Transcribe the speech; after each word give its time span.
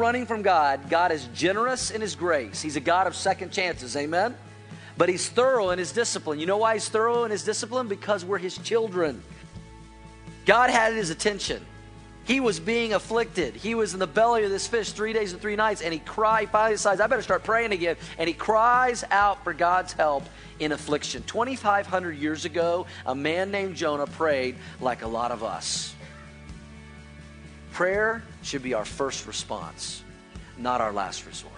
running 0.00 0.26
from 0.26 0.42
God, 0.42 0.88
God 0.90 1.12
is 1.12 1.28
generous 1.34 1.90
in 1.90 2.00
His 2.00 2.16
grace. 2.16 2.60
He's 2.60 2.76
a 2.76 2.80
God 2.80 3.06
of 3.06 3.14
second 3.14 3.52
chances. 3.52 3.96
Amen? 3.96 4.34
But 4.96 5.08
He's 5.08 5.28
thorough 5.28 5.70
in 5.70 5.78
His 5.78 5.92
discipline. 5.92 6.40
You 6.40 6.46
know 6.46 6.56
why 6.56 6.74
He's 6.74 6.88
thorough 6.88 7.24
in 7.24 7.30
His 7.30 7.44
discipline? 7.44 7.86
Because 7.86 8.24
we're 8.24 8.38
His 8.38 8.58
children. 8.58 9.22
God 10.46 10.70
had 10.70 10.94
His 10.94 11.10
attention. 11.10 11.64
He 12.24 12.38
was 12.38 12.60
being 12.60 12.92
afflicted. 12.92 13.56
He 13.56 13.74
was 13.74 13.92
in 13.92 13.98
the 13.98 14.06
belly 14.06 14.44
of 14.44 14.50
this 14.50 14.66
fish 14.66 14.92
three 14.92 15.12
days 15.12 15.32
and 15.32 15.40
three 15.40 15.56
nights, 15.56 15.82
and 15.82 15.92
he 15.92 15.98
cried. 15.98 16.50
Finally 16.50 16.74
decides, 16.74 17.00
I 17.00 17.06
better 17.06 17.22
start 17.22 17.42
praying 17.42 17.72
again. 17.72 17.96
And 18.18 18.28
he 18.28 18.34
cries 18.34 19.04
out 19.10 19.42
for 19.42 19.52
God's 19.52 19.92
help 19.94 20.24
in 20.60 20.72
affliction. 20.72 21.24
2,500 21.24 22.16
years 22.16 22.44
ago, 22.44 22.86
a 23.06 23.14
man 23.14 23.50
named 23.50 23.74
Jonah 23.74 24.06
prayed 24.06 24.56
like 24.80 25.02
a 25.02 25.08
lot 25.08 25.32
of 25.32 25.42
us. 25.42 25.94
Prayer 27.80 28.22
should 28.42 28.62
be 28.62 28.74
our 28.74 28.84
first 28.84 29.26
response, 29.26 30.04
not 30.58 30.82
our 30.82 30.92
last 30.92 31.24
resort. 31.24 31.54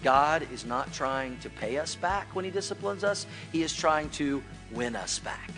God 0.00 0.46
is 0.52 0.64
not 0.64 0.92
trying 0.92 1.36
to 1.40 1.50
pay 1.50 1.76
us 1.78 1.96
back 1.96 2.36
when 2.36 2.44
he 2.44 2.52
disciplines 2.52 3.02
us, 3.02 3.26
he 3.50 3.64
is 3.64 3.74
trying 3.74 4.10
to 4.10 4.40
win 4.70 4.94
us 4.94 5.18
back. 5.18 5.50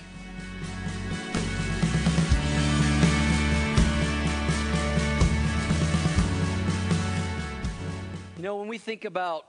You 8.38 8.42
know, 8.42 8.56
when 8.56 8.68
we 8.68 8.78
think 8.78 9.04
about 9.04 9.44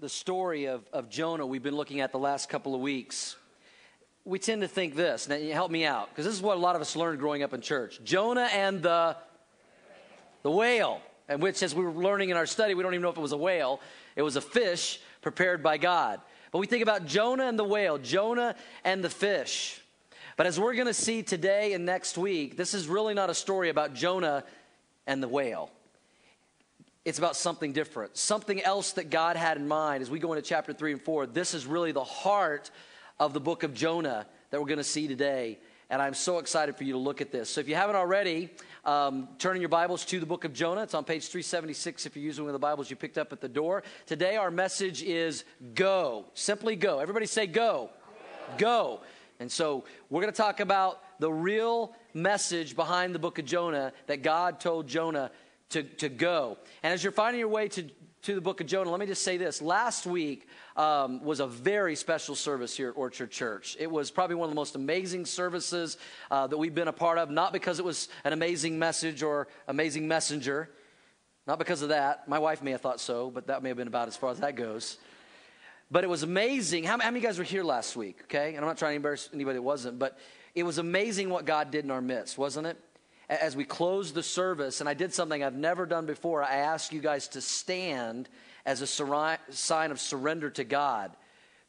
the 0.00 0.08
story 0.08 0.64
of, 0.64 0.88
of 0.94 1.10
Jonah 1.10 1.44
we've 1.44 1.62
been 1.62 1.76
looking 1.76 2.00
at 2.00 2.10
the 2.10 2.18
last 2.18 2.48
couple 2.48 2.74
of 2.74 2.80
weeks, 2.80 3.36
we 4.26 4.40
tend 4.40 4.60
to 4.62 4.68
think 4.68 4.96
this. 4.96 5.28
Now, 5.28 5.38
help 5.38 5.70
me 5.70 5.86
out, 5.86 6.10
because 6.10 6.24
this 6.24 6.34
is 6.34 6.42
what 6.42 6.56
a 6.56 6.60
lot 6.60 6.74
of 6.74 6.82
us 6.82 6.96
learned 6.96 7.20
growing 7.20 7.44
up 7.44 7.54
in 7.54 7.60
church. 7.60 8.00
Jonah 8.04 8.48
and 8.52 8.82
the, 8.82 9.16
the 10.42 10.50
whale, 10.50 11.00
and 11.28 11.40
which, 11.40 11.62
as 11.62 11.74
we 11.74 11.84
were 11.84 11.92
learning 11.92 12.30
in 12.30 12.36
our 12.36 12.44
study, 12.44 12.74
we 12.74 12.82
don't 12.82 12.92
even 12.92 13.02
know 13.02 13.10
if 13.10 13.16
it 13.16 13.20
was 13.20 13.32
a 13.32 13.36
whale. 13.36 13.80
It 14.16 14.22
was 14.22 14.34
a 14.34 14.40
fish 14.40 15.00
prepared 15.22 15.62
by 15.62 15.78
God. 15.78 16.20
But 16.50 16.58
we 16.58 16.66
think 16.66 16.82
about 16.82 17.06
Jonah 17.06 17.46
and 17.46 17.58
the 17.58 17.64
whale, 17.64 17.98
Jonah 17.98 18.56
and 18.84 19.02
the 19.02 19.10
fish. 19.10 19.80
But 20.36 20.46
as 20.46 20.58
we're 20.58 20.74
going 20.74 20.86
to 20.86 20.94
see 20.94 21.22
today 21.22 21.72
and 21.72 21.86
next 21.86 22.18
week, 22.18 22.56
this 22.56 22.74
is 22.74 22.88
really 22.88 23.14
not 23.14 23.30
a 23.30 23.34
story 23.34 23.70
about 23.70 23.94
Jonah 23.94 24.44
and 25.06 25.22
the 25.22 25.28
whale 25.28 25.70
it's 27.06 27.18
about 27.18 27.36
something 27.36 27.72
different, 27.72 28.16
something 28.16 28.60
else 28.60 28.94
that 28.94 29.10
God 29.10 29.36
had 29.36 29.56
in 29.56 29.68
mind 29.68 30.02
as 30.02 30.10
we 30.10 30.18
go 30.18 30.32
into 30.32 30.42
chapter 30.42 30.72
3 30.72 30.90
and 30.90 31.00
4. 31.00 31.26
This 31.28 31.54
is 31.54 31.64
really 31.64 31.92
the 31.92 32.02
heart 32.02 32.72
of 33.18 33.32
the 33.32 33.40
book 33.40 33.62
of 33.62 33.74
Jonah 33.74 34.26
that 34.50 34.60
we're 34.60 34.66
going 34.66 34.78
to 34.78 34.84
see 34.84 35.08
today. 35.08 35.58
And 35.88 36.02
I'm 36.02 36.14
so 36.14 36.38
excited 36.38 36.76
for 36.76 36.84
you 36.84 36.94
to 36.94 36.98
look 36.98 37.20
at 37.20 37.30
this. 37.30 37.48
So 37.48 37.60
if 37.60 37.68
you 37.68 37.76
haven't 37.76 37.96
already, 37.96 38.50
um, 38.84 39.28
turn 39.38 39.54
in 39.54 39.62
your 39.62 39.68
Bibles 39.68 40.04
to 40.06 40.18
the 40.18 40.26
book 40.26 40.44
of 40.44 40.52
Jonah. 40.52 40.82
It's 40.82 40.94
on 40.94 41.04
page 41.04 41.28
376 41.28 42.06
if 42.06 42.16
you're 42.16 42.24
using 42.24 42.44
one 42.44 42.50
of 42.50 42.54
the 42.54 42.58
Bibles 42.58 42.90
you 42.90 42.96
picked 42.96 43.18
up 43.18 43.32
at 43.32 43.40
the 43.40 43.48
door. 43.48 43.84
Today, 44.04 44.36
our 44.36 44.50
message 44.50 45.02
is 45.02 45.44
go. 45.74 46.24
Simply 46.34 46.74
go. 46.74 46.98
Everybody 46.98 47.26
say 47.26 47.46
go. 47.46 47.90
Go. 48.58 48.58
go. 48.58 49.00
And 49.38 49.52
so 49.52 49.84
we're 50.10 50.22
going 50.22 50.32
to 50.32 50.36
talk 50.36 50.60
about 50.60 51.02
the 51.20 51.30
real 51.30 51.94
message 52.14 52.74
behind 52.74 53.14
the 53.14 53.18
book 53.18 53.38
of 53.38 53.44
Jonah 53.44 53.92
that 54.06 54.22
God 54.22 54.58
told 54.60 54.88
Jonah 54.88 55.30
to, 55.70 55.82
to 55.82 56.08
go. 56.08 56.58
And 56.82 56.92
as 56.92 57.02
you're 57.02 57.12
finding 57.12 57.38
your 57.38 57.48
way 57.48 57.68
to, 57.68 57.88
to 58.26 58.34
the 58.34 58.40
book 58.40 58.60
of 58.60 58.66
Jonah, 58.66 58.90
let 58.90 58.98
me 58.98 59.06
just 59.06 59.22
say 59.22 59.36
this. 59.36 59.62
Last 59.62 60.04
week 60.04 60.48
um, 60.74 61.22
was 61.22 61.38
a 61.38 61.46
very 61.46 61.94
special 61.94 62.34
service 62.34 62.76
here 62.76 62.88
at 62.88 62.96
Orchard 62.96 63.30
Church. 63.30 63.76
It 63.78 63.88
was 63.88 64.10
probably 64.10 64.34
one 64.34 64.48
of 64.48 64.50
the 64.50 64.56
most 64.56 64.74
amazing 64.74 65.26
services 65.26 65.96
uh, 66.28 66.48
that 66.48 66.56
we've 66.56 66.74
been 66.74 66.88
a 66.88 66.92
part 66.92 67.18
of, 67.18 67.30
not 67.30 67.52
because 67.52 67.78
it 67.78 67.84
was 67.84 68.08
an 68.24 68.32
amazing 68.32 68.80
message 68.80 69.22
or 69.22 69.46
amazing 69.68 70.08
messenger, 70.08 70.68
not 71.46 71.60
because 71.60 71.82
of 71.82 71.90
that. 71.90 72.26
My 72.26 72.40
wife 72.40 72.64
may 72.64 72.72
have 72.72 72.80
thought 72.80 72.98
so, 72.98 73.30
but 73.30 73.46
that 73.46 73.62
may 73.62 73.68
have 73.68 73.78
been 73.78 73.86
about 73.86 74.08
as 74.08 74.16
far 74.16 74.32
as 74.32 74.40
that 74.40 74.56
goes. 74.56 74.98
But 75.88 76.02
it 76.02 76.08
was 76.08 76.24
amazing. 76.24 76.82
How, 76.82 76.98
how 76.98 77.12
many 77.12 77.20
guys 77.20 77.38
were 77.38 77.44
here 77.44 77.62
last 77.62 77.94
week? 77.94 78.22
Okay, 78.24 78.48
and 78.48 78.58
I'm 78.58 78.64
not 78.64 78.76
trying 78.76 78.94
to 78.94 78.96
embarrass 78.96 79.30
anybody 79.32 79.58
that 79.58 79.62
wasn't, 79.62 80.00
but 80.00 80.18
it 80.52 80.64
was 80.64 80.78
amazing 80.78 81.30
what 81.30 81.44
God 81.44 81.70
did 81.70 81.84
in 81.84 81.92
our 81.92 82.02
midst, 82.02 82.38
wasn't 82.38 82.66
it? 82.66 82.76
As 83.28 83.56
we 83.56 83.64
close 83.64 84.12
the 84.12 84.22
service, 84.22 84.80
and 84.80 84.88
I 84.88 84.94
did 84.94 85.12
something 85.12 85.42
I've 85.42 85.54
never 85.54 85.86
done 85.86 86.06
before. 86.06 86.42
I 86.42 86.56
asked 86.56 86.92
you 86.92 87.00
guys 87.00 87.28
to 87.28 87.40
stand 87.40 88.28
as 88.64 88.82
a 88.82 88.86
sign 89.50 89.90
of 89.90 90.00
surrender 90.00 90.50
to 90.50 90.64
God. 90.64 91.12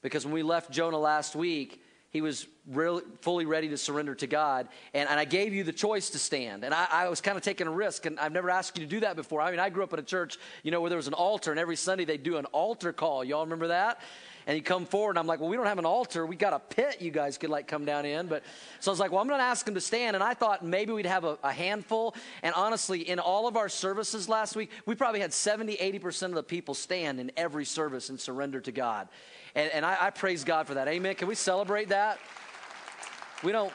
Because 0.02 0.26
when 0.26 0.34
we 0.34 0.44
left 0.44 0.72
Jonah 0.72 1.00
last 1.00 1.36
week, 1.36 1.82
he 2.10 2.22
was 2.22 2.48
really 2.68 3.04
fully 3.22 3.46
ready 3.46 3.70
to 3.70 3.78
surrender 3.78 4.16
to 4.16 4.28
God. 4.28 4.68
And, 4.94 5.10
and 5.10 5.20
I 5.20 5.26
gave 5.26 5.54
you 5.54 5.64
the 5.64 5.74
choice 5.74 6.12
to 6.12 6.20
stand. 6.20 6.64
And 6.64 6.74
I, 6.74 6.88
I 6.90 7.10
was 7.10 7.22
kind 7.22 7.38
of 7.38 7.44
taking 7.44 7.68
a 7.68 7.72
risk, 7.72 8.06
and 8.06 8.20
I've 8.20 8.32
never 8.32 8.50
asked 8.50 8.78
you 8.78 8.86
to 8.86 8.90
do 8.90 9.02
that 9.02 9.16
before. 9.16 9.42
I 9.42 9.52
mean, 9.52 9.60
I 9.60 9.70
grew 9.70 9.84
up 9.84 9.94
in 9.94 10.00
a 10.00 10.04
church, 10.04 10.38
you 10.64 10.72
know, 10.72 10.82
where 10.82 10.90
there 10.90 10.98
was 10.98 11.08
an 11.08 11.14
altar, 11.14 11.52
and 11.52 11.60
every 11.60 11.76
Sunday 11.76 12.06
they'd 12.06 12.24
do 12.24 12.38
an 12.38 12.46
altar 12.46 12.94
call. 12.94 13.24
Y'all 13.24 13.44
remember 13.44 13.68
that? 13.68 14.00
And 14.48 14.58
you 14.58 14.64
come 14.64 14.86
forward 14.86 15.12
and 15.12 15.20
i'm 15.20 15.28
like 15.28 15.40
well 15.40 15.50
we 15.50 15.56
don't 15.56 15.68
have 15.68 15.78
an 15.78 15.86
altar. 15.86 16.26
We 16.26 16.36
got 16.36 16.54
a 16.54 16.60
pit 16.60 17.02
you 17.02 17.12
guys 17.12 17.38
could 17.38 17.52
like 17.52 17.68
come 17.68 17.86
down 17.86 18.06
in. 18.06 18.28
But 18.28 18.44
so 18.80 18.90
i 18.90 18.92
was 18.92 19.00
like 19.00 19.12
well 19.12 19.22
i'm 19.22 19.28
going 19.28 19.40
to 19.40 19.46
ask 19.46 19.66
them 19.66 19.76
to 19.76 19.82
stand. 19.82 20.16
And 20.16 20.24
i 20.24 20.34
thought 20.34 20.66
maybe 20.66 20.92
we'd 20.92 21.06
have 21.06 21.24
a, 21.24 21.38
a, 21.44 21.52
handful. 21.52 22.16
And 22.42 22.56
honestly 22.56 23.08
in 23.08 23.20
all 23.20 23.48
of 23.48 23.58
our 23.58 23.70
services 23.70 24.28
last 24.28 24.56
week 24.56 24.72
we 24.86 24.96
probably 24.96 25.20
had 25.20 25.34
70 25.34 25.78
80% 25.78 26.24
of 26.24 26.34
the 26.34 26.44
people 26.44 26.74
stand 26.74 27.20
in 27.20 27.32
every 27.38 27.66
service 27.66 28.10
and 28.10 28.20
surrender 28.20 28.60
to 28.62 28.72
god. 28.72 29.10
And, 29.54 29.72
and 29.72 29.86
I, 29.86 29.98
I 30.00 30.10
praise 30.10 30.44
god 30.44 30.68
for 30.68 30.76
that. 30.76 30.88
Amen. 30.88 31.16
Can 31.16 31.28
we 31.28 31.36
celebrate 31.36 31.90
that? 31.90 32.20
We 33.44 33.52
don't 33.52 33.74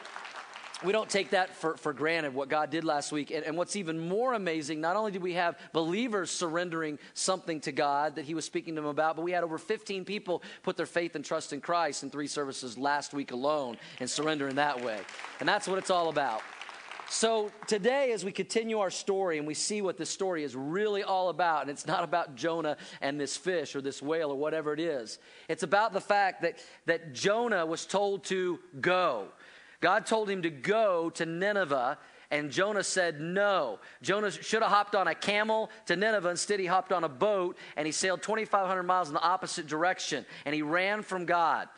we 0.84 0.92
don't 0.92 1.08
take 1.08 1.30
that 1.30 1.54
for, 1.54 1.76
for 1.76 1.92
granted, 1.92 2.34
what 2.34 2.48
God 2.48 2.70
did 2.70 2.84
last 2.84 3.12
week. 3.12 3.30
And, 3.30 3.44
and, 3.44 3.56
what's 3.56 3.76
even 3.76 3.98
more 3.98 4.34
amazing, 4.34 4.80
not 4.80 4.96
only 4.96 5.12
did 5.12 5.22
we 5.22 5.34
have 5.34 5.58
believers 5.72 6.30
surrendering 6.30 6.98
something 7.14 7.60
to 7.60 7.72
God 7.72 8.16
that 8.16 8.24
He 8.24 8.34
was 8.34 8.44
speaking 8.44 8.74
to 8.74 8.80
them 8.80 8.88
about, 8.88 9.16
but 9.16 9.22
we 9.22 9.32
had 9.32 9.44
over 9.44 9.58
15 9.58 10.04
people 10.04 10.42
put 10.62 10.76
their 10.76 10.86
faith 10.86 11.14
and 11.14 11.24
trust 11.24 11.52
in 11.52 11.60
Christ 11.60 12.02
in 12.02 12.10
three 12.10 12.26
services 12.26 12.76
last 12.76 13.14
week 13.14 13.32
alone 13.32 13.76
and 14.00 14.10
surrender 14.10 14.48
in 14.48 14.56
that 14.56 14.82
way. 14.82 15.00
And 15.40 15.48
that's 15.48 15.68
what 15.68 15.78
it's 15.78 15.90
all 15.90 16.08
about. 16.08 16.42
So, 17.12 17.52
today, 17.66 18.12
as 18.12 18.24
we 18.24 18.32
continue 18.32 18.78
our 18.78 18.90
story 18.90 19.36
and 19.36 19.46
we 19.46 19.52
see 19.52 19.82
what 19.82 19.98
this 19.98 20.08
story 20.08 20.44
is 20.44 20.56
really 20.56 21.02
all 21.02 21.28
about, 21.28 21.60
and 21.60 21.70
it's 21.70 21.86
not 21.86 22.04
about 22.04 22.36
Jonah 22.36 22.78
and 23.02 23.20
this 23.20 23.36
fish 23.36 23.76
or 23.76 23.82
this 23.82 24.00
whale 24.00 24.30
or 24.30 24.36
whatever 24.36 24.72
it 24.72 24.80
is, 24.80 25.18
it's 25.46 25.62
about 25.62 25.92
the 25.92 26.00
fact 26.00 26.40
that, 26.40 26.58
that 26.86 27.12
Jonah 27.12 27.66
was 27.66 27.84
told 27.84 28.24
to 28.24 28.58
go. 28.80 29.28
God 29.82 30.06
told 30.06 30.30
him 30.30 30.42
to 30.42 30.50
go 30.50 31.10
to 31.10 31.26
Nineveh, 31.26 31.98
and 32.30 32.50
Jonah 32.50 32.84
said 32.84 33.20
no. 33.20 33.80
Jonah 34.00 34.30
should 34.30 34.62
have 34.62 34.70
hopped 34.70 34.94
on 34.94 35.08
a 35.08 35.14
camel 35.14 35.70
to 35.86 35.96
Nineveh. 35.96 36.30
Instead, 36.30 36.60
he 36.60 36.66
hopped 36.66 36.92
on 36.92 37.04
a 37.04 37.08
boat 37.08 37.58
and 37.76 37.84
he 37.84 37.92
sailed 37.92 38.22
2,500 38.22 38.84
miles 38.84 39.08
in 39.08 39.14
the 39.14 39.20
opposite 39.20 39.66
direction, 39.66 40.24
and 40.46 40.54
he 40.54 40.62
ran 40.62 41.02
from 41.02 41.26
God. 41.26 41.68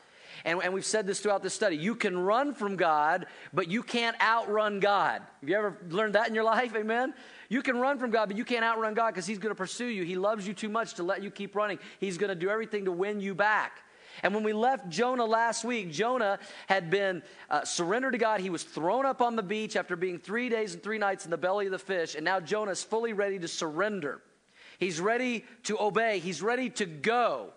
And, 0.45 0.63
and, 0.63 0.75
we've 0.75 0.85
said 0.85 1.07
this 1.07 1.21
throughout 1.21 1.43
this 1.43 1.55
study. 1.55 1.77
You 1.77 1.95
can 1.95 2.19
run 2.19 2.53
from 2.53 2.77
God, 2.77 3.27
but 3.55 3.69
you 3.69 3.83
can't 3.83 4.21
outrun 4.21 4.79
God. 4.79 5.23
Have 5.41 5.49
you 5.49 5.57
ever 5.57 5.79
learned 5.89 6.17
that 6.17 6.29
in 6.29 6.35
your 6.35 6.45
life? 6.55 6.75
Amen? 6.77 7.15
You 7.49 7.63
can 7.63 7.79
run 7.79 7.99
from 7.99 8.11
God, 8.11 8.29
but 8.29 8.37
you 8.37 8.45
can't 8.45 8.65
outrun 8.65 8.93
God 8.93 9.13
because 9.13 9.27
He's 9.27 9.39
going 9.39 9.53
to 9.53 9.59
pursue 9.59 9.87
you. 9.87 10.03
He 10.03 10.17
loves 10.17 10.47
you 10.47 10.53
too 10.53 10.69
much 10.69 10.95
to 10.95 11.03
let 11.03 11.23
you 11.23 11.31
keep 11.31 11.57
running. 11.57 11.79
He's 12.01 12.19
going 12.19 12.29
to 12.29 12.35
do 12.35 12.51
everything 12.51 12.85
to 12.85 12.93
win 12.93 13.21
you 13.21 13.35
back. 13.35 13.81
And 14.23 14.35
when 14.35 14.45
we 14.45 14.53
left 14.53 14.89
Jonah 14.89 15.25
last 15.25 15.65
week, 15.65 15.91
Jonah 15.93 16.39
had 16.69 16.91
been 16.91 17.23
uh, 17.51 17.65
surrendered 17.65 18.13
to 18.13 18.19
God. 18.19 18.41
He 18.41 18.51
was 18.51 18.63
thrown 18.63 19.07
up 19.07 19.21
on 19.21 19.37
the 19.37 19.43
beach 19.43 19.77
after 19.77 19.97
being 19.97 20.19
three 20.19 20.49
days 20.49 20.75
and 20.75 20.83
three 20.83 20.99
nights 20.99 21.25
in 21.25 21.31
the 21.31 21.37
belly 21.37 21.67
of 21.67 21.73
the 21.73 21.79
fish. 21.79 22.15
And 22.15 22.25
now 22.25 22.41
Jonah 22.41 22.73
is 22.73 22.83
fully 22.83 23.13
ready 23.13 23.39
to 23.39 23.49
surrender. 23.49 24.23
He's 24.79 25.01
ready 25.01 25.45
to 25.65 25.81
obey, 25.81 26.19
he's 26.19 26.43
ready 26.43 26.71
to 26.71 26.87
go. 26.87 27.53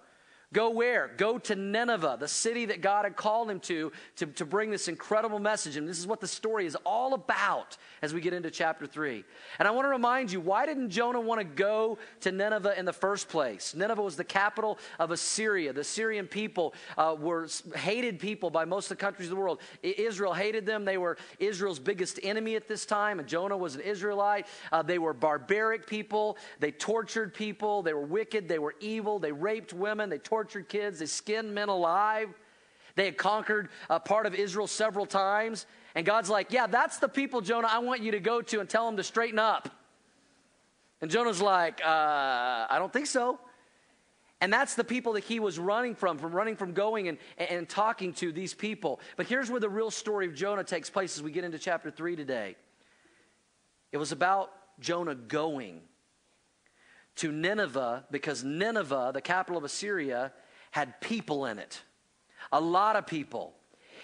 Go 0.54 0.70
where? 0.70 1.12
Go 1.18 1.38
to 1.40 1.58
Nineveh, 1.58 2.16
the 2.22 2.28
city 2.28 2.66
that 2.68 2.82
God 2.82 3.04
had 3.04 3.18
called 3.18 3.52
him 3.52 3.60
to, 3.62 3.92
to, 4.16 4.28
to 4.28 4.46
bring 4.46 4.72
this 4.72 4.88
incredible 4.88 5.40
message. 5.40 5.76
And 5.76 5.86
this 5.86 6.00
is 6.00 6.08
what 6.08 6.22
the 6.22 6.28
story 6.28 6.66
is 6.66 6.78
all 6.86 7.14
about 7.14 7.76
as 8.02 8.14
we 8.14 8.22
get 8.22 8.32
into 8.32 8.50
chapter 8.50 8.88
3. 8.88 9.26
And 9.60 9.68
I 9.68 9.72
want 9.72 9.84
to 9.88 9.90
remind 9.90 10.32
you 10.32 10.40
why 10.40 10.66
didn't 10.66 10.90
Jonah 10.90 11.20
want 11.20 11.42
to 11.42 11.44
go 11.44 11.98
to 12.22 12.32
Nineveh 12.32 12.80
in 12.80 12.86
the 12.86 12.94
first 12.94 13.28
place? 13.28 13.76
Nineveh 13.76 14.02
was 14.02 14.16
the 14.16 14.24
capital 14.24 14.80
of 15.00 15.12
Assyria. 15.12 15.74
The 15.74 15.82
Assyrian 15.82 16.28
people 16.28 16.74
uh, 16.98 17.14
were 17.20 17.50
hated 17.76 18.18
people 18.18 18.50
by 18.50 18.64
most 18.64 18.86
of 18.90 18.98
the 18.98 19.02
countries 19.02 19.28
of 19.28 19.32
the 19.32 19.42
world. 19.42 19.60
Israel 19.84 20.34
hated 20.34 20.66
them. 20.66 20.86
They 20.86 20.98
were 20.98 21.18
Israel's 21.40 21.80
biggest 21.80 22.22
enemy 22.24 22.56
at 22.56 22.70
this 22.70 22.86
time, 22.86 23.20
and 23.20 23.28
Jonah 23.28 23.58
was 23.58 23.76
an 23.76 23.82
Israelite. 23.82 24.48
Uh, 24.72 24.82
they 24.82 24.98
were 24.98 25.14
barbaric 25.14 25.88
people. 25.88 26.38
They 26.62 26.72
tortured 26.72 27.34
people. 27.34 27.82
They 27.82 27.94
were 27.94 28.06
wicked. 28.06 28.48
They 28.48 28.60
were 28.60 28.76
evil. 28.80 29.20
They 29.20 29.34
raped 29.34 29.74
women. 29.74 30.10
They 30.10 30.20
tortured 30.20 30.37
tortured 30.38 30.70
kids, 30.70 31.00
they 31.00 31.08
skinned 31.08 31.56
men 31.56 31.68
alive. 31.68 32.30
They 32.94 33.06
had 33.06 33.18
conquered 33.18 33.70
a 33.90 34.00
part 34.00 34.28
of 34.28 34.36
Israel 34.36 34.68
several 34.68 35.08
times. 35.08 35.66
And 35.96 36.06
God's 36.06 36.30
like, 36.30 36.52
Yeah, 36.52 36.68
that's 36.68 37.00
the 37.00 37.10
people, 37.10 37.42
Jonah, 37.42 37.68
I 37.72 37.80
want 37.80 38.04
you 38.04 38.12
to 38.12 38.20
go 38.20 38.44
to 38.44 38.60
and 38.60 38.70
tell 38.70 38.86
them 38.86 38.98
to 38.98 39.04
straighten 39.04 39.40
up. 39.40 39.68
And 41.02 41.10
Jonah's 41.10 41.42
like, 41.42 41.82
uh, 41.84 42.68
I 42.70 42.76
don't 42.78 42.94
think 42.94 43.08
so. 43.08 43.40
And 44.40 44.54
that's 44.54 44.76
the 44.76 44.84
people 44.84 45.14
that 45.14 45.24
he 45.24 45.40
was 45.40 45.58
running 45.58 45.96
from, 45.96 46.20
from 46.20 46.32
running 46.34 46.56
from 46.56 46.74
going 46.74 47.08
and, 47.08 47.18
and 47.40 47.68
talking 47.68 48.14
to 48.14 48.32
these 48.32 48.54
people. 48.54 49.00
But 49.16 49.26
here's 49.26 49.50
where 49.50 49.60
the 49.60 49.70
real 49.70 49.90
story 49.90 50.28
of 50.28 50.36
Jonah 50.36 50.64
takes 50.64 50.88
place 50.92 51.18
as 51.18 51.24
we 51.24 51.32
get 51.32 51.44
into 51.46 51.58
chapter 51.58 51.90
3 51.90 52.16
today. 52.16 52.56
It 53.92 53.98
was 53.98 54.12
about 54.12 54.52
Jonah 54.80 55.16
going 55.16 55.82
to 57.18 57.32
Nineveh 57.32 58.06
because 58.12 58.44
Nineveh, 58.44 59.12
the 59.14 59.22
capital 59.22 59.58
of 59.58 59.64
Assyria, 59.64 60.32
had 60.72 61.00
people 61.02 61.46
in 61.46 61.60
it. 61.60 61.82
A 62.52 62.62
lot 62.62 62.96
of 62.96 63.08
people. 63.08 63.54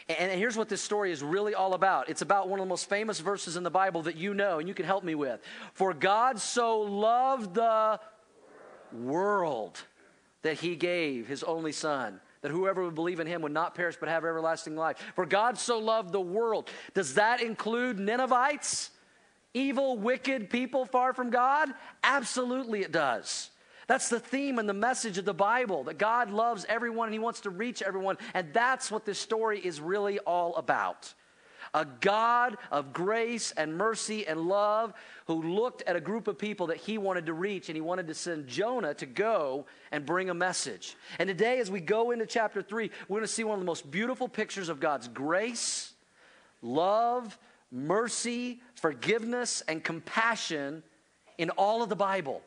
And 0.10 0.31
here's 0.31 0.57
what 0.57 0.68
this 0.68 0.81
story 0.81 1.12
is 1.12 1.24
really 1.24 1.56
all 1.56 1.74
about. 1.74 2.10
It's 2.10 2.21
about 2.21 2.50
one 2.50 2.60
of 2.60 2.65
the 2.65 2.69
most 2.69 2.89
famous 2.89 3.19
verses 3.19 3.56
in 3.56 3.63
the 3.63 3.71
Bible 3.71 4.01
that 4.04 4.18
you 4.18 4.33
know 4.33 4.60
and 4.60 4.68
you 4.68 4.74
can 4.74 4.86
help 4.86 5.04
me 5.04 5.15
with. 5.15 5.39
For 5.74 5.94
God 5.94 6.39
so 6.39 6.81
loved 6.81 7.54
the 7.54 8.00
world 8.92 9.80
that 10.42 10.60
he 10.60 10.75
gave 10.75 11.27
his 11.27 11.44
only 11.44 11.71
son 11.71 12.19
that 12.42 12.51
whoever 12.51 12.83
would 12.83 12.95
believe 12.95 13.21
in 13.21 13.27
him 13.27 13.42
would 13.42 13.54
not 13.54 13.74
perish 13.74 13.95
but 13.98 14.10
have 14.10 14.25
everlasting 14.25 14.75
life. 14.75 14.98
For 15.15 15.25
God 15.25 15.57
so 15.57 15.80
loved 15.80 16.12
the 16.12 16.21
world. 16.21 16.69
Does 16.94 17.15
that 17.15 17.42
include 17.42 17.98
Ninevites? 17.98 18.92
Evil, 19.54 19.98
wicked 19.98 20.50
people 20.50 20.86
far 20.86 21.14
from 21.14 21.30
God? 21.30 21.70
Absolutely 22.04 22.82
it 22.82 22.92
does. 22.92 23.50
That's 23.88 24.10
the 24.10 24.20
theme 24.20 24.60
and 24.60 24.68
the 24.68 24.74
message 24.74 25.18
of 25.18 25.26
the 25.26 25.34
Bible 25.34 25.84
that 25.86 25.98
God 25.98 26.32
loves 26.32 26.66
everyone 26.70 27.08
and 27.08 27.14
He 27.14 27.20
wants 27.20 27.42
to 27.42 27.50
reach 27.50 27.82
everyone. 27.82 28.18
And 28.34 28.54
that's 28.54 28.90
what 28.90 29.06
this 29.06 29.20
story 29.20 29.60
is 29.60 29.82
really 29.82 30.20
all 30.20 30.56
about. 30.56 31.14
A 31.76 31.86
God 31.86 32.58
of 32.72 32.94
grace 32.94 33.52
and 33.58 33.76
mercy 33.76 34.28
and 34.28 34.42
love 34.42 34.94
who 35.26 35.42
looked 35.42 35.82
at 35.88 35.96
a 35.96 36.02
group 36.02 36.28
of 36.28 36.38
people 36.38 36.68
that 36.68 36.78
He 36.78 36.98
wanted 36.98 37.26
to 37.26 37.34
reach 37.34 37.68
and 37.68 37.76
He 37.76 37.82
wanted 37.82 38.08
to 38.08 38.14
send 38.14 38.48
Jonah 38.48 38.94
to 38.96 39.06
go 39.06 39.66
and 39.92 40.06
bring 40.06 40.30
a 40.30 40.36
message. 40.36 40.96
And 41.20 41.28
today, 41.28 41.60
as 41.60 41.72
we 41.72 41.80
go 41.80 42.12
into 42.12 42.26
chapter 42.26 42.62
3, 42.62 42.92
we're 43.08 43.18
going 43.20 43.28
to 43.28 43.34
see 43.34 43.44
one 43.44 43.56
of 43.56 43.60
the 43.60 43.66
most 43.66 43.90
beautiful 43.90 44.28
pictures 44.28 44.70
of 44.70 44.80
God's 44.80 45.08
grace, 45.08 45.94
love, 46.62 47.38
mercy, 47.74 48.62
forgiveness, 48.75 49.62
and 49.68 49.84
compassion 49.84 50.84
in 51.38 51.50
all 51.52 51.84
of 51.84 51.90
the 51.90 51.96
Bible 51.96 52.42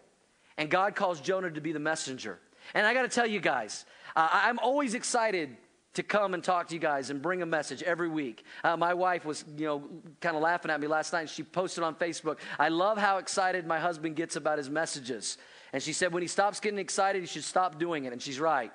and 0.59 0.71
God 0.71 0.95
calls 0.95 1.21
Jonah 1.21 1.51
to 1.51 1.61
be 1.61 1.73
the 1.73 1.79
messenger. 1.79 2.39
And 2.75 2.87
I 2.87 2.95
got 2.95 3.03
to 3.03 3.09
tell 3.09 3.27
you 3.27 3.41
guys, 3.41 3.85
uh, 4.15 4.29
I'm 4.33 4.59
always 4.59 4.95
excited 4.95 5.57
to 5.95 6.03
come 6.03 6.35
and 6.35 6.45
talk 6.45 6.69
to 6.69 6.75
you 6.75 6.81
guys 6.81 7.11
and 7.11 7.23
bring 7.23 7.43
a 7.43 7.47
message 7.47 7.83
every 7.83 8.09
week. 8.09 8.45
Uh, 8.63 8.77
my 8.77 8.93
wife 8.93 9.25
was, 9.25 9.45
you 9.57 9.65
know, 9.65 9.85
kind 10.21 10.37
of 10.37 10.43
laughing 10.43 10.71
at 10.71 10.81
me 10.81 10.87
last 10.87 11.13
night. 11.13 11.31
She 11.31 11.43
posted 11.43 11.85
on 11.85 11.95
Facebook, 11.95 12.39
I 12.59 12.69
love 12.69 12.99
how 12.99 13.19
excited 13.19 13.67
my 13.67 13.79
husband 13.79 14.17
gets 14.17 14.37
about 14.37 14.59
his 14.59 14.69
messages. 14.69 15.39
And 15.73 15.83
she 15.83 15.93
said, 15.93 16.13
when 16.13 16.23
he 16.23 16.29
stops 16.29 16.61
getting 16.61 16.79
excited, 16.79 17.23
he 17.23 17.27
should 17.27 17.45
stop 17.45 17.79
doing 17.79 18.05
it. 18.05 18.13
And 18.13 18.21
she's 18.21 18.39
right. 18.41 18.73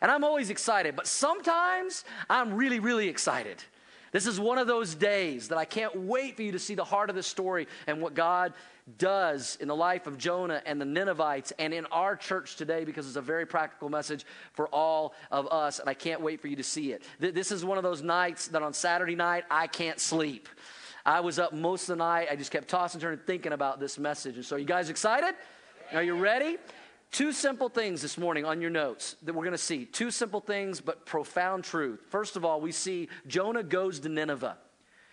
And 0.00 0.10
I'm 0.10 0.24
always 0.24 0.50
excited, 0.50 0.94
but 0.94 1.06
sometimes 1.06 2.04
I'm 2.30 2.54
really, 2.54 2.80
really 2.80 3.08
excited. 3.08 3.62
This 4.12 4.26
is 4.26 4.40
one 4.40 4.58
of 4.58 4.66
those 4.66 4.94
days 4.94 5.48
that 5.48 5.58
I 5.58 5.64
can't 5.64 5.94
wait 5.96 6.36
for 6.36 6.42
you 6.42 6.52
to 6.52 6.58
see 6.58 6.74
the 6.74 6.84
heart 6.84 7.10
of 7.10 7.16
the 7.16 7.22
story 7.22 7.68
and 7.86 8.00
what 8.00 8.14
God 8.14 8.52
does 8.96 9.56
in 9.60 9.68
the 9.68 9.76
life 9.76 10.06
of 10.06 10.16
Jonah 10.16 10.62
and 10.64 10.80
the 10.80 10.86
Ninevites 10.86 11.52
and 11.58 11.74
in 11.74 11.84
our 11.86 12.16
church 12.16 12.56
today 12.56 12.84
because 12.84 13.06
it's 13.06 13.16
a 13.16 13.22
very 13.22 13.44
practical 13.44 13.90
message 13.90 14.24
for 14.54 14.66
all 14.68 15.14
of 15.30 15.46
us. 15.48 15.78
And 15.78 15.90
I 15.90 15.94
can't 15.94 16.22
wait 16.22 16.40
for 16.40 16.48
you 16.48 16.56
to 16.56 16.62
see 16.62 16.92
it. 16.92 17.02
This 17.18 17.52
is 17.52 17.64
one 17.64 17.76
of 17.76 17.84
those 17.84 18.02
nights 18.02 18.48
that 18.48 18.62
on 18.62 18.72
Saturday 18.72 19.16
night 19.16 19.44
I 19.50 19.66
can't 19.66 20.00
sleep. 20.00 20.48
I 21.04 21.20
was 21.20 21.38
up 21.38 21.52
most 21.52 21.82
of 21.88 21.98
the 21.98 22.04
night. 22.04 22.28
I 22.30 22.36
just 22.36 22.50
kept 22.50 22.68
tossing, 22.68 22.98
and 22.98 23.02
turning, 23.02 23.20
thinking 23.26 23.52
about 23.52 23.80
this 23.80 23.98
message. 23.98 24.36
And 24.36 24.44
so, 24.44 24.56
are 24.56 24.58
you 24.58 24.66
guys 24.66 24.90
excited? 24.90 25.34
Are 25.92 26.02
you 26.02 26.14
ready? 26.14 26.58
Two 27.10 27.32
simple 27.32 27.68
things 27.68 28.02
this 28.02 28.18
morning 28.18 28.44
on 28.44 28.60
your 28.60 28.70
notes 28.70 29.16
that 29.22 29.34
we're 29.34 29.44
going 29.44 29.52
to 29.52 29.58
see. 29.58 29.86
Two 29.86 30.10
simple 30.10 30.40
things, 30.40 30.80
but 30.80 31.06
profound 31.06 31.64
truth. 31.64 32.00
First 32.10 32.36
of 32.36 32.44
all, 32.44 32.60
we 32.60 32.70
see 32.70 33.08
Jonah 33.26 33.62
goes 33.62 34.00
to 34.00 34.08
Nineveh. 34.08 34.58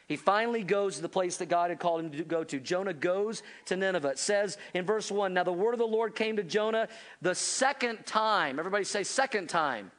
He 0.08 0.18
finally 0.18 0.64
goes 0.64 0.98
to 0.98 1.02
the 1.02 1.10
place 1.10 1.38
that 1.38 1.48
God 1.48 1.72
had 1.72 1.80
called 1.80 2.02
him 2.02 2.12
to 2.12 2.24
go 2.24 2.44
to. 2.44 2.60
Jonah 2.60 2.94
goes 2.94 3.42
to 3.66 3.76
Nineveh. 3.76 4.10
It 4.10 4.20
says 4.20 4.58
in 4.74 4.86
verse 4.86 5.10
1 5.10 5.34
Now 5.34 5.44
the 5.44 5.52
word 5.52 5.74
of 5.74 5.80
the 5.80 5.88
Lord 5.88 6.16
came 6.16 6.36
to 6.36 6.44
Jonah 6.44 6.90
the 7.22 7.34
second 7.34 8.06
time. 8.06 8.60
Everybody 8.60 8.84
say, 8.84 9.04
second 9.04 9.48
time. 9.48 9.90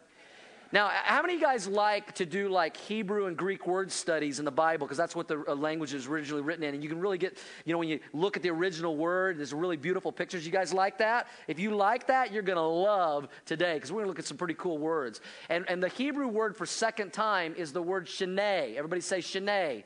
Now, 0.77 0.91
how 0.93 1.23
many 1.23 1.37
of 1.37 1.41
you 1.41 1.47
guys 1.47 1.67
like 1.67 2.13
to 2.17 2.27
do 2.27 2.51
like 2.51 2.77
Hebrew 2.77 3.29
and 3.29 3.35
Greek 3.35 3.67
word 3.67 3.91
studies 3.91 4.41
in 4.41 4.45
the 4.45 4.51
Bible? 4.51 4.87
Because 4.87 4.99
that's 4.99 5.17
what 5.17 5.27
the 5.27 5.43
uh, 5.49 5.55
language 5.55 5.95
is 5.95 6.07
originally 6.07 6.43
written 6.43 6.63
in. 6.63 6.75
And 6.75 6.83
you 6.83 6.91
can 6.91 7.01
really 7.01 7.17
get, 7.17 7.39
you 7.65 7.73
know, 7.73 7.79
when 7.79 7.89
you 7.89 7.99
look 8.13 8.37
at 8.37 8.43
the 8.43 8.51
original 8.51 8.95
word, 8.95 9.39
there's 9.39 9.55
really 9.55 9.79
beautiful 9.79 10.13
pictures. 10.13 10.45
You 10.45 10.53
guys 10.53 10.75
like 10.75 10.99
that? 10.99 11.29
If 11.49 11.59
you 11.59 11.75
like 11.75 12.09
that, 12.09 12.31
you're 12.31 12.43
going 12.43 12.59
to 12.59 12.61
love 12.61 13.29
today 13.47 13.73
because 13.73 13.91
we're 13.91 14.01
going 14.01 14.05
to 14.05 14.11
look 14.11 14.19
at 14.19 14.27
some 14.27 14.37
pretty 14.37 14.53
cool 14.53 14.77
words. 14.77 15.23
And, 15.49 15.65
and 15.67 15.83
the 15.83 15.89
Hebrew 15.89 16.29
word 16.29 16.55
for 16.55 16.67
second 16.67 17.11
time 17.11 17.55
is 17.57 17.73
the 17.73 17.81
word 17.81 18.07
shene. 18.07 18.39
Everybody 18.77 19.01
say 19.01 19.21
shene. 19.21 19.83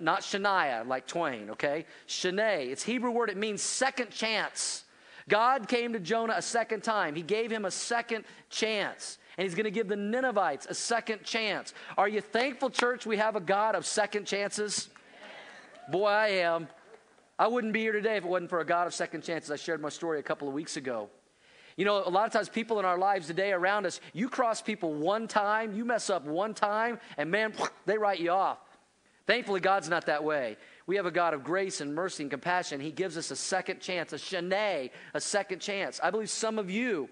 not 0.00 0.22
Shania, 0.22 0.86
like 0.86 1.08
Twain, 1.08 1.50
okay? 1.50 1.84
Shene. 2.08 2.70
It's 2.70 2.84
Hebrew 2.84 3.10
word. 3.10 3.28
It 3.28 3.36
means 3.36 3.60
second 3.60 4.08
chance. 4.08 4.84
God 5.28 5.68
came 5.68 5.92
to 5.92 6.00
Jonah 6.00 6.36
a 6.38 6.42
second 6.42 6.82
time. 6.82 7.14
He 7.14 7.22
gave 7.22 7.52
him 7.52 7.66
a 7.66 7.70
second 7.70 8.24
chance 8.48 9.18
and 9.40 9.48
he's 9.48 9.54
going 9.54 9.64
to 9.64 9.70
give 9.70 9.88
the 9.88 9.96
Ninevites 9.96 10.66
a 10.66 10.74
second 10.74 11.24
chance. 11.24 11.72
Are 11.96 12.06
you 12.06 12.20
thankful, 12.20 12.68
church, 12.68 13.06
we 13.06 13.16
have 13.16 13.36
a 13.36 13.40
God 13.40 13.74
of 13.74 13.86
second 13.86 14.26
chances? 14.26 14.90
Boy, 15.90 16.08
I 16.08 16.28
am. 16.28 16.68
I 17.38 17.48
wouldn't 17.48 17.72
be 17.72 17.80
here 17.80 17.92
today 17.92 18.18
if 18.18 18.24
it 18.24 18.28
wasn't 18.28 18.50
for 18.50 18.60
a 18.60 18.66
God 18.66 18.86
of 18.86 18.92
second 18.92 19.22
chances. 19.24 19.50
I 19.50 19.56
shared 19.56 19.80
my 19.80 19.88
story 19.88 20.18
a 20.18 20.22
couple 20.22 20.46
of 20.46 20.52
weeks 20.52 20.76
ago. 20.76 21.08
You 21.78 21.86
know, 21.86 22.06
a 22.06 22.10
lot 22.10 22.26
of 22.26 22.34
times 22.34 22.50
people 22.50 22.80
in 22.80 22.84
our 22.84 22.98
lives 22.98 23.28
today 23.28 23.52
around 23.52 23.86
us, 23.86 24.02
you 24.12 24.28
cross 24.28 24.60
people 24.60 24.92
one 24.92 25.26
time, 25.26 25.74
you 25.74 25.86
mess 25.86 26.10
up 26.10 26.26
one 26.26 26.52
time, 26.52 27.00
and 27.16 27.30
man, 27.30 27.54
they 27.86 27.96
write 27.96 28.20
you 28.20 28.32
off. 28.32 28.58
Thankfully, 29.26 29.60
God's 29.60 29.88
not 29.88 30.04
that 30.04 30.22
way. 30.22 30.58
We 30.86 30.96
have 30.96 31.06
a 31.06 31.10
God 31.10 31.32
of 31.32 31.44
grace 31.44 31.80
and 31.80 31.94
mercy 31.94 32.24
and 32.24 32.30
compassion. 32.30 32.78
He 32.78 32.92
gives 32.92 33.16
us 33.16 33.30
a 33.30 33.36
second 33.36 33.80
chance, 33.80 34.12
a 34.12 34.16
shene, 34.16 34.90
a 35.14 35.20
second 35.20 35.60
chance. 35.60 35.98
I 36.02 36.10
believe 36.10 36.28
some 36.28 36.58
of 36.58 36.70
you 36.70 37.08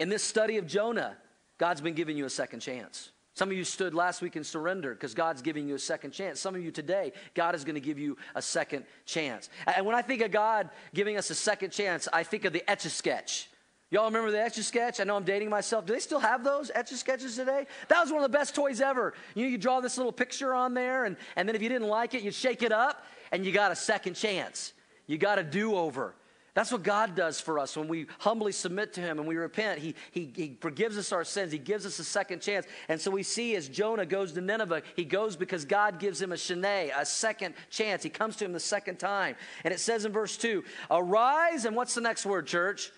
in 0.00 0.08
this 0.08 0.24
study 0.24 0.56
of 0.56 0.66
Jonah, 0.66 1.16
God's 1.58 1.82
been 1.82 1.94
giving 1.94 2.16
you 2.16 2.24
a 2.24 2.30
second 2.30 2.60
chance. 2.60 3.10
Some 3.34 3.50
of 3.50 3.56
you 3.56 3.64
stood 3.64 3.94
last 3.94 4.22
week 4.22 4.34
and 4.34 4.44
surrendered 4.44 4.98
because 4.98 5.14
God's 5.14 5.42
giving 5.42 5.68
you 5.68 5.74
a 5.74 5.78
second 5.78 6.10
chance. 6.10 6.40
Some 6.40 6.54
of 6.54 6.64
you 6.64 6.70
today, 6.70 7.12
God 7.34 7.54
is 7.54 7.64
going 7.64 7.74
to 7.74 7.80
give 7.80 7.98
you 7.98 8.16
a 8.34 8.42
second 8.42 8.84
chance. 9.04 9.50
And 9.66 9.86
when 9.86 9.94
I 9.94 10.02
think 10.02 10.22
of 10.22 10.32
God 10.32 10.70
giving 10.94 11.16
us 11.16 11.30
a 11.30 11.34
second 11.34 11.70
chance, 11.70 12.08
I 12.12 12.22
think 12.24 12.44
of 12.44 12.52
the 12.52 12.68
Etch 12.68 12.86
a 12.86 12.90
Sketch. 12.90 13.48
Y'all 13.90 14.06
remember 14.06 14.30
the 14.30 14.40
Etch 14.40 14.56
a 14.58 14.62
Sketch? 14.62 15.00
I 15.00 15.04
know 15.04 15.16
I'm 15.16 15.24
dating 15.24 15.50
myself. 15.50 15.84
Do 15.84 15.92
they 15.92 16.00
still 16.00 16.18
have 16.18 16.42
those 16.42 16.70
Etch 16.74 16.92
a 16.92 16.96
Sketches 16.96 17.36
today? 17.36 17.66
That 17.88 18.00
was 18.00 18.10
one 18.10 18.24
of 18.24 18.30
the 18.30 18.36
best 18.36 18.54
toys 18.54 18.80
ever. 18.80 19.14
You 19.34 19.44
know, 19.44 19.50
you 19.50 19.58
draw 19.58 19.80
this 19.80 19.96
little 19.96 20.12
picture 20.12 20.54
on 20.54 20.74
there, 20.74 21.04
and, 21.04 21.16
and 21.36 21.48
then 21.48 21.54
if 21.54 21.62
you 21.62 21.68
didn't 21.68 21.88
like 21.88 22.14
it, 22.14 22.22
you 22.22 22.30
shake 22.30 22.62
it 22.62 22.72
up, 22.72 23.04
and 23.32 23.44
you 23.44 23.52
got 23.52 23.70
a 23.70 23.76
second 23.76 24.14
chance. 24.14 24.72
You 25.06 25.18
got 25.18 25.38
a 25.38 25.42
do 25.42 25.74
over. 25.74 26.14
That's 26.60 26.72
what 26.72 26.82
God 26.82 27.14
does 27.14 27.40
for 27.40 27.58
us 27.58 27.74
when 27.74 27.88
we 27.88 28.04
humbly 28.18 28.52
submit 28.52 28.92
to 28.92 29.00
Him 29.00 29.18
and 29.18 29.26
we 29.26 29.34
repent. 29.36 29.78
He, 29.78 29.94
he, 30.12 30.30
he 30.36 30.58
forgives 30.60 30.98
us 30.98 31.10
our 31.10 31.24
sins. 31.24 31.52
He 31.52 31.58
gives 31.58 31.86
us 31.86 31.98
a 31.98 32.04
second 32.04 32.42
chance. 32.42 32.66
And 32.90 33.00
so 33.00 33.10
we 33.10 33.22
see 33.22 33.56
as 33.56 33.66
Jonah 33.66 34.04
goes 34.04 34.32
to 34.32 34.42
Nineveh, 34.42 34.82
he 34.94 35.06
goes 35.06 35.36
because 35.36 35.64
God 35.64 35.98
gives 35.98 36.20
him 36.20 36.32
a 36.32 36.34
shene, 36.34 36.92
a 36.94 37.06
second 37.06 37.54
chance. 37.70 38.02
He 38.02 38.10
comes 38.10 38.36
to 38.36 38.44
him 38.44 38.52
the 38.52 38.60
second 38.60 38.98
time. 38.98 39.36
And 39.64 39.72
it 39.72 39.80
says 39.80 40.04
in 40.04 40.12
verse 40.12 40.36
2 40.36 40.62
Arise, 40.90 41.64
and 41.64 41.74
what's 41.74 41.94
the 41.94 42.02
next 42.02 42.26
word, 42.26 42.46
church? 42.46 42.92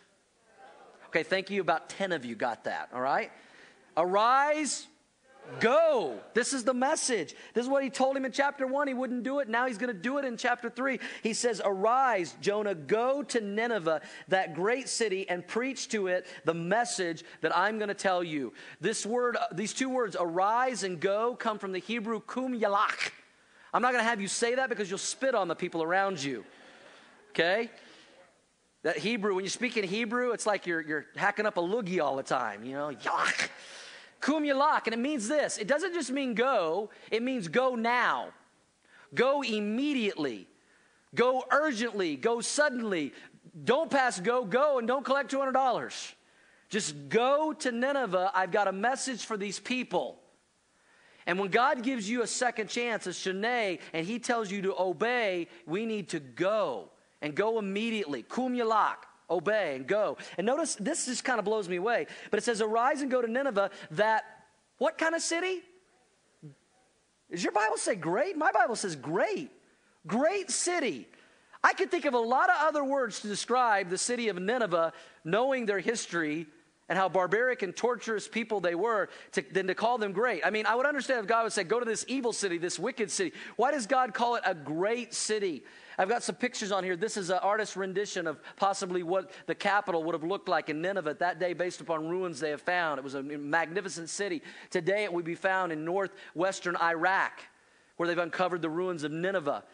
Okay, 1.07 1.23
thank 1.23 1.49
you. 1.49 1.61
About 1.61 1.89
10 1.89 2.11
of 2.11 2.25
you 2.25 2.35
got 2.35 2.65
that, 2.65 2.89
all 2.93 3.01
right? 3.01 3.31
Arise, 3.97 4.89
Go. 5.61 6.19
This 6.35 6.53
is 6.53 6.65
the 6.65 6.75
message. 6.75 7.35
This 7.55 7.65
is 7.65 7.69
what 7.69 7.83
he 7.83 7.91
told 7.91 8.17
him 8.17 8.25
in 8.25 8.33
chapter 8.33 8.67
one. 8.67 8.89
He 8.89 8.95
wouldn't 8.95 9.23
do 9.23 9.41
it. 9.41 9.49
Now 9.49 9.67
he's 9.67 9.79
going 9.79 9.95
to 9.95 10.01
do 10.01 10.19
it 10.19 10.25
in 10.25 10.37
chapter 10.37 10.71
three. 10.71 10.99
He 11.23 11.35
says, 11.35 11.61
Arise, 11.65 12.35
Jonah, 12.41 12.75
go 12.75 13.23
to 13.25 13.41
Nineveh, 13.41 14.01
that 14.29 14.55
great 14.55 14.89
city, 14.89 15.29
and 15.29 15.47
preach 15.47 15.89
to 15.91 16.07
it 16.07 16.27
the 16.45 16.55
message 16.55 17.23
that 17.43 17.57
I'm 17.57 17.79
going 17.79 17.89
to 17.89 17.95
tell 17.95 18.25
you. 18.25 18.53
This 18.81 19.05
word, 19.05 19.37
uh, 19.37 19.47
these 19.53 19.73
two 19.73 19.89
words, 19.89 20.17
arise 20.19 20.85
and 20.85 20.99
go, 20.99 21.35
come 21.35 21.59
from 21.59 21.73
the 21.73 21.81
Hebrew 21.81 22.21
kum 22.21 22.59
yalach. 22.59 23.11
I'm 23.75 23.83
not 23.83 23.93
going 23.93 24.05
to 24.05 24.09
have 24.09 24.21
you 24.21 24.29
say 24.29 24.55
that 24.57 24.69
because 24.69 24.91
you'll 24.91 24.99
spit 24.99 25.35
on 25.35 25.49
the 25.49 25.55
people 25.55 25.83
around 25.83 26.23
you. 26.23 26.45
Okay? 27.31 27.71
That 28.83 28.99
Hebrew, 28.99 29.35
when 29.35 29.45
you 29.45 29.51
speak 29.51 29.77
in 29.77 29.85
Hebrew, 29.85 30.33
it's 30.33 30.47
like 30.47 30.67
you're, 30.67 30.81
you're 30.81 31.07
hacking 31.15 31.47
up 31.47 31.57
a 31.57 31.61
loogie 31.61 32.03
all 32.03 32.17
the 32.17 32.23
time, 32.23 32.65
you 32.65 32.73
know, 32.73 32.91
yalach. 33.03 33.49
Kum 34.23 34.45
yalak, 34.45 34.87
and 34.87 34.95
it 34.95 35.01
means 35.01 35.29
this. 35.29 35.59
It 35.59 35.67
doesn't 35.67 35.93
just 35.93 36.11
mean 36.11 36.35
go, 36.35 36.91
it 37.11 37.23
means 37.23 37.49
go 37.49 37.75
now. 37.75 38.29
Go 39.15 39.43
immediately. 39.43 40.47
Go 41.15 41.45
urgently. 41.51 42.17
Go 42.17 42.41
suddenly. 42.41 43.13
Don't 43.65 43.91
pass 43.91 44.19
go, 44.19 44.45
go, 44.47 44.79
and 44.79 44.89
don't 44.89 45.05
collect 45.05 45.31
$200. 45.31 46.15
Just 46.71 47.09
go 47.11 47.53
to 47.53 47.73
Nineveh. 47.73 48.31
I've 48.33 48.53
got 48.53 48.69
a 48.69 48.73
message 48.73 49.27
for 49.27 49.37
these 49.37 49.59
people. 49.59 50.19
And 51.27 51.39
when 51.39 51.51
God 51.51 51.83
gives 51.83 52.09
you 52.09 52.23
a 52.23 52.27
second 52.27 52.69
chance, 52.69 53.07
a 53.07 53.11
shene, 53.11 53.81
and 53.93 54.07
He 54.07 54.19
tells 54.19 54.51
you 54.51 54.63
to 54.63 54.81
obey, 54.81 55.49
we 55.67 55.85
need 55.85 56.09
to 56.11 56.21
go 56.21 56.89
and 57.21 57.35
go 57.35 57.59
immediately. 57.59 58.23
Kum 58.23 58.55
yalak 58.55 59.05
obey 59.33 59.77
and 59.77 59.87
go. 59.87 60.19
And 60.39 60.47
notice 60.47 60.75
this 60.77 61.07
just 61.07 61.25
kind 61.25 61.39
of 61.39 61.45
blows 61.45 61.69
me 61.69 61.77
away. 61.77 62.07
But 62.31 62.39
it 62.39 62.43
says, 62.45 62.61
Arise 62.61 63.03
and 63.03 63.11
go 63.11 63.23
to 63.23 63.31
Nineveh, 63.31 63.71
that 63.93 64.25
what 64.79 64.99
kind 64.99 65.15
of 65.15 65.23
city? 65.23 65.61
Does 67.31 67.43
your 67.43 67.53
Bible 67.53 67.79
say 67.79 67.95
great? 67.95 68.37
My 68.37 68.53
Bible 68.53 68.77
says 68.77 68.95
great. 68.95 69.51
Great 70.07 70.51
city. 70.51 71.09
I 71.65 71.73
could 71.73 71.91
think 71.91 72.05
of 72.05 72.15
a 72.15 72.19
lot 72.19 72.51
of 72.51 72.57
other 72.59 72.85
words 72.85 73.21
to 73.21 73.29
describe 73.29 73.89
the 73.89 73.99
city 73.99 74.29
of 74.29 74.41
Nineveh, 74.41 74.93
knowing 75.25 75.65
their 75.65 75.79
history 75.79 76.47
and 76.89 76.99
how 76.99 77.09
barbaric 77.09 77.63
and 77.63 77.75
torturous 77.75 78.27
people 78.27 78.61
they 78.61 78.75
were, 78.75 79.09
to, 79.33 79.45
than 79.53 79.69
to 79.69 79.75
call 79.75 79.97
them 79.97 80.13
great. 80.13 80.45
I 80.45 80.51
mean, 80.51 80.67
I 80.67 80.75
would 80.75 80.85
understand 80.85 81.21
if 81.21 81.27
God 81.27 81.45
would 81.45 81.53
say, 81.53 81.65
Go 81.65 81.79
to 81.79 81.87
this 81.87 82.05
evil 82.09 82.33
city, 82.33 82.59
this 82.59 82.79
wicked 82.79 83.11
city. 83.11 83.33
Why 83.57 83.71
does 83.71 83.87
God 83.87 84.13
call 84.13 84.35
it 84.35 84.43
a 84.45 84.55
great 84.55 85.15
city? 85.15 85.63
I've 85.99 86.09
got 86.09 86.23
some 86.23 86.37
pictures 86.37 86.73
on 86.73 86.85
here. 86.85 86.97
This 86.97 87.17
is 87.17 87.31
an 87.31 87.39
artist's 87.39 87.77
rendition 87.77 88.27
of 88.27 88.41
possibly 88.57 89.03
what 89.03 89.31
the 89.47 89.55
capital 89.55 90.03
would 90.05 90.15
have 90.15 90.25
looked 90.25 90.49
like 90.49 90.69
in 90.69 90.81
Nineveh 90.81 91.17
that 91.21 91.39
day 91.39 91.53
based 91.53 91.81
upon 91.81 92.09
ruins 92.09 92.41
they 92.41 92.51
have 92.51 92.63
found. 92.63 92.99
It 92.99 93.05
was 93.05 93.15
a 93.15 93.23
magnificent 93.23 94.09
city. 94.09 94.43
Today 94.71 95.05
it 95.05 95.13
would 95.13 95.25
be 95.25 95.35
found 95.35 95.73
in 95.73 95.85
northwestern 95.85 96.77
Iraq, 96.77 97.41
where 97.97 98.07
they've 98.07 98.19
uncovered 98.19 98.63
the 98.63 98.71
ruins 98.71 99.05
of 99.05 99.13
Nineveh. 99.13 99.65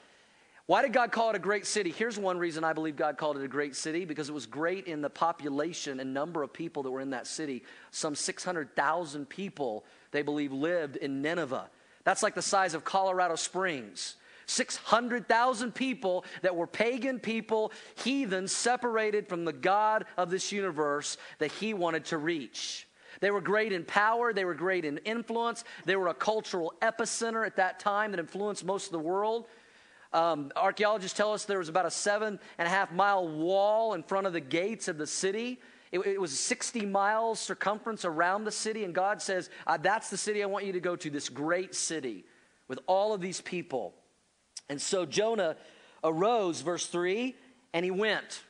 Why 0.67 0.83
did 0.83 0.93
God 0.93 1.13
call 1.13 1.31
it 1.31 1.37
a 1.37 1.39
great 1.39 1.65
city? 1.65 1.91
Here's 1.91 2.19
one 2.19 2.37
reason 2.37 2.63
I 2.63 2.75
believe 2.75 2.95
God 2.95 3.17
called 3.17 3.39
it 3.39 3.43
a 3.43 3.49
great 3.49 3.75
city 3.75 4.05
because 4.05 4.29
it 4.29 4.35
was 4.35 4.45
great 4.45 4.87
in 4.87 5.01
the 5.01 5.09
population 5.09 5.99
and 5.99 6.13
number 6.13 6.43
of 6.43 6.53
people 6.53 6.83
that 6.83 6.91
were 6.91 7.01
in 7.01 7.11
that 7.11 7.27
city. 7.27 7.65
Some 7.91 8.15
600,000 8.15 9.27
people, 9.31 9.87
they 10.11 10.21
believe, 10.21 10.53
lived 10.53 10.97
in 10.97 11.23
Nineveh. 11.23 11.71
That's 12.05 12.23
like 12.23 12.35
the 12.35 12.43
size 12.43 12.75
of 12.75 12.85
Colorado 12.85 13.35
Springs. 13.37 14.17
600,000 14.49 15.75
people 15.75 16.25
that 16.43 16.57
were 16.57 16.67
pagan 16.67 17.21
people, 17.21 17.73
heathens, 18.03 18.53
separated 18.53 19.29
from 19.29 19.45
the 19.45 19.53
God 19.53 20.07
of 20.17 20.31
this 20.31 20.51
universe 20.53 21.17
that 21.39 21.53
he 21.53 21.75
wanted 21.75 22.07
to 22.07 22.19
reach. 22.19 22.89
They 23.21 23.31
were 23.31 23.41
great 23.41 23.73
in 23.73 23.85
power, 23.85 24.33
they 24.33 24.45
were 24.45 24.55
great 24.55 24.85
in 24.85 24.99
influence, 24.99 25.65
they 25.85 25.97
were 25.97 26.09
a 26.09 26.15
cultural 26.15 26.73
epicenter 26.81 27.45
at 27.47 27.57
that 27.57 27.81
time 27.81 28.13
that 28.13 28.21
influenced 28.21 28.65
most 28.65 28.87
of 28.87 28.93
the 28.93 28.99
world. 28.99 29.47
Um, 30.13 30.51
archaeologists 30.57 31.17
tell 31.17 31.33
us 31.33 31.45
there 31.45 31.59
was 31.59 31.69
about 31.69 31.85
a 31.85 31.91
seven 31.91 32.39
and 32.57 32.67
a 32.67 32.71
half 32.71 32.93
mile 32.93 33.29
wall 33.29 33.95
in 33.95 34.03
front 34.03 34.27
of 34.27 34.33
the 34.33 34.41
gates 34.41 34.89
of 34.89 34.97
the 34.97 35.07
city. 35.07 35.61
It, 35.93 35.99
it 36.01 36.21
was 36.21 36.39
60 36.39 36.87
miles 36.87 37.41
circumference 37.41 38.05
around 38.05 38.45
the 38.45 38.53
city, 38.53 38.85
and 38.85 38.95
God 38.95 39.21
says, 39.21 39.51
uh, 39.67 39.77
That's 39.77 40.09
the 40.09 40.17
city 40.17 40.43
I 40.43 40.47
want 40.47 40.65
you 40.65 40.73
to 40.73 40.81
go 40.81 40.97
to, 40.97 41.11
this 41.11 41.29
great 41.29 41.75
city 41.75 42.25
with 42.69 42.79
all 42.87 43.13
of 43.13 43.21
these 43.21 43.41
people. 43.41 43.95
And 44.69 44.81
so 44.81 45.07
Jonah 45.07 45.57
arose, 46.05 46.61
verse 46.61 46.87
3, 46.87 47.35
and 47.73 47.85
he 47.85 47.91
went. 47.91 48.43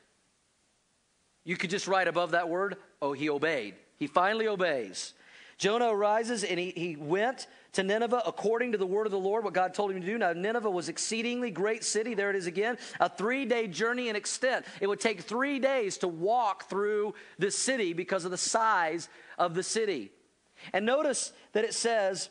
You 1.44 1.56
could 1.56 1.70
just 1.70 1.88
write 1.88 2.08
above 2.08 2.32
that 2.32 2.48
word, 2.48 2.76
oh, 3.00 3.12
he 3.12 3.30
obeyed. 3.30 3.74
He 3.96 4.06
finally 4.06 4.46
obeys. 4.46 5.14
Jonah 5.58 5.88
arises 5.88 6.44
and 6.44 6.58
he, 6.58 6.70
he 6.70 6.94
went 6.94 7.48
to 7.72 7.82
Nineveh 7.82 8.22
according 8.24 8.72
to 8.72 8.78
the 8.78 8.86
word 8.86 9.06
of 9.06 9.12
the 9.12 9.18
Lord, 9.18 9.42
what 9.42 9.54
God 9.54 9.74
told 9.74 9.90
him 9.90 10.00
to 10.00 10.06
do. 10.06 10.16
Now, 10.16 10.32
Nineveh 10.32 10.70
was 10.70 10.88
exceedingly 10.88 11.50
great 11.50 11.82
city. 11.82 12.14
There 12.14 12.30
it 12.30 12.36
is 12.36 12.46
again, 12.46 12.78
a 13.00 13.08
three 13.08 13.44
day 13.44 13.66
journey 13.66 14.08
in 14.08 14.14
extent. 14.14 14.64
It 14.80 14.86
would 14.86 15.00
take 15.00 15.22
three 15.22 15.58
days 15.58 15.98
to 15.98 16.08
walk 16.08 16.68
through 16.68 17.14
this 17.38 17.58
city 17.58 17.92
because 17.92 18.24
of 18.24 18.30
the 18.30 18.38
size 18.38 19.08
of 19.36 19.54
the 19.54 19.64
city. 19.64 20.12
And 20.72 20.86
notice 20.86 21.32
that 21.52 21.64
it 21.64 21.74
says, 21.74 22.30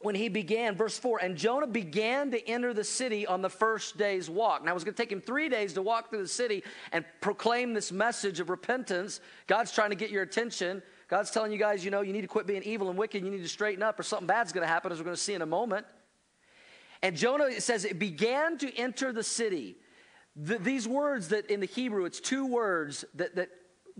when 0.00 0.14
he 0.14 0.30
began, 0.30 0.74
verse 0.76 0.98
4, 0.98 1.18
and 1.18 1.36
Jonah 1.36 1.66
began 1.66 2.30
to 2.30 2.48
enter 2.48 2.72
the 2.72 2.84
city 2.84 3.26
on 3.26 3.42
the 3.42 3.50
first 3.50 3.98
day's 3.98 4.30
walk. 4.30 4.64
Now, 4.64 4.70
it 4.70 4.74
was 4.74 4.84
going 4.84 4.94
to 4.94 5.02
take 5.02 5.12
him 5.12 5.20
three 5.20 5.50
days 5.50 5.74
to 5.74 5.82
walk 5.82 6.08
through 6.08 6.22
the 6.22 6.28
city 6.28 6.64
and 6.92 7.04
proclaim 7.20 7.74
this 7.74 7.92
message 7.92 8.40
of 8.40 8.48
repentance. 8.48 9.20
God's 9.46 9.72
trying 9.72 9.90
to 9.90 9.96
get 9.96 10.10
your 10.10 10.22
attention. 10.22 10.82
God's 11.08 11.30
telling 11.30 11.52
you 11.52 11.58
guys, 11.58 11.84
you 11.84 11.90
know, 11.90 12.00
you 12.00 12.14
need 12.14 12.22
to 12.22 12.28
quit 12.28 12.46
being 12.46 12.62
evil 12.62 12.88
and 12.88 12.98
wicked. 12.98 13.22
You 13.22 13.30
need 13.30 13.42
to 13.42 13.48
straighten 13.48 13.82
up, 13.82 14.00
or 14.00 14.02
something 14.02 14.26
bad's 14.26 14.52
going 14.52 14.66
to 14.66 14.72
happen, 14.72 14.90
as 14.90 14.98
we're 14.98 15.04
going 15.04 15.16
to 15.16 15.22
see 15.22 15.34
in 15.34 15.42
a 15.42 15.46
moment. 15.46 15.84
And 17.02 17.14
Jonah, 17.14 17.44
it 17.44 17.62
says, 17.62 17.84
it 17.84 17.98
began 17.98 18.56
to 18.58 18.74
enter 18.76 19.12
the 19.12 19.22
city. 19.22 19.76
The, 20.34 20.56
these 20.56 20.88
words 20.88 21.28
that 21.28 21.50
in 21.50 21.60
the 21.60 21.66
Hebrew, 21.66 22.06
it's 22.06 22.20
two 22.20 22.46
words 22.46 23.04
that, 23.16 23.36
that 23.36 23.50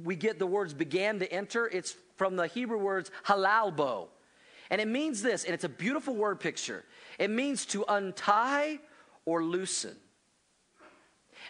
we 0.03 0.17
get 0.17 0.39
the 0.39 0.47
words 0.47 0.73
began 0.73 1.19
to 1.19 1.31
enter. 1.31 1.67
It's 1.67 1.95
from 2.17 2.37
the 2.37 2.47
Hebrew 2.47 2.79
words 2.79 3.11
halalbo. 3.27 4.09
And 4.71 4.81
it 4.81 4.89
means 4.89 5.21
this, 5.21 5.45
and 5.45 5.53
it's 5.53 5.65
a 5.65 5.69
beautiful 5.69 6.15
word 6.15 6.39
picture. 6.39 6.85
It 7.19 7.31
means 7.31 7.67
to 7.67 7.85
untie 7.89 8.79
or 9.25 9.43
loosen. 9.43 9.97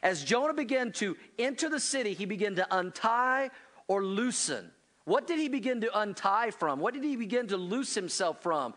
As 0.02 0.24
Jonah 0.24 0.54
began 0.54 0.92
to 0.92 1.16
enter 1.38 1.68
the 1.68 1.80
city, 1.80 2.14
he 2.14 2.24
began 2.24 2.54
to 2.56 2.66
untie 2.74 3.50
or 3.86 4.02
loosen. 4.02 4.70
What 5.04 5.26
did 5.26 5.38
he 5.38 5.48
begin 5.48 5.82
to 5.82 5.98
untie 5.98 6.50
from? 6.50 6.80
What 6.80 6.94
did 6.94 7.04
he 7.04 7.16
begin 7.16 7.48
to 7.48 7.56
loose 7.56 7.94
himself 7.94 8.42
from? 8.42 8.74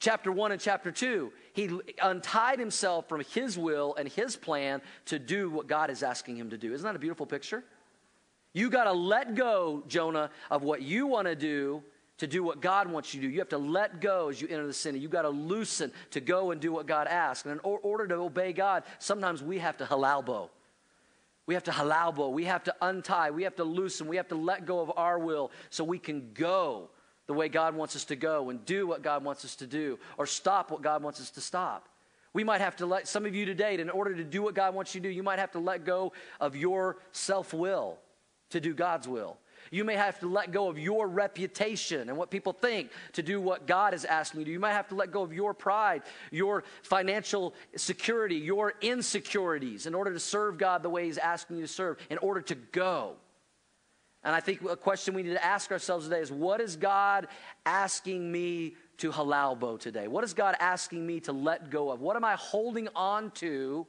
Chapter 0.00 0.30
1 0.30 0.52
and 0.52 0.60
chapter 0.60 0.90
2, 0.90 1.32
he 1.54 1.70
untied 2.02 2.58
himself 2.58 3.08
from 3.08 3.22
his 3.32 3.56
will 3.56 3.94
and 3.94 4.06
his 4.08 4.36
plan 4.36 4.82
to 5.06 5.18
do 5.18 5.48
what 5.48 5.66
God 5.66 5.88
is 5.88 6.02
asking 6.02 6.36
him 6.36 6.50
to 6.50 6.58
do. 6.58 6.74
Isn't 6.74 6.84
that 6.84 6.96
a 6.96 6.98
beautiful 6.98 7.24
picture? 7.24 7.64
You 8.52 8.68
got 8.68 8.84
to 8.84 8.92
let 8.92 9.34
go, 9.34 9.82
Jonah, 9.86 10.30
of 10.50 10.62
what 10.62 10.82
you 10.82 11.06
want 11.06 11.26
to 11.26 11.34
do 11.34 11.82
to 12.18 12.26
do 12.26 12.42
what 12.42 12.60
God 12.60 12.90
wants 12.90 13.12
you 13.12 13.20
to 13.20 13.26
do. 13.26 13.32
You 13.32 13.40
have 13.40 13.48
to 13.48 13.58
let 13.58 14.00
go 14.00 14.28
as 14.28 14.40
you 14.40 14.48
enter 14.48 14.66
the 14.66 14.72
city. 14.72 14.98
You've 14.98 15.10
got 15.10 15.22
to 15.22 15.30
loosen 15.30 15.92
to 16.10 16.20
go 16.20 16.52
and 16.52 16.60
do 16.60 16.72
what 16.72 16.86
God 16.86 17.06
asks. 17.06 17.44
And 17.44 17.52
in 17.52 17.60
order 17.60 18.06
to 18.06 18.14
obey 18.16 18.52
God, 18.52 18.84
sometimes 18.98 19.42
we 19.42 19.58
have 19.58 19.76
to 19.78 19.84
halalbo. 19.84 20.50
We 21.46 21.54
have 21.54 21.64
to 21.64 21.72
halalbo. 21.72 22.32
We 22.32 22.44
have 22.44 22.64
to 22.64 22.74
untie. 22.80 23.30
We 23.30 23.42
have 23.42 23.56
to 23.56 23.64
loosen. 23.64 24.06
We 24.06 24.16
have 24.16 24.28
to 24.28 24.36
let 24.36 24.64
go 24.64 24.80
of 24.80 24.92
our 24.96 25.18
will 25.18 25.50
so 25.70 25.82
we 25.84 25.98
can 25.98 26.30
go 26.34 26.88
the 27.26 27.34
way 27.34 27.48
God 27.48 27.74
wants 27.74 27.96
us 27.96 28.04
to 28.06 28.16
go 28.16 28.50
and 28.50 28.64
do 28.64 28.86
what 28.86 29.02
God 29.02 29.24
wants 29.24 29.44
us 29.44 29.56
to 29.56 29.66
do 29.66 29.98
or 30.16 30.26
stop 30.26 30.70
what 30.70 30.82
God 30.82 31.02
wants 31.02 31.20
us 31.20 31.30
to 31.30 31.40
stop. 31.40 31.88
We 32.32 32.44
might 32.44 32.60
have 32.60 32.76
to 32.76 32.86
let 32.86 33.06
some 33.06 33.26
of 33.26 33.34
you 33.34 33.46
today, 33.46 33.78
in 33.78 33.88
order 33.88 34.14
to 34.14 34.24
do 34.24 34.42
what 34.42 34.54
God 34.54 34.74
wants 34.74 34.94
you 34.94 35.00
to 35.00 35.08
do, 35.08 35.12
you 35.14 35.22
might 35.22 35.38
have 35.38 35.52
to 35.52 35.60
let 35.60 35.84
go 35.84 36.12
of 36.40 36.56
your 36.56 36.96
self 37.12 37.54
will 37.54 37.98
to 38.50 38.60
do 38.60 38.74
God's 38.74 39.06
will. 39.06 39.38
You 39.70 39.84
may 39.84 39.96
have 39.96 40.18
to 40.20 40.28
let 40.28 40.52
go 40.52 40.68
of 40.68 40.78
your 40.78 41.08
reputation 41.08 42.08
and 42.08 42.18
what 42.18 42.30
people 42.30 42.52
think 42.52 42.90
to 43.12 43.22
do 43.22 43.40
what 43.40 43.66
God 43.66 43.94
is 43.94 44.04
asking 44.04 44.40
you 44.40 44.44
to. 44.44 44.48
do. 44.48 44.52
You 44.52 44.60
might 44.60 44.72
have 44.72 44.88
to 44.88 44.94
let 44.94 45.10
go 45.10 45.22
of 45.22 45.32
your 45.32 45.54
pride, 45.54 46.02
your 46.30 46.64
financial 46.82 47.54
security, 47.76 48.36
your 48.36 48.74
insecurities 48.80 49.86
in 49.86 49.94
order 49.94 50.12
to 50.12 50.20
serve 50.20 50.58
God 50.58 50.82
the 50.82 50.90
way 50.90 51.06
He's 51.06 51.18
asking 51.18 51.56
you 51.56 51.62
to 51.62 51.68
serve, 51.68 51.98
in 52.10 52.18
order 52.18 52.40
to 52.42 52.54
go. 52.54 53.16
And 54.24 54.34
I 54.34 54.40
think 54.40 54.62
a 54.62 54.76
question 54.76 55.14
we 55.14 55.22
need 55.22 55.34
to 55.34 55.44
ask 55.44 55.70
ourselves 55.70 56.06
today 56.06 56.20
is 56.20 56.32
what 56.32 56.60
is 56.60 56.76
God 56.76 57.28
asking 57.66 58.32
me 58.32 58.74
to 58.98 59.12
halalbo 59.12 59.78
today? 59.78 60.08
What 60.08 60.24
is 60.24 60.32
God 60.32 60.56
asking 60.60 61.06
me 61.06 61.20
to 61.20 61.32
let 61.32 61.70
go 61.70 61.90
of? 61.90 62.00
What 62.00 62.16
am 62.16 62.24
I 62.24 62.34
holding 62.34 62.88
on 62.96 63.30
to 63.32 63.86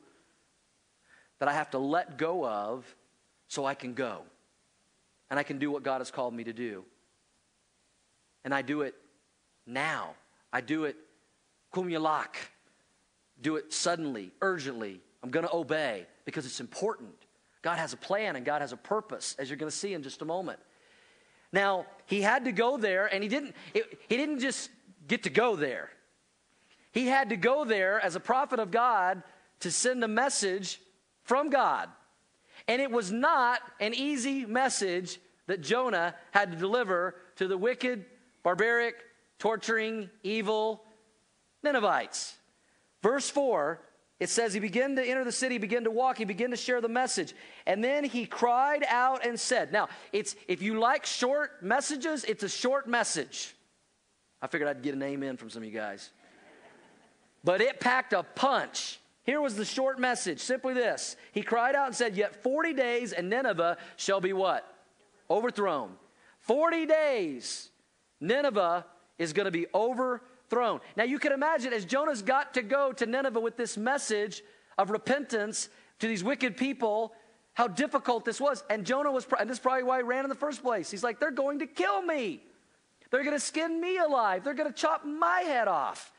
that 1.39 1.47
I 1.47 1.53
have 1.53 1.71
to 1.71 1.79
let 1.79 2.17
go 2.17 2.45
of 2.45 2.85
so 3.47 3.65
I 3.65 3.75
can 3.75 3.93
go? 3.93 4.23
And 5.29 5.39
I 5.39 5.43
can 5.43 5.59
do 5.59 5.71
what 5.71 5.83
God 5.83 5.99
has 5.99 6.11
called 6.11 6.33
me 6.33 6.43
to 6.43 6.53
do. 6.53 6.83
And 8.43 8.53
I 8.53 8.61
do 8.61 8.81
it 8.81 8.95
now. 9.65 10.15
I 10.53 10.61
do 10.61 10.85
it 10.85 10.95
kumyalak. 11.73 12.35
Do 13.41 13.57
it 13.57 13.73
suddenly, 13.73 14.31
urgently. 14.41 15.01
I'm 15.23 15.31
going 15.31 15.45
to 15.45 15.53
obey 15.53 16.05
because 16.23 16.45
it's 16.45 16.59
important. 16.59 17.13
God 17.61 17.79
has 17.79 17.93
a 17.93 17.97
plan 17.97 18.35
and 18.35 18.45
God 18.45 18.61
has 18.61 18.71
a 18.71 18.77
purpose, 18.77 19.35
as 19.39 19.49
you're 19.49 19.57
going 19.57 19.71
to 19.71 19.75
see 19.75 19.93
in 19.93 20.03
just 20.03 20.21
a 20.21 20.25
moment. 20.25 20.59
Now, 21.51 21.85
he 22.05 22.21
had 22.21 22.45
to 22.45 22.51
go 22.51 22.77
there, 22.77 23.07
and 23.07 23.23
he 23.23 23.29
didn't, 23.29 23.55
it, 23.73 23.99
he 24.07 24.17
didn't 24.17 24.39
just 24.39 24.69
get 25.07 25.23
to 25.23 25.29
go 25.29 25.55
there. 25.55 25.89
He 26.91 27.07
had 27.07 27.29
to 27.29 27.37
go 27.37 27.65
there 27.65 27.99
as 27.99 28.15
a 28.15 28.19
prophet 28.19 28.59
of 28.59 28.71
God 28.71 29.23
to 29.61 29.71
send 29.71 30.03
a 30.03 30.07
message 30.07 30.79
from 31.23 31.49
God. 31.49 31.89
And 32.67 32.81
it 32.81 32.89
was 32.89 33.11
not 33.11 33.61
an 33.79 33.93
easy 33.93 34.45
message 34.45 35.19
that 35.47 35.61
Jonah 35.61 36.15
had 36.31 36.51
to 36.51 36.57
deliver 36.57 37.15
to 37.35 37.47
the 37.47 37.57
wicked, 37.57 38.05
barbaric, 38.43 38.95
torturing, 39.37 40.09
evil 40.23 40.83
Ninevites. 41.63 42.35
Verse 43.01 43.29
4, 43.29 43.79
it 44.19 44.29
says, 44.29 44.53
He 44.53 44.59
began 44.59 44.95
to 44.95 45.03
enter 45.03 45.23
the 45.23 45.31
city, 45.31 45.57
began 45.57 45.83
to 45.83 45.91
walk, 45.91 46.17
he 46.17 46.25
began 46.25 46.51
to 46.51 46.57
share 46.57 46.81
the 46.81 46.89
message. 46.89 47.33
And 47.65 47.83
then 47.83 48.03
he 48.03 48.25
cried 48.25 48.83
out 48.87 49.25
and 49.25 49.39
said, 49.39 49.71
Now, 49.71 49.89
it's 50.13 50.35
if 50.47 50.61
you 50.61 50.79
like 50.79 51.05
short 51.05 51.61
messages, 51.61 52.23
it's 52.23 52.43
a 52.43 52.49
short 52.49 52.87
message. 52.87 53.53
I 54.41 54.47
figured 54.47 54.69
I'd 54.69 54.81
get 54.81 54.95
an 54.95 55.03
amen 55.03 55.37
from 55.37 55.49
some 55.49 55.63
of 55.63 55.67
you 55.67 55.73
guys. 55.73 56.11
But 57.43 57.61
it 57.61 57.79
packed 57.79 58.13
a 58.13 58.23
punch. 58.23 58.99
Here 59.25 59.41
was 59.41 59.55
the 59.55 59.65
short 59.65 59.99
message 59.99 60.39
simply 60.39 60.73
this 60.73 61.17
He 61.31 61.41
cried 61.41 61.75
out 61.75 61.87
and 61.87 61.95
said, 61.95 62.15
Yet 62.15 62.41
40 62.43 62.73
days 62.73 63.11
and 63.11 63.29
Nineveh 63.29 63.77
shall 63.97 64.21
be 64.21 64.33
what? 64.33 64.71
Overthrown. 65.29 65.91
40 66.41 66.85
days, 66.85 67.71
Nineveh 68.21 68.85
is 69.17 69.33
going 69.33 69.45
to 69.45 69.51
be 69.51 69.65
overthrown. 69.73 70.79
Now 70.95 71.03
you 71.03 71.17
can 71.17 71.31
imagine 71.31 71.73
as 71.73 71.85
Jonah's 71.85 72.21
got 72.21 72.53
to 72.53 72.61
go 72.61 72.91
to 72.93 73.05
Nineveh 73.05 73.39
with 73.39 73.57
this 73.57 73.77
message 73.77 74.43
of 74.77 74.91
repentance 74.91 75.69
to 75.99 76.07
these 76.07 76.23
wicked 76.23 76.55
people, 76.55 77.13
how 77.53 77.67
difficult 77.67 78.25
this 78.25 78.39
was. 78.39 78.63
And 78.69 78.85
Jonah 78.85 79.11
was, 79.11 79.25
and 79.39 79.49
this 79.49 79.57
is 79.57 79.61
probably 79.61 79.83
why 79.83 79.97
he 79.97 80.03
ran 80.03 80.23
in 80.23 80.29
the 80.29 80.35
first 80.35 80.61
place. 80.61 80.91
He's 80.91 81.03
like, 81.03 81.19
they're 81.19 81.31
going 81.31 81.59
to 81.59 81.67
kill 81.67 82.01
me. 82.01 82.43
They're 83.09 83.23
going 83.23 83.35
to 83.35 83.43
skin 83.43 83.81
me 83.81 83.97
alive. 83.97 84.43
They're 84.43 84.53
going 84.53 84.71
to 84.71 84.77
chop 84.77 85.05
my 85.05 85.39
head 85.41 85.67
off. 85.67 86.11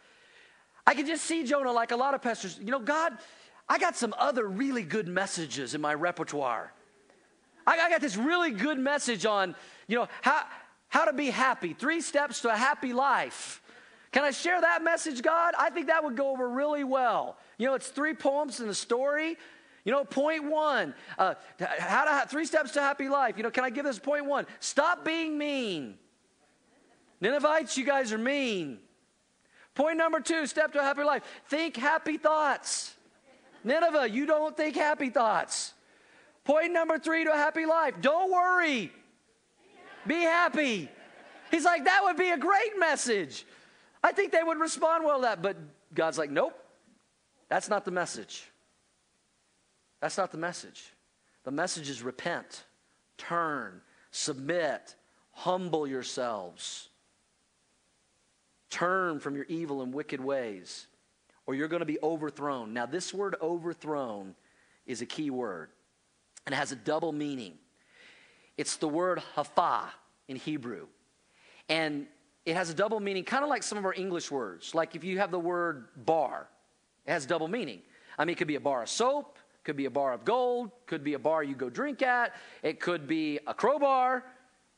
I 0.87 0.95
can 0.95 1.07
just 1.07 1.25
see 1.25 1.45
Jonah 1.45 1.73
like 1.73 1.91
a 1.91 1.97
lot 1.97 2.15
of 2.15 2.23
pastors. 2.23 2.59
You 2.63 2.71
know, 2.71 2.79
God, 2.79 3.17
I 3.69 3.79
got 3.79 3.97
some 3.97 4.15
other 4.19 4.47
really 4.47 4.85
good 4.85 5.09
messages 5.09 5.75
in 5.75 5.81
my 5.81 5.95
repertoire. 5.95 6.73
I, 7.67 7.91
got 7.91 8.01
this 8.01 8.17
really 8.17 8.53
good 8.53 8.79
message 8.79 9.27
on, 9.27 9.57
you 9.89 9.97
know, 9.97 10.09
how, 10.23 10.45
how 10.89 11.05
to 11.05 11.13
be 11.13 11.31
happy, 11.31 11.73
three 11.73 12.01
steps 12.01 12.43
to 12.43 12.53
a 12.53 12.57
happy 12.57 12.93
life. 12.93 13.61
Can 14.13 14.23
I 14.23 14.31
share 14.31 14.61
that 14.61 14.85
message, 14.85 15.21
God? 15.21 15.55
I 15.59 15.71
think 15.71 15.89
that 15.89 16.05
would 16.05 16.17
go 16.17 16.31
over 16.31 16.49
really 16.49 16.85
well. 16.85 17.37
You 17.59 17.67
know, 17.67 17.75
it's 17.75 17.89
three 17.89 18.15
poems 18.15 18.61
in 18.61 18.69
a 18.69 18.75
story. 18.75 19.37
You 19.85 19.93
know, 19.93 20.05
point 20.05 20.45
one, 20.45 20.95
uh, 21.19 21.35
how 21.79 22.23
to 22.23 22.29
three 22.29 22.45
steps 22.45 22.73
to 22.73 22.81
happy 22.81 23.09
life. 23.09 23.37
You 23.37 23.43
know, 23.43 23.51
can 23.51 23.65
I 23.65 23.71
give 23.71 23.85
this 23.85 23.99
point 23.99 24.27
one? 24.27 24.47
Stop 24.61 25.05
being 25.05 25.37
mean. 25.37 25.99
Ninevites, 27.21 27.77
you 27.77 27.85
guys 27.85 28.13
are 28.13 28.19
mean. 28.19 28.79
Point 29.77 29.99
number 29.99 30.21
two, 30.21 30.47
step 30.47 30.73
to 30.73 30.81
a 30.81 30.83
happy 30.83 31.05
life. 31.05 31.23
Think 31.49 31.77
happy 31.77 32.17
thoughts. 32.17 32.95
Nineveh, 33.63 34.09
you 34.09 34.27
don't 34.27 34.57
think 34.57 34.75
happy 34.75 35.11
thoughts. 35.11 35.75
Point 36.45 36.73
number 36.73 36.99
three 36.99 37.25
to 37.25 37.33
a 37.33 37.37
happy 37.37 37.67
life 37.67 37.95
don't 38.01 38.33
worry, 38.33 38.91
be 40.07 40.23
happy. 40.23 40.89
He's 41.51 41.65
like, 41.65 41.85
that 41.85 42.01
would 42.05 42.17
be 42.17 42.31
a 42.31 42.39
great 42.39 42.79
message. 42.79 43.45
I 44.03 44.13
think 44.13 44.33
they 44.33 44.43
would 44.43 44.59
respond 44.59 45.05
well 45.05 45.19
to 45.19 45.23
that. 45.23 45.43
But 45.43 45.57
God's 45.95 46.19
like, 46.19 46.31
nope, 46.31 46.59
that's 47.49 47.69
not 47.69 47.85
the 47.85 47.91
message. 47.91 48.45
That's 50.01 50.17
not 50.17 50.33
the 50.33 50.39
message. 50.39 50.93
The 51.45 51.51
message 51.51 51.91
is 51.91 52.03
repent, 52.03 52.65
turn, 53.19 53.81
submit, 54.11 54.95
humble 55.33 55.87
yourselves. 55.87 56.89
Turn 58.77 59.21
from 59.21 59.35
your 59.37 59.47
evil 59.49 59.81
and 59.81 59.91
wicked 59.91 60.21
ways, 60.21 60.87
or 61.47 61.55
you're 61.55 61.67
going 61.67 61.81
to 61.81 61.87
be 61.87 61.99
overthrown. 62.03 62.75
Now, 62.75 62.85
this 62.85 63.15
word 63.15 63.35
overthrown 63.41 64.35
is 64.87 65.01
a 65.01 65.07
key 65.07 65.31
word, 65.31 65.71
and 66.45 66.53
it 66.55 66.59
has 66.59 66.73
a 66.73 66.77
double 66.77 67.11
meaning. 67.11 67.55
It's 68.59 68.77
the 68.77 68.87
word 68.87 69.23
hafa 69.35 69.85
in 70.29 70.37
Hebrew. 70.37 70.89
And 71.71 72.07
it 72.45 72.55
has 72.55 72.69
a 72.69 72.75
double 72.75 73.01
meaning, 73.01 73.25
kind 73.25 73.43
of 73.43 73.49
like 73.49 73.63
some 73.63 73.79
of 73.79 73.87
our 73.87 73.95
English 73.95 74.31
words. 74.31 74.75
Like 74.75 74.95
if 74.95 75.03
you 75.03 75.21
have 75.21 75.31
the 75.31 75.41
word 75.41 75.87
bar, 76.05 76.47
it 77.07 77.13
has 77.13 77.25
double 77.25 77.49
meaning. 77.49 77.81
I 78.19 78.27
mean, 78.27 78.35
it 78.35 78.37
could 78.37 78.47
be 78.47 78.57
a 78.57 78.61
bar 78.61 78.83
of 78.83 78.91
soap, 78.91 79.39
could 79.65 79.77
be 79.77 79.87
a 79.87 79.91
bar 79.91 80.13
of 80.13 80.27
gold, 80.27 80.71
could 80.85 81.03
be 81.03 81.15
a 81.15 81.19
bar 81.19 81.43
you 81.43 81.55
go 81.55 81.71
drink 81.71 82.03
at, 82.03 82.35
it 82.63 82.79
could 82.79 83.09
be 83.09 83.39
a 83.47 83.55
crowbar. 83.55 84.23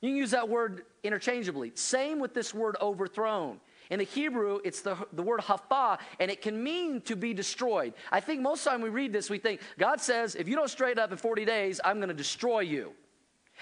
You 0.01 0.11
can 0.11 0.17
use 0.17 0.31
that 0.31 0.49
word 0.49 0.85
interchangeably. 1.03 1.73
Same 1.75 2.21
with 2.21 2.33
this 2.33 2.55
word 2.55 2.77
overthrown. 2.81 3.59
In 3.91 3.99
the 3.99 4.05
Hebrew, 4.05 4.61
it's 4.65 4.83
the, 4.83 4.97
the 5.13 5.23
word 5.23 5.41
hafa, 5.41 5.99
and 6.21 6.31
it 6.31 6.43
can 6.43 6.63
mean 6.63 7.01
to 7.03 7.17
be 7.17 7.33
destroyed. 7.33 7.95
I 8.13 8.21
think 8.21 8.43
most 8.43 8.61
of 8.61 8.65
the 8.65 8.71
time 8.71 8.83
we 8.83 8.91
read 8.91 9.13
this, 9.13 9.31
we 9.31 9.39
think, 9.39 9.61
God 9.79 10.01
says, 10.01 10.35
if 10.35 10.47
you 10.47 10.57
don't 10.57 10.69
straighten 10.69 10.99
up 10.99 11.11
in 11.11 11.17
40 11.17 11.45
days, 11.45 11.81
I'm 11.85 11.97
going 11.97 12.09
to 12.09 12.15
destroy 12.15 12.61
you. 12.61 12.93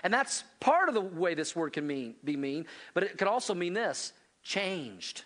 And 0.02 0.12
that's 0.12 0.44
part 0.60 0.88
of 0.88 0.94
the 0.94 1.00
way 1.00 1.34
this 1.34 1.54
word 1.54 1.72
can 1.72 1.86
mean, 1.86 2.16
be 2.24 2.36
mean, 2.36 2.66
but 2.92 3.02
it 3.02 3.16
could 3.18 3.28
also 3.28 3.54
mean 3.54 3.72
this 3.72 4.12
changed. 4.42 5.24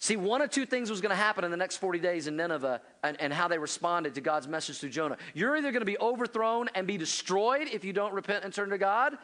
See, 0.00 0.16
one 0.16 0.40
of 0.42 0.50
two 0.50 0.64
things 0.64 0.90
was 0.90 1.00
going 1.00 1.10
to 1.10 1.16
happen 1.16 1.44
in 1.44 1.50
the 1.50 1.56
next 1.56 1.78
40 1.78 1.98
days 1.98 2.28
in 2.28 2.36
Nineveh 2.36 2.80
and, 3.02 3.20
and, 3.20 3.32
how 3.32 3.48
they 3.48 3.58
responded 3.58 4.14
to 4.14 4.20
God's 4.20 4.46
message 4.46 4.78
through 4.78 4.90
Jonah. 4.90 5.16
You're 5.34 5.56
either 5.56 5.72
going 5.72 5.80
to 5.80 5.86
be 5.86 5.98
overthrown 5.98 6.68
and 6.76 6.86
be 6.86 6.96
destroyed 6.96 7.68
if 7.72 7.84
you 7.84 7.92
don't 7.92 8.14
repent 8.14 8.44
and 8.44 8.54
turn 8.54 8.70
to 8.70 8.78
God, 8.78 9.18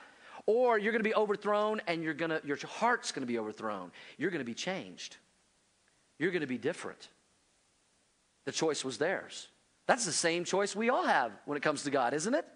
or 0.47 0.79
you're 0.79 0.93
going 0.93 1.03
to 1.03 1.09
be 1.09 1.15
overthrown 1.15 1.81
and 1.87 2.03
you're 2.03 2.15
going 2.15 2.31
to, 2.31 2.41
your 2.45 2.59
heart's 2.67 3.13
going 3.13 3.23
to 3.23 3.27
be 3.27 3.39
overthrown. 3.39 3.91
You're 4.19 4.31
going 4.31 4.41
to 4.41 4.45
be 4.45 4.55
changed. 4.55 5.17
You're 6.19 6.31
going 6.31 6.43
to 6.43 6.47
be 6.47 6.59
different. 6.59 7.09
The 8.45 8.53
choice 8.53 8.85
was 8.85 8.99
theirs. 8.99 9.49
That's 9.87 10.05
the 10.05 10.13
same 10.13 10.45
choice 10.45 10.77
we 10.77 10.91
all 10.91 11.07
have 11.07 11.33
when 11.45 11.57
it 11.57 11.63
comes 11.63 11.83
to 11.85 11.91
God, 11.91 12.15
isn't 12.15 12.35
it? 12.35 12.47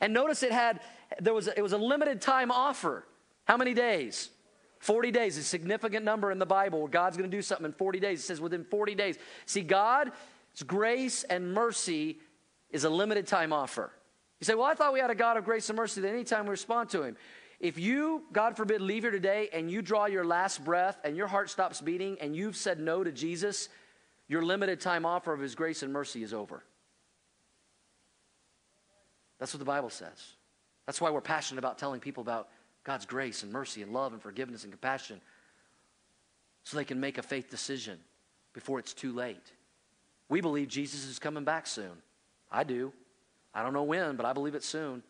And 0.00 0.14
notice 0.14 0.42
it 0.42 0.52
had, 0.52 0.80
there 1.20 1.34
was, 1.34 1.48
a, 1.48 1.58
it 1.58 1.62
was 1.62 1.72
a 1.72 1.78
limited 1.78 2.20
time 2.20 2.50
offer. 2.50 3.04
How 3.44 3.56
many 3.56 3.74
days? 3.74 4.30
40 4.78 5.10
days, 5.10 5.38
a 5.38 5.42
significant 5.42 6.04
number 6.04 6.32
in 6.32 6.38
the 6.38 6.46
Bible 6.46 6.80
where 6.80 6.88
God's 6.88 7.16
going 7.16 7.30
to 7.30 7.36
do 7.36 7.42
something 7.42 7.66
in 7.66 7.72
40 7.72 8.00
days. 8.00 8.20
It 8.20 8.22
says 8.24 8.40
within 8.40 8.64
40 8.64 8.94
days. 8.94 9.16
See, 9.46 9.60
God's 9.60 10.10
grace 10.66 11.22
and 11.24 11.52
mercy 11.52 12.18
is 12.70 12.84
a 12.84 12.90
limited 12.90 13.26
time 13.26 13.52
offer. 13.52 13.92
You 14.42 14.44
say, 14.44 14.56
Well, 14.56 14.66
I 14.66 14.74
thought 14.74 14.92
we 14.92 14.98
had 14.98 15.08
a 15.08 15.14
God 15.14 15.36
of 15.36 15.44
grace 15.44 15.70
and 15.70 15.76
mercy 15.76 16.00
that 16.00 16.08
anytime 16.08 16.46
we 16.46 16.50
respond 16.50 16.90
to 16.90 17.04
Him. 17.04 17.16
If 17.60 17.78
you, 17.78 18.24
God 18.32 18.56
forbid, 18.56 18.80
leave 18.80 19.04
here 19.04 19.12
today 19.12 19.48
and 19.52 19.70
you 19.70 19.82
draw 19.82 20.06
your 20.06 20.24
last 20.24 20.64
breath 20.64 20.98
and 21.04 21.16
your 21.16 21.28
heart 21.28 21.48
stops 21.48 21.80
beating 21.80 22.16
and 22.20 22.34
you've 22.34 22.56
said 22.56 22.80
no 22.80 23.04
to 23.04 23.12
Jesus, 23.12 23.68
your 24.26 24.42
limited 24.42 24.80
time 24.80 25.06
offer 25.06 25.32
of 25.32 25.38
His 25.38 25.54
grace 25.54 25.84
and 25.84 25.92
mercy 25.92 26.24
is 26.24 26.34
over. 26.34 26.64
That's 29.38 29.54
what 29.54 29.60
the 29.60 29.64
Bible 29.64 29.90
says. 29.90 30.32
That's 30.86 31.00
why 31.00 31.10
we're 31.10 31.20
passionate 31.20 31.60
about 31.60 31.78
telling 31.78 32.00
people 32.00 32.22
about 32.22 32.48
God's 32.82 33.06
grace 33.06 33.44
and 33.44 33.52
mercy 33.52 33.82
and 33.82 33.92
love 33.92 34.12
and 34.12 34.20
forgiveness 34.20 34.64
and 34.64 34.72
compassion 34.72 35.20
so 36.64 36.76
they 36.76 36.84
can 36.84 36.98
make 36.98 37.16
a 37.16 37.22
faith 37.22 37.48
decision 37.48 37.96
before 38.54 38.80
it's 38.80 38.92
too 38.92 39.12
late. 39.12 39.52
We 40.28 40.40
believe 40.40 40.66
Jesus 40.66 41.04
is 41.04 41.20
coming 41.20 41.44
back 41.44 41.68
soon. 41.68 41.92
I 42.50 42.64
do. 42.64 42.92
I 43.54 43.62
don't 43.62 43.72
know 43.72 43.82
when, 43.82 44.16
but 44.16 44.26
I 44.26 44.32
believe 44.32 44.54
it 44.54 44.64
soon. 44.64 45.02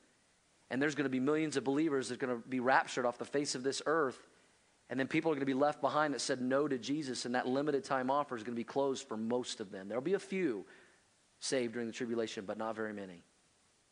And 0.70 0.80
there's 0.80 0.94
going 0.94 1.04
to 1.04 1.10
be 1.10 1.20
millions 1.20 1.56
of 1.56 1.64
believers 1.64 2.08
that 2.08 2.22
are 2.22 2.26
going 2.26 2.42
to 2.42 2.48
be 2.48 2.60
raptured 2.60 3.04
off 3.04 3.18
the 3.18 3.24
face 3.24 3.54
of 3.54 3.62
this 3.62 3.82
earth. 3.86 4.18
And 4.90 4.98
then 4.98 5.06
people 5.06 5.30
are 5.30 5.34
going 5.34 5.40
to 5.40 5.46
be 5.46 5.54
left 5.54 5.80
behind 5.80 6.14
that 6.14 6.20
said 6.20 6.40
no 6.40 6.66
to 6.68 6.78
Jesus, 6.78 7.24
and 7.24 7.34
that 7.34 7.46
limited 7.46 7.84
time 7.84 8.10
offer 8.10 8.36
is 8.36 8.42
going 8.42 8.54
to 8.54 8.60
be 8.60 8.64
closed 8.64 9.06
for 9.06 9.16
most 9.16 9.60
of 9.60 9.70
them. 9.70 9.88
There'll 9.88 10.02
be 10.02 10.14
a 10.14 10.18
few 10.18 10.64
saved 11.40 11.74
during 11.74 11.88
the 11.88 11.94
tribulation, 11.94 12.44
but 12.46 12.58
not 12.58 12.76
very 12.76 12.92
many. 12.92 13.22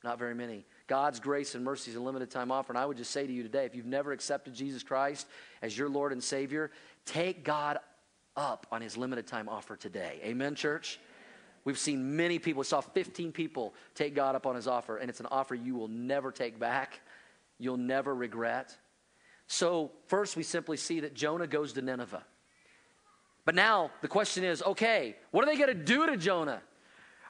Not 0.02 0.18
very 0.18 0.34
many. 0.34 0.64
God's 0.86 1.20
grace 1.20 1.54
and 1.54 1.64
mercy 1.64 1.90
is 1.90 1.96
a 1.96 2.00
limited 2.00 2.30
time 2.30 2.50
offer. 2.50 2.72
And 2.72 2.78
I 2.78 2.86
would 2.86 2.96
just 2.96 3.10
say 3.10 3.26
to 3.26 3.32
you 3.32 3.42
today 3.42 3.66
if 3.66 3.74
you've 3.74 3.86
never 3.86 4.12
accepted 4.12 4.54
Jesus 4.54 4.82
Christ 4.82 5.26
as 5.60 5.76
your 5.76 5.88
Lord 5.88 6.12
and 6.12 6.22
Savior, 6.22 6.70
take 7.04 7.44
God 7.44 7.78
up 8.36 8.66
on 8.72 8.80
his 8.80 8.96
limited 8.96 9.26
time 9.26 9.48
offer 9.48 9.76
today. 9.76 10.20
Amen, 10.24 10.54
church? 10.54 10.98
We've 11.70 11.78
seen 11.78 12.16
many 12.16 12.40
people, 12.40 12.59
we 12.61 12.64
saw 12.64 12.80
15 12.80 13.30
people 13.30 13.74
take 13.94 14.12
God 14.12 14.35
up 14.35 14.44
on 14.44 14.56
his 14.56 14.66
offer, 14.66 14.96
and 14.96 15.09
it's 15.09 15.20
an 15.20 15.28
offer 15.30 15.54
you 15.54 15.76
will 15.76 15.87
never 15.87 16.33
take 16.33 16.59
back, 16.59 16.98
you'll 17.61 17.76
never 17.76 18.12
regret. 18.12 18.76
So, 19.46 19.92
first, 20.09 20.37
we 20.37 20.42
simply 20.42 20.76
see 20.76 20.98
that 21.00 21.14
Jonah 21.14 21.46
goes 21.46 21.74
to 21.74 21.83
Nineveh. 21.83 22.24
But 23.44 23.54
now 23.54 23.92
the 24.02 24.09
question 24.09 24.42
is 24.42 24.64
okay, 24.64 25.14
what 25.30 25.44
are 25.44 25.46
they 25.46 25.56
going 25.56 25.68
to 25.68 25.85
do 25.85 26.06
to 26.06 26.16
Jonah? 26.16 26.61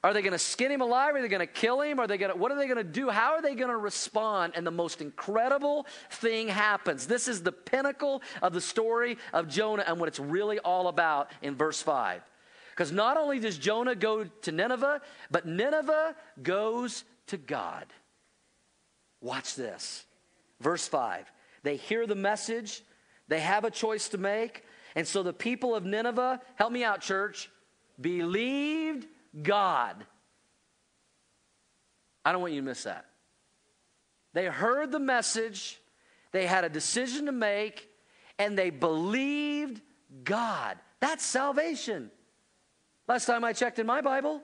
Are 0.03 0.15
they 0.15 0.23
going 0.23 0.33
to 0.33 0.39
skin 0.39 0.71
him 0.71 0.81
alive? 0.81 1.15
Are 1.15 1.21
they 1.21 1.29
going 1.29 1.41
to 1.41 1.47
kill 1.47 1.83
him? 1.83 2.01
Are 2.01 2.07
they 2.07 2.17
going 2.17 2.33
to, 2.33 2.39
what 2.39 2.51
are 2.51 2.57
they 2.57 2.67
going 2.67 2.79
to 2.79 2.85
do? 2.85 3.11
How 3.11 3.33
are 3.33 3.43
they 3.43 3.55
going 3.55 3.69
to 3.69 3.77
respond? 3.77 4.55
And 4.57 4.67
the 4.67 4.71
most 4.71 5.03
incredible 5.03 5.87
thing 6.11 6.49
happens. 6.49 7.07
This 7.07 7.29
is 7.29 7.43
the 7.43 7.53
pinnacle 7.53 8.23
of 8.41 8.55
the 8.55 8.63
story 8.63 9.19
of 9.35 9.49
Jonah 9.49 9.85
and 9.87 10.01
what 10.01 10.09
it's 10.09 10.19
really 10.19 10.59
all 10.61 10.89
about 10.89 11.31
in 11.43 11.55
verse 11.55 11.83
5. 11.83 12.23
Because 12.81 12.93
not 12.93 13.19
only 13.19 13.39
does 13.39 13.59
Jonah 13.59 13.95
go 13.95 14.25
to 14.25 14.53
Nineveh, 14.53 15.03
but 15.31 15.45
Nineveh 15.45 16.17
goes 16.43 17.05
to 17.27 17.37
God. 17.37 17.85
Watch 19.21 19.55
this. 19.55 20.07
Verse 20.63 20.89
5. 20.89 21.31
They 21.63 21.77
hear 21.77 22.07
the 22.07 22.15
message, 22.15 22.83
they 23.29 23.41
have 23.41 23.67
a 23.67 23.71
choice 23.71 24.09
to 24.09 24.17
make. 24.17 24.65
And 24.97 25.07
so 25.07 25.23
the 25.23 25.35
people 25.35 25.75
of 25.75 25.85
Nineveh, 25.85 26.41
help 26.55 26.73
me 26.73 26.83
out, 26.83 27.03
church, 27.03 27.51
believed 28.01 29.07
God. 29.43 30.03
I 32.25 32.33
don't 32.33 32.41
want 32.41 32.55
you 32.55 32.63
to 32.63 32.67
miss 32.67 32.85
that. 32.85 33.05
They 34.33 34.47
heard 34.47 34.91
the 34.91 35.01
message, 35.01 35.79
they 36.33 36.47
had 36.47 36.65
a 36.65 36.71
decision 36.71 37.27
to 37.27 37.33
make, 37.33 37.91
and 38.39 38.57
they 38.57 38.71
believed 38.71 39.83
God. 40.25 40.79
That's 41.01 41.27
salvation. 41.27 42.11
Last 43.11 43.27
time 43.27 43.43
I 43.43 43.53
checked 43.53 43.81
in 43.81 43.89
my 43.89 44.03
Bible, 44.03 44.41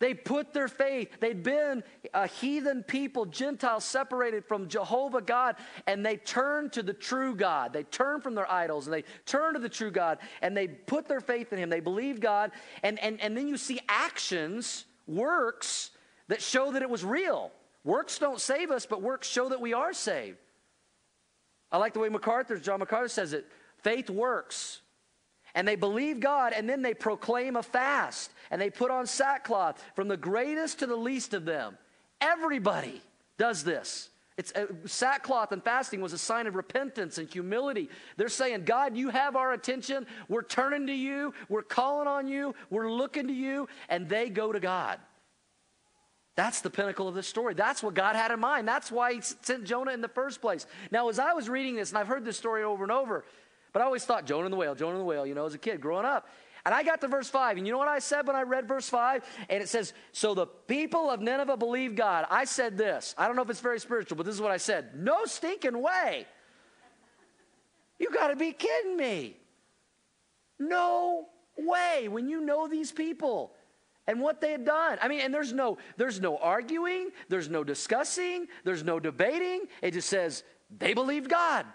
they 0.00 0.12
put 0.12 0.52
their 0.52 0.66
faith. 0.66 1.20
They'd 1.20 1.44
been 1.44 1.84
a 2.12 2.26
heathen 2.26 2.82
people, 2.82 3.26
Gentiles 3.26 3.84
separated 3.84 4.44
from 4.44 4.66
Jehovah 4.66 5.20
God, 5.20 5.54
and 5.86 6.04
they 6.04 6.16
turned 6.16 6.72
to 6.72 6.82
the 6.82 6.92
true 6.92 7.36
God. 7.36 7.72
They 7.72 7.84
turned 7.84 8.24
from 8.24 8.34
their 8.34 8.50
idols 8.50 8.88
and 8.88 8.94
they 8.94 9.04
turned 9.24 9.54
to 9.54 9.60
the 9.60 9.68
true 9.68 9.92
God 9.92 10.18
and 10.42 10.56
they 10.56 10.66
put 10.66 11.06
their 11.06 11.20
faith 11.20 11.52
in 11.52 11.60
Him. 11.60 11.70
They 11.70 11.78
believed 11.78 12.20
God. 12.20 12.50
And, 12.82 12.98
and, 12.98 13.20
and 13.20 13.36
then 13.36 13.46
you 13.46 13.56
see 13.56 13.78
actions, 13.88 14.84
works 15.06 15.90
that 16.26 16.42
show 16.42 16.72
that 16.72 16.82
it 16.82 16.90
was 16.90 17.04
real. 17.04 17.52
Works 17.84 18.18
don't 18.18 18.40
save 18.40 18.72
us, 18.72 18.84
but 18.84 19.00
works 19.00 19.28
show 19.28 19.50
that 19.50 19.60
we 19.60 19.74
are 19.74 19.92
saved. 19.92 20.38
I 21.70 21.78
like 21.78 21.92
the 21.92 22.00
way 22.00 22.08
MacArthur, 22.08 22.58
John 22.58 22.80
MacArthur 22.80 23.06
says 23.06 23.32
it 23.32 23.46
faith 23.84 24.10
works 24.10 24.80
and 25.56 25.66
they 25.66 25.74
believe 25.74 26.20
God, 26.20 26.52
and 26.52 26.68
then 26.68 26.82
they 26.82 26.94
proclaim 26.94 27.56
a 27.56 27.62
fast, 27.62 28.30
and 28.50 28.60
they 28.60 28.70
put 28.70 28.92
on 28.92 29.06
sackcloth 29.06 29.82
from 29.96 30.06
the 30.06 30.16
greatest 30.16 30.78
to 30.80 30.86
the 30.86 30.94
least 30.94 31.34
of 31.34 31.46
them. 31.46 31.76
Everybody 32.20 33.00
does 33.38 33.64
this. 33.64 34.10
It's 34.36 34.52
uh, 34.52 34.66
sackcloth 34.84 35.52
and 35.52 35.64
fasting 35.64 36.02
was 36.02 36.12
a 36.12 36.18
sign 36.18 36.46
of 36.46 36.56
repentance 36.56 37.16
and 37.16 37.26
humility. 37.26 37.88
They're 38.18 38.28
saying, 38.28 38.66
God, 38.66 38.94
you 38.94 39.08
have 39.08 39.34
our 39.34 39.54
attention. 39.54 40.06
We're 40.28 40.42
turning 40.42 40.86
to 40.88 40.92
you. 40.92 41.32
We're 41.48 41.62
calling 41.62 42.06
on 42.06 42.28
you. 42.28 42.54
We're 42.68 42.92
looking 42.92 43.28
to 43.28 43.32
you. 43.32 43.66
And 43.88 44.10
they 44.10 44.28
go 44.28 44.52
to 44.52 44.60
God. 44.60 44.98
That's 46.34 46.60
the 46.60 46.68
pinnacle 46.68 47.08
of 47.08 47.14
this 47.14 47.26
story. 47.26 47.54
That's 47.54 47.82
what 47.82 47.94
God 47.94 48.14
had 48.14 48.30
in 48.30 48.40
mind. 48.40 48.68
That's 48.68 48.92
why 48.92 49.14
He 49.14 49.20
sent 49.22 49.64
Jonah 49.64 49.92
in 49.92 50.02
the 50.02 50.08
first 50.08 50.42
place. 50.42 50.66
Now, 50.90 51.08
as 51.08 51.18
I 51.18 51.32
was 51.32 51.48
reading 51.48 51.76
this, 51.76 51.88
and 51.88 51.96
I've 51.96 52.08
heard 52.08 52.26
this 52.26 52.36
story 52.36 52.62
over 52.62 52.82
and 52.82 52.92
over, 52.92 53.24
but 53.76 53.82
I 53.82 53.84
always 53.84 54.06
thought 54.06 54.24
Jonah 54.24 54.46
and 54.46 54.52
the 54.54 54.56
whale, 54.56 54.74
Jonah 54.74 54.92
and 54.92 55.00
the 55.00 55.04
whale, 55.04 55.26
you 55.26 55.34
know, 55.34 55.44
as 55.44 55.52
a 55.52 55.58
kid 55.58 55.82
growing 55.82 56.06
up. 56.06 56.30
And 56.64 56.74
I 56.74 56.82
got 56.82 57.02
to 57.02 57.08
verse 57.08 57.28
5, 57.28 57.58
and 57.58 57.66
you 57.66 57.74
know 57.74 57.78
what 57.78 57.88
I 57.88 57.98
said 57.98 58.26
when 58.26 58.34
I 58.34 58.40
read 58.40 58.66
verse 58.66 58.88
5? 58.88 59.22
And 59.50 59.62
it 59.62 59.68
says, 59.68 59.92
So 60.12 60.32
the 60.32 60.46
people 60.46 61.10
of 61.10 61.20
Nineveh 61.20 61.58
believed 61.58 61.94
God. 61.94 62.24
I 62.30 62.46
said 62.46 62.78
this. 62.78 63.14
I 63.18 63.26
don't 63.26 63.36
know 63.36 63.42
if 63.42 63.50
it's 63.50 63.60
very 63.60 63.78
spiritual, 63.78 64.16
but 64.16 64.24
this 64.24 64.34
is 64.34 64.40
what 64.40 64.50
I 64.50 64.56
said 64.56 64.94
No 64.94 65.26
stinking 65.26 65.82
way. 65.82 66.26
You 67.98 68.08
got 68.10 68.28
to 68.28 68.36
be 68.36 68.52
kidding 68.52 68.96
me. 68.96 69.36
No 70.58 71.28
way. 71.58 72.08
When 72.08 72.30
you 72.30 72.40
know 72.40 72.68
these 72.68 72.92
people 72.92 73.52
and 74.06 74.22
what 74.22 74.40
they 74.40 74.52
had 74.52 74.64
done. 74.64 74.96
I 75.02 75.08
mean, 75.08 75.20
and 75.20 75.34
there's 75.34 75.52
no 75.52 75.76
there's 75.98 76.18
no 76.18 76.38
arguing, 76.38 77.10
there's 77.28 77.50
no 77.50 77.62
discussing, 77.62 78.46
there's 78.64 78.84
no 78.84 78.98
debating. 78.98 79.64
It 79.82 79.90
just 79.90 80.08
says 80.08 80.44
they 80.78 80.94
believed 80.94 81.28
God. 81.28 81.66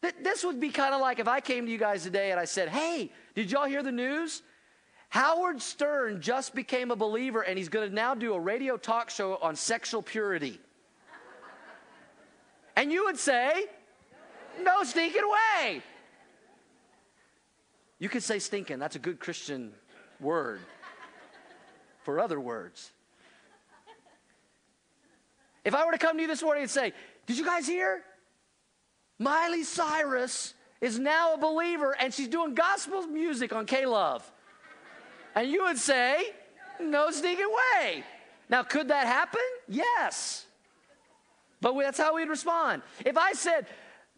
This 0.00 0.44
would 0.44 0.60
be 0.60 0.70
kind 0.70 0.94
of 0.94 1.00
like 1.00 1.18
if 1.18 1.28
I 1.28 1.40
came 1.40 1.66
to 1.66 1.72
you 1.72 1.78
guys 1.78 2.02
today 2.02 2.30
and 2.30 2.40
I 2.40 2.46
said, 2.46 2.68
Hey, 2.68 3.12
did 3.34 3.50
y'all 3.50 3.66
hear 3.66 3.82
the 3.82 3.92
news? 3.92 4.42
Howard 5.10 5.60
Stern 5.60 6.22
just 6.22 6.54
became 6.54 6.90
a 6.90 6.96
believer 6.96 7.42
and 7.42 7.58
he's 7.58 7.68
going 7.68 7.88
to 7.88 7.94
now 7.94 8.14
do 8.14 8.32
a 8.32 8.40
radio 8.40 8.76
talk 8.76 9.10
show 9.10 9.36
on 9.42 9.56
sexual 9.56 10.02
purity. 10.02 10.58
and 12.76 12.90
you 12.90 13.04
would 13.04 13.18
say, 13.18 13.66
No 14.62 14.84
stinking 14.84 15.28
way. 15.28 15.82
You 17.98 18.08
could 18.08 18.22
say 18.22 18.38
stinking. 18.38 18.78
That's 18.78 18.96
a 18.96 19.00
good 19.00 19.20
Christian 19.20 19.72
word 20.18 20.60
for 22.04 22.18
other 22.18 22.40
words. 22.40 22.90
If 25.62 25.74
I 25.74 25.84
were 25.84 25.92
to 25.92 25.98
come 25.98 26.16
to 26.16 26.22
you 26.22 26.28
this 26.28 26.42
morning 26.42 26.62
and 26.62 26.70
say, 26.70 26.94
Did 27.26 27.36
you 27.36 27.44
guys 27.44 27.66
hear? 27.66 28.02
Miley 29.20 29.64
Cyrus 29.64 30.54
is 30.80 30.98
now 30.98 31.34
a 31.34 31.38
believer 31.38 31.94
and 32.00 32.12
she's 32.12 32.26
doing 32.26 32.54
gospel 32.54 33.02
music 33.02 33.52
on 33.52 33.66
K 33.66 33.84
Love. 33.84 34.28
And 35.34 35.48
you 35.48 35.64
would 35.64 35.76
say, 35.76 36.32
no 36.80 37.10
sneaking 37.10 37.52
way. 37.76 38.02
Now, 38.48 38.62
could 38.62 38.88
that 38.88 39.06
happen? 39.06 39.42
Yes. 39.68 40.46
But 41.60 41.78
that's 41.78 41.98
how 41.98 42.14
we'd 42.14 42.30
respond. 42.30 42.80
If 43.04 43.18
I 43.18 43.34
said, 43.34 43.66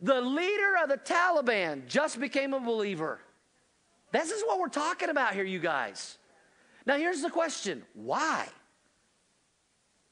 the 0.00 0.20
leader 0.20 0.76
of 0.80 0.88
the 0.88 0.98
Taliban 0.98 1.88
just 1.88 2.20
became 2.20 2.54
a 2.54 2.60
believer, 2.60 3.18
this 4.12 4.30
is 4.30 4.42
what 4.42 4.60
we're 4.60 4.68
talking 4.68 5.08
about 5.08 5.34
here, 5.34 5.44
you 5.44 5.58
guys. 5.58 6.16
Now, 6.86 6.96
here's 6.96 7.22
the 7.22 7.30
question 7.30 7.82
why? 7.94 8.46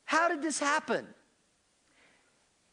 How 0.05 0.29
did 0.29 0.43
this 0.43 0.59
happen? 0.59 1.07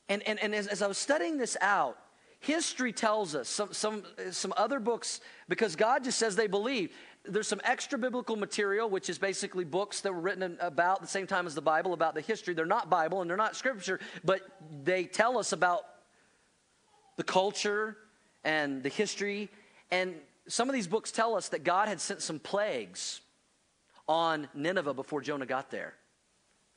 And, 0.09 0.23
and, 0.27 0.39
and 0.39 0.55
as, 0.55 0.65
as 0.65 0.81
I 0.81 0.87
was 0.87 0.97
studying 0.97 1.37
this 1.37 1.55
out, 1.61 1.97
History 2.39 2.93
tells 2.93 3.35
us, 3.35 3.49
some, 3.49 3.73
some, 3.73 4.03
some 4.31 4.53
other 4.57 4.79
books, 4.79 5.21
because 5.49 5.75
God 5.75 6.03
just 6.03 6.19
says 6.19 6.35
they 6.35 6.47
believe. 6.47 6.91
There's 7.23 7.47
some 7.47 7.61
extra 7.63 7.97
biblical 7.97 8.35
material, 8.35 8.89
which 8.89 9.09
is 9.09 9.17
basically 9.17 9.65
books 9.65 10.01
that 10.01 10.13
were 10.13 10.21
written 10.21 10.57
about 10.61 11.01
the 11.01 11.07
same 11.07 11.27
time 11.27 11.47
as 11.47 11.55
the 11.55 11.61
Bible, 11.61 11.93
about 11.93 12.13
the 12.13 12.21
history. 12.21 12.53
They're 12.53 12.65
not 12.65 12.89
Bible 12.89 13.21
and 13.21 13.29
they're 13.29 13.37
not 13.37 13.55
scripture, 13.55 13.99
but 14.23 14.41
they 14.83 15.05
tell 15.05 15.37
us 15.37 15.51
about 15.51 15.81
the 17.17 17.23
culture 17.23 17.97
and 18.43 18.83
the 18.83 18.89
history. 18.89 19.49
And 19.91 20.13
some 20.47 20.69
of 20.69 20.73
these 20.73 20.87
books 20.87 21.11
tell 21.11 21.35
us 21.35 21.49
that 21.49 21.63
God 21.63 21.89
had 21.89 21.99
sent 21.99 22.21
some 22.21 22.39
plagues 22.39 23.21
on 24.07 24.47
Nineveh 24.53 24.93
before 24.93 25.21
Jonah 25.21 25.45
got 25.45 25.69
there 25.69 25.95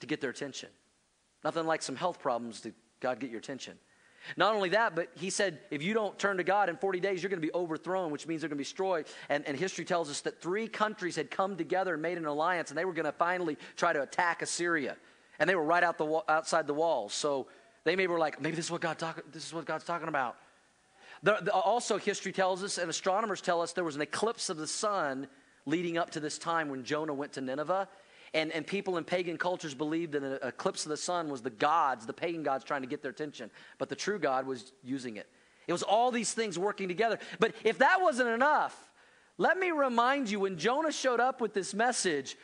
to 0.00 0.06
get 0.06 0.20
their 0.20 0.30
attention. 0.30 0.70
Nothing 1.44 1.66
like 1.66 1.82
some 1.82 1.96
health 1.96 2.18
problems 2.18 2.60
to 2.62 2.72
God 2.98 3.20
get 3.20 3.30
your 3.30 3.38
attention. 3.38 3.78
Not 4.36 4.54
only 4.54 4.70
that, 4.70 4.94
but 4.94 5.08
he 5.14 5.30
said, 5.30 5.58
if 5.70 5.82
you 5.82 5.94
don't 5.94 6.18
turn 6.18 6.36
to 6.36 6.44
God 6.44 6.68
in 6.68 6.76
40 6.76 7.00
days, 7.00 7.22
you're 7.22 7.30
going 7.30 7.40
to 7.40 7.46
be 7.46 7.54
overthrown, 7.54 8.10
which 8.10 8.26
means 8.26 8.42
they're 8.42 8.48
going 8.48 8.58
to 8.58 8.60
be 8.60 8.64
destroyed. 8.64 9.06
And, 9.28 9.46
and 9.46 9.56
history 9.56 9.84
tells 9.84 10.10
us 10.10 10.20
that 10.22 10.40
three 10.40 10.68
countries 10.68 11.16
had 11.16 11.30
come 11.30 11.56
together 11.56 11.94
and 11.94 12.02
made 12.02 12.18
an 12.18 12.26
alliance, 12.26 12.70
and 12.70 12.78
they 12.78 12.84
were 12.84 12.92
going 12.92 13.06
to 13.06 13.12
finally 13.12 13.56
try 13.76 13.92
to 13.92 14.02
attack 14.02 14.42
Assyria. 14.42 14.96
And 15.38 15.48
they 15.48 15.54
were 15.54 15.64
right 15.64 15.82
out 15.82 15.98
the, 15.98 16.22
outside 16.28 16.66
the 16.66 16.74
walls. 16.74 17.14
So 17.14 17.46
they 17.84 17.96
maybe 17.96 18.12
were 18.12 18.18
like, 18.18 18.40
maybe 18.40 18.56
this 18.56 18.66
is 18.66 18.70
what, 18.70 18.82
God 18.82 18.98
talk, 18.98 19.22
this 19.32 19.46
is 19.46 19.54
what 19.54 19.64
God's 19.64 19.84
talking 19.84 20.08
about. 20.08 20.36
The, 21.22 21.38
the, 21.42 21.52
also, 21.52 21.98
history 21.98 22.32
tells 22.32 22.62
us, 22.62 22.78
and 22.78 22.88
astronomers 22.88 23.40
tell 23.40 23.60
us, 23.60 23.72
there 23.72 23.84
was 23.84 23.96
an 23.96 24.02
eclipse 24.02 24.48
of 24.48 24.56
the 24.56 24.66
sun 24.66 25.28
leading 25.66 25.98
up 25.98 26.10
to 26.10 26.20
this 26.20 26.38
time 26.38 26.68
when 26.68 26.84
Jonah 26.84 27.14
went 27.14 27.34
to 27.34 27.40
Nineveh. 27.40 27.88
And, 28.32 28.52
and 28.52 28.64
people 28.64 28.96
in 28.96 29.04
pagan 29.04 29.38
cultures 29.38 29.74
believed 29.74 30.12
that 30.12 30.22
an 30.22 30.38
eclipse 30.42 30.84
of 30.84 30.90
the 30.90 30.96
sun 30.96 31.28
was 31.28 31.42
the 31.42 31.50
gods, 31.50 32.06
the 32.06 32.12
pagan 32.12 32.44
gods, 32.44 32.62
trying 32.62 32.82
to 32.82 32.86
get 32.86 33.02
their 33.02 33.10
attention. 33.10 33.50
But 33.78 33.88
the 33.88 33.96
true 33.96 34.18
God 34.18 34.46
was 34.46 34.72
using 34.84 35.16
it. 35.16 35.26
It 35.66 35.72
was 35.72 35.82
all 35.82 36.10
these 36.10 36.32
things 36.32 36.58
working 36.58 36.88
together. 36.88 37.18
But 37.38 37.54
if 37.64 37.78
that 37.78 38.00
wasn't 38.00 38.28
enough, 38.28 38.90
let 39.36 39.58
me 39.58 39.70
remind 39.70 40.30
you 40.30 40.40
when 40.40 40.58
Jonah 40.58 40.92
showed 40.92 41.18
up 41.18 41.40
with 41.40 41.54
this 41.54 41.74
message, 41.74 42.36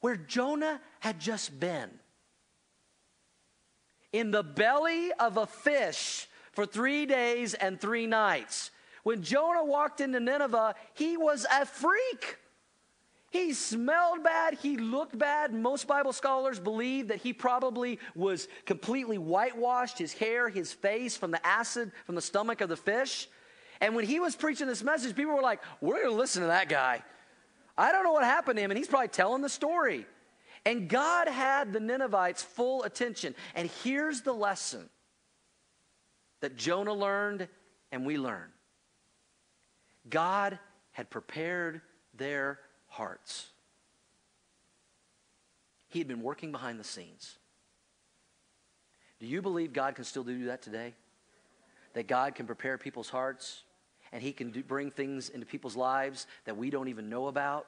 where 0.00 0.16
Jonah 0.16 0.80
had 1.00 1.18
just 1.18 1.58
been 1.58 1.90
in 4.12 4.30
the 4.30 4.42
belly 4.42 5.10
of 5.18 5.38
a 5.38 5.46
fish 5.46 6.28
for 6.52 6.66
three 6.66 7.04
days 7.04 7.54
and 7.54 7.80
three 7.80 8.06
nights. 8.06 8.70
When 9.02 9.22
Jonah 9.22 9.64
walked 9.64 10.00
into 10.00 10.20
Nineveh, 10.20 10.74
he 10.94 11.16
was 11.16 11.46
a 11.50 11.66
freak. 11.66 12.38
He 13.34 13.52
smelled 13.52 14.22
bad. 14.22 14.54
He 14.62 14.76
looked 14.76 15.18
bad. 15.18 15.52
Most 15.52 15.88
Bible 15.88 16.12
scholars 16.12 16.60
believe 16.60 17.08
that 17.08 17.18
he 17.18 17.32
probably 17.32 17.98
was 18.14 18.46
completely 18.64 19.18
whitewashed, 19.18 19.98
his 19.98 20.12
hair, 20.12 20.48
his 20.48 20.72
face 20.72 21.16
from 21.16 21.32
the 21.32 21.44
acid 21.44 21.90
from 22.06 22.14
the 22.14 22.22
stomach 22.22 22.60
of 22.60 22.68
the 22.68 22.76
fish. 22.76 23.26
And 23.80 23.96
when 23.96 24.04
he 24.04 24.20
was 24.20 24.36
preaching 24.36 24.68
this 24.68 24.84
message, 24.84 25.16
people 25.16 25.34
were 25.34 25.42
like, 25.42 25.60
We're 25.80 25.96
going 25.96 26.10
to 26.10 26.16
listen 26.16 26.42
to 26.42 26.46
that 26.46 26.68
guy. 26.68 27.02
I 27.76 27.90
don't 27.90 28.04
know 28.04 28.12
what 28.12 28.22
happened 28.22 28.58
to 28.58 28.62
him. 28.62 28.70
And 28.70 28.78
he's 28.78 28.86
probably 28.86 29.08
telling 29.08 29.42
the 29.42 29.48
story. 29.48 30.06
And 30.64 30.88
God 30.88 31.26
had 31.26 31.72
the 31.72 31.80
Ninevites' 31.80 32.40
full 32.40 32.84
attention. 32.84 33.34
And 33.56 33.68
here's 33.82 34.20
the 34.20 34.32
lesson 34.32 34.88
that 36.40 36.56
Jonah 36.56 36.94
learned 36.94 37.48
and 37.90 38.06
we 38.06 38.16
learn 38.16 38.52
God 40.08 40.56
had 40.92 41.10
prepared 41.10 41.80
their 42.16 42.60
hearts. 42.94 43.48
He 45.88 45.98
had 45.98 46.08
been 46.08 46.22
working 46.22 46.52
behind 46.52 46.78
the 46.78 46.84
scenes. 46.84 47.38
Do 49.20 49.26
you 49.26 49.42
believe 49.42 49.72
God 49.72 49.96
can 49.96 50.04
still 50.04 50.24
do 50.24 50.46
that 50.46 50.62
today? 50.62 50.94
That 51.94 52.06
God 52.06 52.34
can 52.34 52.46
prepare 52.46 52.78
people's 52.78 53.08
hearts 53.08 53.62
and 54.12 54.22
He 54.22 54.32
can 54.32 54.50
do, 54.50 54.62
bring 54.62 54.90
things 54.90 55.28
into 55.28 55.44
people's 55.44 55.76
lives 55.76 56.26
that 56.44 56.56
we 56.56 56.70
don't 56.70 56.88
even 56.88 57.08
know 57.08 57.26
about, 57.26 57.66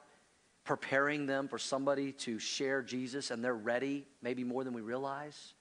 preparing 0.63 1.25
them 1.25 1.47
for 1.47 1.57
somebody 1.57 2.13
to 2.13 2.39
share 2.39 2.81
Jesus 2.81 3.31
and 3.31 3.43
they're 3.43 3.53
ready, 3.53 4.05
maybe 4.21 4.43
more 4.43 4.63
than 4.63 4.73
we 4.73 4.81
realize? 4.81 5.53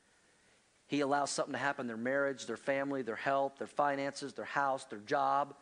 He 0.87 1.00
allows 1.00 1.31
something 1.31 1.55
to 1.55 1.59
happen 1.59 1.88
their 1.88 1.96
marriage, 1.96 2.46
their 2.46 2.57
family, 2.57 3.02
their 3.02 3.16
health, 3.16 3.55
their 3.59 3.66
finances, 3.66 4.33
their 4.33 4.44
house, 4.44 4.85
their 4.85 5.00
job. 5.00 5.55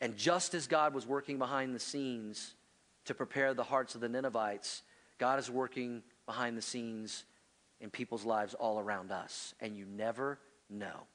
And 0.00 0.16
just 0.16 0.52
as 0.54 0.66
God 0.66 0.92
was 0.92 1.06
working 1.06 1.38
behind 1.38 1.74
the 1.74 1.80
scenes 1.80 2.52
to 3.06 3.14
prepare 3.14 3.54
the 3.54 3.64
hearts 3.64 3.94
of 3.94 4.00
the 4.00 4.08
Ninevites, 4.08 4.82
God 5.18 5.38
is 5.38 5.50
working 5.50 6.02
behind 6.26 6.56
the 6.56 6.62
scenes 6.62 7.24
in 7.80 7.90
people's 7.90 8.24
lives 8.24 8.54
all 8.54 8.78
around 8.78 9.10
us. 9.10 9.54
And 9.60 9.76
you 9.76 9.86
never 9.86 10.38
know. 10.68 11.06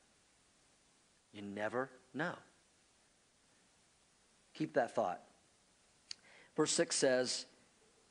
You 1.32 1.42
never 1.42 1.90
know. 2.14 2.34
Keep 4.54 4.74
that 4.74 4.96
thought. 4.96 5.22
Verse 6.56 6.72
6 6.72 6.96
says, 6.96 7.46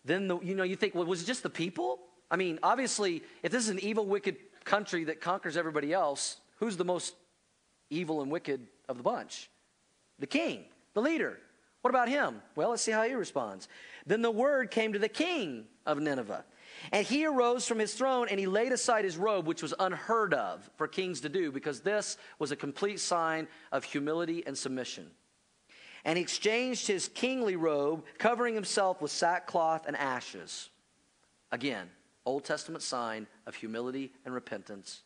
then 0.05 0.29
the, 0.29 0.39
you 0.41 0.55
know, 0.55 0.65
you 0.65 0.77
think, 0.77 0.95
well, 0.95 1.07
was 1.07 1.23
it 1.23 1.27
just 1.27 1.43
the 1.43 1.51
people? 1.51 2.01
I 2.31 2.37
mean, 2.37 2.59
obviously, 2.63 3.23
if 3.43 3.51
this 3.51 3.65
is 3.65 3.71
an 3.71 3.81
evil, 3.81 4.05
wicked 4.05 4.37
country 4.65 5.05
that 5.05 5.21
conquers 5.21 5.57
everybody 5.57 5.93
else, 5.93 6.37
who's 6.59 6.77
the 6.77 6.85
most 6.85 7.15
evil 7.89 8.21
and 8.21 8.31
wicked 8.31 8.67
of 8.89 8.99
the 8.99 9.03
bunch? 9.03 9.49
The 10.19 10.27
king, 10.27 10.65
the 10.93 11.01
leader. 11.01 11.39
What 11.85 11.91
about 11.91 12.09
him? 12.09 12.41
Well, 12.57 12.71
let's 12.71 12.81
see 12.81 12.93
how 12.93 13.03
he 13.03 13.13
responds. 13.13 13.69
Then 14.07 14.23
the 14.23 14.31
word 14.31 14.71
came 14.71 14.95
to 14.95 14.99
the 14.99 15.07
king 15.07 15.67
of 15.85 16.01
Nineveh. 16.01 16.43
And 16.93 17.07
he 17.07 17.27
arose 17.27 17.69
from 17.69 17.79
his 17.79 17.93
throne 17.93 18.27
and 18.31 18.41
he 18.41 18.47
laid 18.47 18.73
aside 18.73 19.05
his 19.05 19.19
robe, 19.19 19.47
which 19.47 19.61
was 19.61 19.75
unheard 19.79 20.33
of 20.33 20.71
for 20.77 20.89
kings 20.89 21.21
to 21.21 21.29
do, 21.29 21.53
because 21.53 21.81
this 21.81 22.17
was 22.39 22.51
a 22.51 22.57
complete 22.57 23.01
sign 23.01 23.49
of 23.71 23.85
humility 23.85 24.43
and 24.47 24.57
submission. 24.57 25.11
And 26.07 26.17
he 26.17 26.23
exchanged 26.23 26.87
his 26.87 27.09
kingly 27.09 27.55
robe, 27.55 28.07
covering 28.17 28.55
himself 28.55 29.03
with 29.03 29.11
sackcloth 29.11 29.87
and 29.87 29.95
ashes. 29.95 30.71
Again, 31.53 31.91
Old 32.25 32.47
Testament 32.47 32.83
sign 32.83 33.27
of 33.47 33.57
humility 33.57 34.11
and 34.25 34.33
repentance. 34.33 35.03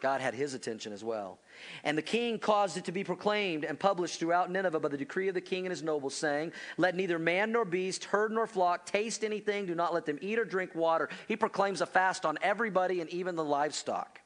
God 0.00 0.20
had 0.20 0.34
his 0.34 0.54
attention 0.54 0.92
as 0.92 1.04
well. 1.04 1.38
And 1.84 1.96
the 1.96 2.02
king 2.02 2.38
caused 2.38 2.76
it 2.76 2.84
to 2.86 2.92
be 2.92 3.04
proclaimed 3.04 3.64
and 3.64 3.78
published 3.78 4.18
throughout 4.18 4.50
Nineveh 4.50 4.80
by 4.80 4.88
the 4.88 4.96
decree 4.96 5.28
of 5.28 5.34
the 5.34 5.40
king 5.40 5.66
and 5.66 5.70
his 5.70 5.82
nobles, 5.82 6.14
saying, 6.14 6.52
Let 6.76 6.96
neither 6.96 7.18
man 7.18 7.52
nor 7.52 7.64
beast, 7.64 8.04
herd 8.04 8.32
nor 8.32 8.46
flock 8.46 8.86
taste 8.86 9.24
anything. 9.24 9.66
Do 9.66 9.74
not 9.74 9.92
let 9.94 10.06
them 10.06 10.18
eat 10.20 10.38
or 10.38 10.44
drink 10.44 10.74
water. 10.74 11.08
He 11.28 11.36
proclaims 11.36 11.80
a 11.80 11.86
fast 11.86 12.24
on 12.24 12.38
everybody 12.42 13.00
and 13.00 13.10
even 13.10 13.36
the 13.36 13.44
livestock. 13.44 14.20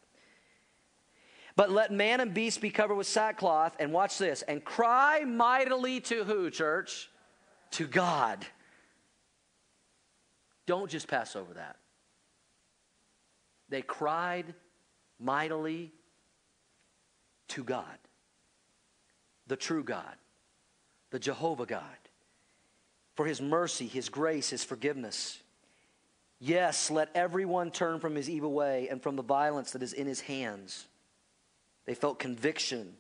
But 1.56 1.70
let 1.70 1.92
man 1.92 2.20
and 2.20 2.34
beast 2.34 2.60
be 2.60 2.70
covered 2.70 2.96
with 2.96 3.06
sackcloth, 3.06 3.76
and 3.78 3.92
watch 3.92 4.18
this, 4.18 4.42
and 4.42 4.64
cry 4.64 5.24
mightily 5.24 6.00
to 6.02 6.24
who, 6.24 6.50
church? 6.50 7.08
To 7.72 7.87
God. 7.87 8.44
Don't 10.66 10.90
just 10.90 11.08
pass 11.08 11.37
over 11.37 11.54
that. 11.54 11.76
They 13.68 13.82
cried 13.82 14.54
mightily 15.24 15.92
to 17.48 17.64
God, 17.64 17.98
the 19.46 19.56
true 19.56 19.82
God, 19.82 20.16
the 21.10 21.18
Jehovah 21.18 21.66
God, 21.66 21.82
for 23.14 23.26
his 23.26 23.40
mercy, 23.40 23.87
his 23.87 24.08
grace, 24.08 24.50
his 24.50 24.64
forgiveness. 24.64 25.40
Yes, 26.40 26.90
let 26.90 27.10
everyone 27.14 27.70
turn 27.70 28.00
from 28.00 28.14
his 28.14 28.28
evil 28.28 28.52
way 28.52 28.88
and 28.88 29.02
from 29.02 29.16
the 29.16 29.22
violence 29.22 29.70
that 29.70 29.82
is 29.82 29.92
in 29.92 30.06
his 30.06 30.20
hands. 30.20 30.87
They 31.87 31.94
felt 31.94 32.18
conviction 32.18 32.94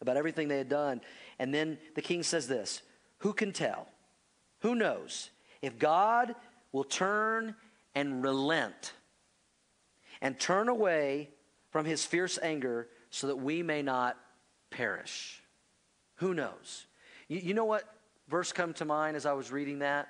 about 0.00 0.16
everything 0.16 0.48
they 0.48 0.58
had 0.58 0.68
done. 0.68 1.00
And 1.38 1.54
then 1.54 1.78
the 1.94 2.02
king 2.02 2.22
says 2.22 2.48
this 2.48 2.82
Who 3.18 3.32
can 3.32 3.52
tell? 3.52 3.88
Who 4.60 4.74
knows? 4.74 5.30
If 5.62 5.78
God 5.78 6.34
will 6.72 6.84
turn 6.84 7.54
and 7.94 8.22
relent 8.22 8.92
and 10.20 10.38
turn 10.38 10.68
away 10.68 11.30
from 11.72 11.86
his 11.86 12.04
fierce 12.04 12.38
anger 12.40 12.86
so 13.10 13.26
that 13.26 13.36
we 13.36 13.62
may 13.62 13.82
not 13.82 14.16
perish. 14.70 15.42
Who 16.16 16.34
knows? 16.34 16.86
You, 17.28 17.38
you 17.38 17.54
know 17.54 17.64
what 17.64 17.82
verse 18.28 18.52
come 18.52 18.74
to 18.74 18.84
mind 18.84 19.16
as 19.16 19.26
I 19.26 19.32
was 19.32 19.50
reading 19.50 19.80
that? 19.80 20.08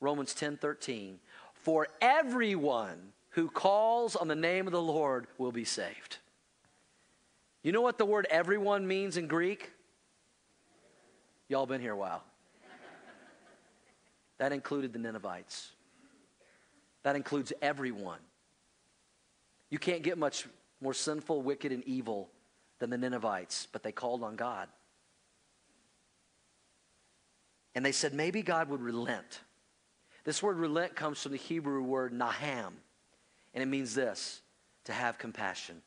Romans 0.00 0.32
10 0.34 0.56
13. 0.56 1.18
For 1.52 1.88
everyone 2.00 3.12
who 3.30 3.48
calls 3.48 4.14
on 4.14 4.28
the 4.28 4.36
name 4.36 4.66
of 4.66 4.72
the 4.72 4.80
Lord 4.80 5.26
will 5.36 5.52
be 5.52 5.64
saved. 5.64 6.18
You 7.62 7.72
know 7.72 7.80
what 7.80 7.98
the 7.98 8.04
word 8.04 8.26
everyone 8.30 8.86
means 8.86 9.16
in 9.16 9.26
Greek? 9.26 9.72
Y'all 11.48 11.66
been 11.66 11.80
here 11.80 11.92
a 11.92 11.96
while. 11.96 12.22
That 14.38 14.52
included 14.52 14.92
the 14.92 14.98
Ninevites. 14.98 15.72
That 17.02 17.16
includes 17.16 17.52
everyone. 17.62 18.18
You 19.70 19.78
can't 19.78 20.02
get 20.02 20.18
much 20.18 20.46
more 20.84 20.94
sinful, 20.94 21.42
wicked, 21.42 21.72
and 21.72 21.82
evil 21.84 22.30
than 22.78 22.90
the 22.90 22.98
Ninevites, 22.98 23.66
but 23.72 23.82
they 23.82 23.90
called 23.90 24.22
on 24.22 24.36
God. 24.36 24.68
And 27.74 27.84
they 27.84 27.90
said 27.90 28.12
maybe 28.12 28.42
God 28.42 28.68
would 28.68 28.82
relent. 28.82 29.40
This 30.24 30.42
word 30.42 30.58
relent 30.58 30.94
comes 30.94 31.22
from 31.22 31.32
the 31.32 31.38
Hebrew 31.38 31.82
word 31.82 32.12
naham, 32.12 32.74
and 33.54 33.62
it 33.62 33.66
means 33.66 33.94
this 33.94 34.42
to 34.84 34.92
have 34.92 35.18
compassion. 35.18 35.80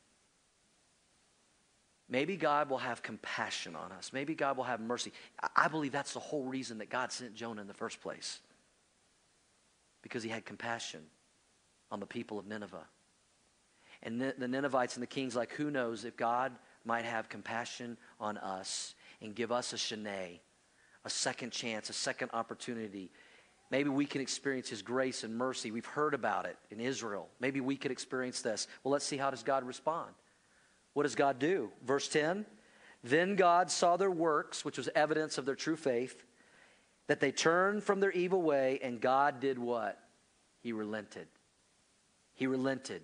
Maybe 2.10 2.36
God 2.36 2.70
will 2.70 2.78
have 2.80 3.04
compassion 3.04 3.76
on 3.76 3.92
us. 3.92 4.12
Maybe 4.12 4.34
God 4.34 4.58
will 4.58 4.64
have 4.64 4.80
mercy. 4.80 5.12
I 5.56 5.68
believe 5.68 5.92
that's 5.92 6.14
the 6.14 6.20
whole 6.20 6.44
reason 6.44 6.80
that 6.80 6.90
God 6.90 7.12
sent 7.12 7.36
Jonah 7.36 7.62
in 7.62 7.68
the 7.68 7.74
first 7.74 8.02
place. 8.02 8.40
Because 10.02 10.24
he 10.24 10.30
had 10.30 10.46
compassion 10.46 11.02
on 11.92 12.00
the 12.00 12.06
people 12.06 12.40
of 12.40 12.48
Nineveh. 12.48 12.88
And 14.04 14.22
the 14.22 14.48
Ninevites 14.48 14.96
and 14.96 15.04
the 15.04 15.08
kings, 15.08 15.36
like, 15.36 15.52
who 15.54 15.72
knows 15.72 16.06
if 16.06 16.16
God 16.16 16.54
might 16.86 17.06
have 17.06 17.30
compassion 17.30 17.98
on 18.20 18.38
us 18.38 18.96
and 19.22 19.36
give 19.36 19.52
us 19.52 19.74
a 19.74 19.76
shene, 19.76 20.40
a 21.04 21.10
second 21.10 21.52
chance, 21.52 21.90
a 21.90 21.94
second 21.94 22.30
opportunity. 22.34 23.12
Maybe 23.70 23.90
we 23.90 24.06
can 24.06 24.22
experience 24.22 24.70
his 24.70 24.82
grace 24.82 25.24
and 25.24 25.36
mercy. 25.36 25.72
We've 25.72 25.86
heard 25.86 26.14
about 26.14 26.46
it 26.46 26.58
in 26.72 26.80
Israel. 26.80 27.28
Maybe 27.40 27.60
we 27.60 27.76
could 27.76 27.92
experience 27.92 28.42
this. 28.42 28.68
Well, 28.84 28.92
let's 28.92 29.06
see 29.06 29.18
how 29.18 29.30
does 29.30 29.44
God 29.44 29.66
respond? 29.66 30.12
What 30.94 31.04
does 31.04 31.16
God 31.16 31.38
do? 31.40 31.70
Verse 31.86 32.08
10 32.08 32.46
Then 33.04 33.36
God 33.36 33.70
saw 33.70 33.98
their 33.98 34.12
works, 34.12 34.64
which 34.64 34.78
was 34.78 34.90
evidence 34.96 35.38
of 35.38 35.46
their 35.46 35.56
true 35.56 35.76
faith, 35.76 36.24
that 37.08 37.20
they 37.20 37.32
turned 37.32 37.84
from 37.84 38.00
their 38.00 38.12
evil 38.12 38.42
way, 38.42 38.80
and 38.82 39.02
God 39.02 39.40
did 39.40 39.60
what? 39.60 40.00
He 40.62 40.72
relented. 40.72 41.28
He 42.34 42.48
relented. 42.48 43.02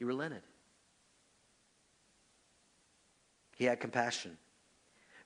He 0.00 0.04
relented. 0.06 0.40
He 3.54 3.66
had 3.66 3.80
compassion. 3.80 4.38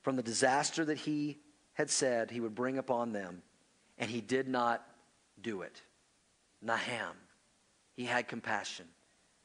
From 0.03 0.17
the 0.17 0.21
disaster 0.21 0.83
that 0.83 0.97
he 0.97 1.39
had 1.73 1.89
said 1.89 2.29
he 2.29 2.41
would 2.41 2.53
bring 2.53 2.77
upon 2.77 3.13
them, 3.13 3.41
and 3.97 4.11
he 4.11 4.19
did 4.19 4.49
not 4.49 4.85
do 5.41 5.61
it. 5.61 5.81
Naham. 6.63 7.15
He 7.93 8.03
had 8.03 8.27
compassion. 8.27 8.85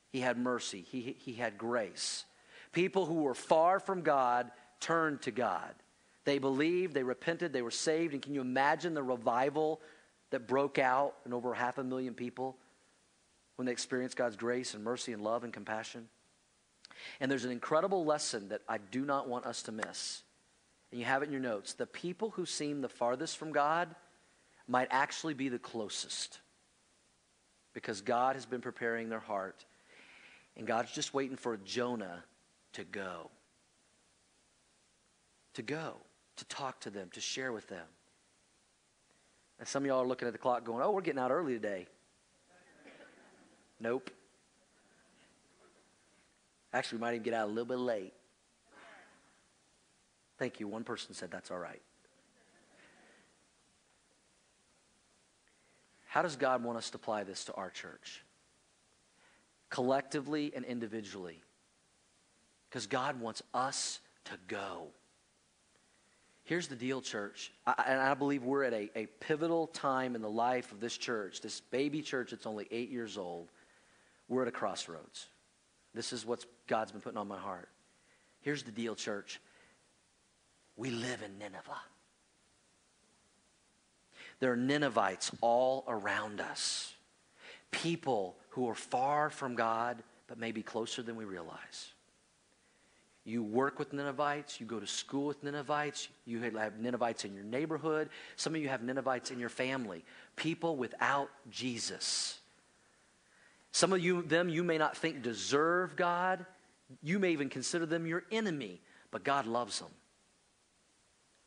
He 0.09 0.19
had 0.19 0.37
mercy. 0.37 0.85
He, 0.91 1.15
he 1.17 1.35
had 1.35 1.57
grace. 1.57 2.25
People 2.73 3.07
who 3.07 3.23
were 3.23 3.35
far 3.35 3.79
from 3.79 4.03
God 4.03 4.51
turned 4.81 5.23
to 5.23 5.31
God. 5.31 5.77
They 6.25 6.41
believed, 6.41 6.93
they 6.93 7.05
repented, 7.05 7.53
they 7.53 7.63
were 7.63 7.71
saved. 7.71 8.15
And 8.15 8.23
can 8.23 8.35
you 8.35 8.41
imagine 8.41 8.95
the 8.95 9.03
revival 9.05 9.81
that 10.31 10.49
broke 10.49 10.81
out 10.81 11.15
in 11.25 11.33
over 11.33 11.55
half 11.55 11.79
a 11.79 11.85
million 11.85 12.15
people 12.15 12.57
when 13.61 13.67
they 13.67 13.73
experience 13.73 14.15
God's 14.15 14.37
grace 14.37 14.73
and 14.73 14.83
mercy 14.83 15.13
and 15.13 15.23
love 15.23 15.45
and 15.45 15.53
compassion? 15.53 16.09
And 17.21 17.31
there's 17.31 17.45
an 17.45 17.51
incredible 17.51 18.07
lesson 18.07 18.49
that 18.49 18.63
I 18.67 18.79
do 18.79 19.05
not 19.05 19.29
want 19.29 19.45
us 19.45 19.61
to 19.65 19.73
miss. 19.73 20.23
And 20.91 20.99
you 20.99 21.05
have 21.05 21.21
it 21.21 21.27
in 21.27 21.33
your 21.33 21.43
notes. 21.43 21.75
The 21.75 21.85
people 21.85 22.31
who 22.31 22.47
seem 22.47 22.81
the 22.81 22.89
farthest 22.89 23.37
from 23.37 23.53
God 23.53 23.95
might 24.67 24.89
actually 24.91 25.35
be 25.35 25.51
the 25.51 25.59
closest 25.59 26.41
because 27.75 28.01
God 28.01 28.35
has 28.35 28.47
been 28.47 28.63
preparing 28.63 29.11
their 29.11 29.21
heart 29.21 29.67
and 30.57 30.67
God's 30.67 30.93
just 30.93 31.13
waiting 31.13 31.37
for 31.37 31.59
Jonah 31.59 32.25
to 32.73 32.85
go. 32.85 33.31
To 35.53 35.63
go, 35.63 35.99
to 36.37 36.47
talk 36.47 36.81
to 36.81 36.89
them, 36.89 37.11
to 37.13 37.21
share 37.21 37.53
with 37.53 37.69
them. 37.69 37.87
And 39.59 39.69
some 39.69 39.83
of 39.83 39.87
y'all 39.87 40.01
are 40.01 40.07
looking 40.07 40.29
at 40.29 40.33
the 40.33 40.39
clock 40.39 40.65
going, 40.65 40.83
oh, 40.83 40.93
we're 40.93 41.03
getting 41.03 41.21
out 41.21 41.31
early 41.31 41.53
today. 41.53 41.89
Nope. 43.81 44.11
Actually, 46.73 46.99
we 46.99 47.01
might 47.01 47.11
even 47.15 47.23
get 47.23 47.35
out 47.35 47.47
a 47.47 47.51
little 47.51 47.65
bit 47.65 47.79
late. 47.79 48.13
Thank 50.39 50.61
you. 50.61 50.69
One 50.69 50.85
person 50.85 51.15
said 51.15 51.31
that's 51.31 51.51
all 51.51 51.59
right. 51.59 51.83
How 56.07 56.23
does 56.23 56.37
God 56.37 56.63
want 56.65 56.79
us 56.79 56.91
to 56.91 56.97
apply 56.97 57.25
this 57.25 57.45
to 57.45 57.55
our 57.55 57.71
church? 57.71 58.23
collectively 59.71 60.53
and 60.55 60.65
individually. 60.65 61.41
Because 62.69 62.87
God 62.87 63.21
wants 63.21 63.43
us 63.55 64.01
to 64.27 64.33
go. 64.47 64.89
Here's 66.45 66.67
the 66.67 66.77
deal, 66.77 67.01
church. 67.01 67.53
I, 67.67 67.85
and 67.87 68.01
I 68.01 68.15
believe 68.15 68.43
we're 68.43 68.65
at 68.65 68.73
a, 68.73 68.91
a 68.97 69.07
pivotal 69.21 69.69
time 69.69 70.15
in 70.17 70.23
the 70.23 70.31
life 70.31 70.73
of 70.73 70.81
this 70.81 70.97
church, 70.97 71.41
this 71.41 71.61
baby 71.61 72.03
church 72.03 72.33
that's 72.33 72.47
only 72.47 72.67
eight 72.71 72.91
years 72.91 73.17
old. 73.17 73.49
We're 74.31 74.43
at 74.43 74.49
a 74.49 74.53
crossroads. 74.53 75.27
This 75.93 76.15
is 76.15 76.25
what 76.25 76.47
God's 76.67 76.93
been 76.93 77.03
putting 77.03 77.19
on 77.19 77.29
my 77.29 77.39
heart. 77.39 77.69
Here's 78.41 78.63
the 78.63 78.71
deal, 78.71 78.95
church. 78.95 79.41
We 80.77 80.91
live 80.91 81.21
in 81.23 81.37
Nineveh. 81.39 81.83
There 84.39 84.53
are 84.53 84.57
Ninevites 84.57 85.33
all 85.43 85.85
around 85.87 86.41
us. 86.41 86.95
People 87.71 88.37
who 88.51 88.69
are 88.69 88.75
far 88.75 89.29
from 89.31 89.55
God, 89.55 90.03
but 90.27 90.39
maybe 90.39 90.63
closer 90.63 91.03
than 91.03 91.17
we 91.17 91.25
realize. 91.25 91.93
You 93.25 93.43
work 93.43 93.79
with 93.79 93.93
Ninevites, 93.93 94.61
you 94.61 94.67
go 94.67 94.81
to 94.81 94.87
school 94.87 95.27
with 95.27 95.45
Ninevites, 95.45 96.09
you 96.25 96.41
have 96.41 96.81
Ninevites 96.81 97.25
in 97.27 97.35
your 97.35 97.45
neighborhood, 97.45 98.09
some 98.37 98.55
of 98.55 98.63
you 98.63 98.69
have 98.69 98.83
Ninevites 98.83 99.31
in 99.31 99.39
your 99.39 99.51
family. 99.51 100.05
People 100.37 100.77
without 100.77 101.29
Jesus. 101.51 102.40
Some 103.73 103.93
of 103.93 104.01
you, 104.01 104.23
them 104.23 104.49
you 104.49 104.65
may 104.65 104.79
not 104.79 104.97
think 104.97 105.23
deserve 105.23 105.97
God. 105.97 106.45
You 107.03 107.19
may 107.19 107.33
even 107.33 107.49
consider 107.49 107.87
them 107.87 108.07
your 108.07 108.25
enemy, 108.33 108.81
but 109.11 109.25
God 109.25 109.47
loves 109.47 109.79
them. 109.79 109.91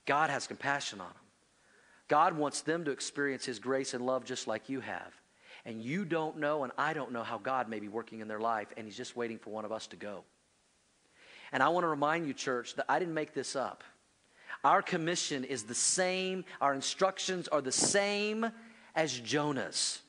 God 0.05 0.29
has 0.29 0.47
compassion 0.47 1.01
on 1.01 1.07
them. 1.07 1.15
God 2.07 2.37
wants 2.37 2.61
them 2.61 2.85
to 2.85 2.91
experience 2.91 3.45
His 3.45 3.59
grace 3.59 3.93
and 3.93 4.05
love 4.05 4.25
just 4.25 4.47
like 4.47 4.69
you 4.69 4.79
have. 4.81 5.13
And 5.65 5.81
you 5.81 6.03
don't 6.05 6.37
know, 6.37 6.63
and 6.63 6.73
I 6.77 6.93
don't 6.93 7.11
know 7.11 7.23
how 7.23 7.37
God 7.37 7.69
may 7.69 7.79
be 7.79 7.87
working 7.87 8.19
in 8.19 8.27
their 8.27 8.39
life, 8.39 8.67
and 8.75 8.85
He's 8.85 8.97
just 8.97 9.15
waiting 9.15 9.39
for 9.39 9.49
one 9.49 9.65
of 9.65 9.71
us 9.71 9.87
to 9.87 9.95
go. 9.95 10.23
And 11.51 11.63
I 11.63 11.69
want 11.69 11.83
to 11.83 11.87
remind 11.87 12.27
you, 12.27 12.33
church, 12.33 12.75
that 12.75 12.85
I 12.89 12.99
didn't 12.99 13.13
make 13.13 13.33
this 13.33 13.55
up. 13.55 13.83
Our 14.63 14.81
commission 14.81 15.43
is 15.43 15.63
the 15.63 15.75
same, 15.75 16.45
our 16.61 16.73
instructions 16.73 17.47
are 17.47 17.61
the 17.61 17.71
same 17.71 18.49
as 18.95 19.19
Jonahs. 19.19 19.99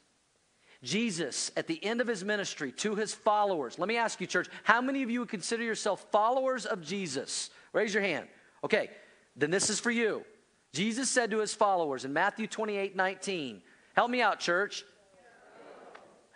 Jesus, 0.85 1.51
at 1.57 1.66
the 1.66 1.83
end 1.83 2.01
of 2.01 2.07
his 2.07 2.23
ministry 2.23 2.70
to 2.73 2.94
his 2.94 3.14
followers, 3.14 3.79
let 3.79 3.88
me 3.88 3.97
ask 3.97 4.20
you, 4.20 4.27
church, 4.27 4.49
how 4.62 4.81
many 4.81 5.03
of 5.03 5.11
you 5.11 5.20
would 5.20 5.31
consider 5.31 5.62
yourself 5.64 6.05
followers 6.12 6.66
of 6.66 6.83
Jesus? 6.83 7.51
Raise 7.73 7.94
your 7.94 8.03
hand. 8.03 8.29
Okay, 8.62 8.90
then 9.35 9.51
this 9.51 9.70
is 9.70 9.81
for 9.81 9.90
you. 9.90 10.25
Jesus 10.73 11.09
said 11.09 11.31
to 11.31 11.38
his 11.38 11.55
followers 11.55 12.05
in 12.05 12.12
Matthew 12.12 12.47
28 12.47 12.94
19, 12.94 13.62
Help 13.94 14.11
me 14.11 14.20
out, 14.20 14.40
church. 14.40 14.85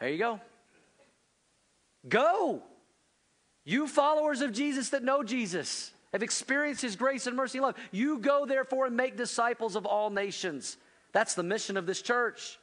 There 0.01 0.09
you 0.09 0.19
go. 0.19 0.41
Go. 2.09 2.63
You 3.65 3.87
followers 3.87 4.41
of 4.41 4.53
Jesus 4.53 4.91
that 4.91 5.05
know 5.05 5.23
Jesus 5.23 5.93
have 6.13 6.23
experienced 6.23 6.81
his 6.81 6.97
grace 6.97 7.27
and 7.27 7.37
mercy 7.37 7.59
and 7.59 7.67
love. 7.67 7.75
You 7.91 8.19
go, 8.19 8.47
therefore, 8.47 8.87
and 8.87 8.97
make 8.97 9.17
disciples 9.17 9.77
of 9.77 9.85
all 9.85 10.09
nations. 10.09 10.79
That's 11.13 11.35
the 11.35 11.43
mission 11.43 11.77
of 11.77 11.85
this 11.85 12.01
church. 12.01 12.59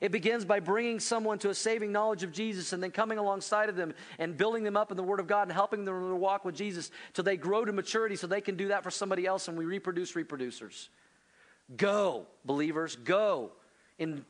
It 0.00 0.12
begins 0.12 0.44
by 0.44 0.60
bringing 0.60 1.00
someone 1.00 1.38
to 1.38 1.50
a 1.50 1.54
saving 1.54 1.90
knowledge 1.90 2.22
of 2.22 2.32
Jesus 2.32 2.72
and 2.72 2.82
then 2.82 2.90
coming 2.90 3.18
alongside 3.18 3.68
of 3.68 3.76
them 3.76 3.94
and 4.18 4.36
building 4.36 4.62
them 4.62 4.76
up 4.76 4.90
in 4.90 4.96
the 4.96 5.02
Word 5.02 5.20
of 5.20 5.26
God 5.26 5.42
and 5.42 5.52
helping 5.52 5.84
them 5.84 5.94
to 5.94 6.16
walk 6.16 6.44
with 6.44 6.54
Jesus 6.54 6.90
till 7.14 7.24
they 7.24 7.36
grow 7.36 7.64
to 7.64 7.72
maturity 7.72 8.16
so 8.16 8.26
they 8.26 8.40
can 8.40 8.56
do 8.56 8.68
that 8.68 8.82
for 8.82 8.90
somebody 8.90 9.26
else 9.26 9.48
and 9.48 9.56
we 9.56 9.64
reproduce 9.64 10.12
reproducers. 10.12 10.88
Go, 11.76 12.26
believers, 12.44 12.96
go 12.96 13.52
and 13.98 14.24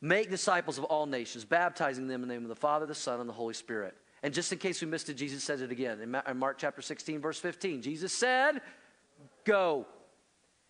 make 0.00 0.30
disciples 0.30 0.78
of 0.78 0.84
all 0.84 1.06
nations, 1.06 1.44
baptizing 1.44 2.06
them 2.06 2.22
in 2.22 2.28
the 2.28 2.34
name 2.34 2.44
of 2.44 2.48
the 2.48 2.54
Father, 2.56 2.86
the 2.86 2.94
Son, 2.94 3.20
and 3.20 3.28
the 3.28 3.34
Holy 3.34 3.54
Spirit. 3.54 3.96
And 4.22 4.32
just 4.32 4.52
in 4.52 4.58
case 4.58 4.80
we 4.80 4.86
missed 4.86 5.08
it, 5.08 5.14
Jesus 5.14 5.42
says 5.42 5.60
it 5.60 5.70
again 5.70 6.00
in 6.00 6.38
Mark 6.38 6.58
chapter 6.58 6.82
16, 6.82 7.20
verse 7.20 7.38
15. 7.38 7.82
Jesus 7.82 8.12
said, 8.12 8.60
Go 9.44 9.86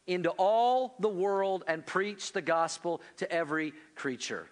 into 0.07 0.31
all 0.31 0.95
the 1.01 1.09
world 1.09 1.65
and 1.67 1.85
preach 1.85 2.33
the 2.33 2.43
gospel 2.43 3.01
to 3.17 3.31
every 3.31 3.73
creature. 3.95 4.47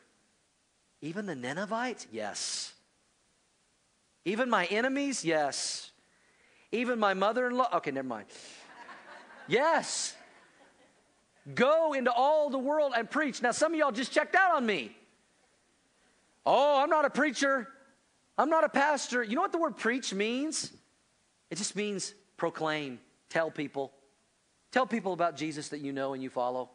Even 1.01 1.27
the 1.27 1.35
Ninevites? 1.35 2.07
Yes. 2.11 2.73
Even 4.25 4.49
my 4.49 4.65
enemies? 4.67 5.25
Yes. 5.25 5.91
Even 6.73 6.99
my 6.99 7.15
mother 7.15 7.47
in 7.47 7.57
law? 7.57 7.69
Okay, 7.75 7.91
never 7.91 8.09
mind. 8.09 8.27
yes. 9.47 10.17
Go 11.55 11.93
into 11.93 12.11
all 12.11 12.51
the 12.51 12.59
world 12.59 12.93
and 12.97 13.09
preach. 13.09 13.43
Now, 13.43 13.53
some 13.53 13.75
of 13.75 13.79
y'all 13.79 13.93
just 13.93 14.13
checked 14.13 14.35
out 14.35 14.57
on 14.57 14.65
me. 14.65 14.97
Oh, 16.47 16.83
I'm 16.83 16.91
not 16.91 17.05
a 17.05 17.11
preacher. 17.11 17.69
I'm 18.37 18.51
not 18.51 18.65
a 18.65 18.69
pastor. 18.69 19.23
You 19.23 19.37
know 19.37 19.43
what 19.43 19.53
the 19.53 19.59
word 19.59 19.77
preach 19.77 20.13
means? 20.13 20.73
It 21.51 21.59
just 21.59 21.77
means 21.77 22.15
proclaim, 22.37 22.99
tell 23.29 23.51
people. 23.51 23.93
Tell 24.75 24.87
people 24.87 25.13
about 25.13 25.37
Jesus 25.37 25.69
that 25.69 25.83
you 25.83 25.93
know 25.93 26.15
and 26.15 26.23
you 26.23 26.29
follow. 26.29 26.69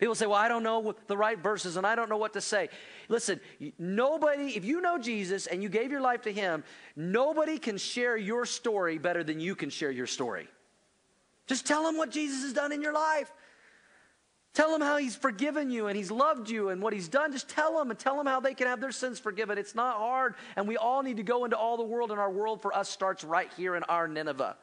People 0.00 0.16
say, 0.16 0.26
Well, 0.26 0.34
I 0.34 0.48
don't 0.48 0.64
know 0.64 0.92
the 1.06 1.16
right 1.16 1.38
verses 1.38 1.76
and 1.76 1.86
I 1.86 1.94
don't 1.94 2.08
know 2.08 2.16
what 2.16 2.32
to 2.32 2.40
say. 2.40 2.68
Listen, 3.08 3.38
nobody, 3.78 4.56
if 4.56 4.64
you 4.64 4.80
know 4.80 4.98
Jesus 4.98 5.46
and 5.46 5.62
you 5.62 5.68
gave 5.68 5.92
your 5.92 6.00
life 6.00 6.22
to 6.22 6.32
him, 6.32 6.64
nobody 6.96 7.58
can 7.58 7.78
share 7.78 8.16
your 8.16 8.44
story 8.44 8.98
better 8.98 9.22
than 9.22 9.38
you 9.38 9.54
can 9.54 9.70
share 9.70 9.92
your 9.92 10.08
story. 10.08 10.48
Just 11.46 11.64
tell 11.64 11.84
them 11.84 11.96
what 11.96 12.10
Jesus 12.10 12.42
has 12.42 12.52
done 12.52 12.72
in 12.72 12.82
your 12.82 12.92
life. 12.92 13.32
Tell 14.52 14.72
them 14.72 14.80
how 14.80 14.96
he's 14.96 15.14
forgiven 15.14 15.70
you 15.70 15.86
and 15.86 15.96
he's 15.96 16.10
loved 16.10 16.50
you 16.50 16.70
and 16.70 16.82
what 16.82 16.92
he's 16.92 17.06
done. 17.06 17.30
Just 17.30 17.48
tell 17.48 17.78
them 17.78 17.88
and 17.88 17.96
tell 17.96 18.16
them 18.16 18.26
how 18.26 18.40
they 18.40 18.54
can 18.54 18.66
have 18.66 18.80
their 18.80 18.90
sins 18.90 19.20
forgiven. 19.20 19.58
It's 19.58 19.76
not 19.76 19.98
hard, 19.98 20.34
and 20.56 20.66
we 20.66 20.76
all 20.76 21.04
need 21.04 21.18
to 21.18 21.22
go 21.22 21.44
into 21.44 21.56
all 21.56 21.76
the 21.76 21.84
world, 21.84 22.10
and 22.10 22.18
our 22.18 22.32
world 22.32 22.62
for 22.62 22.76
us 22.76 22.88
starts 22.88 23.22
right 23.22 23.52
here 23.56 23.76
in 23.76 23.84
our 23.84 24.08
Nineveh. 24.08 24.56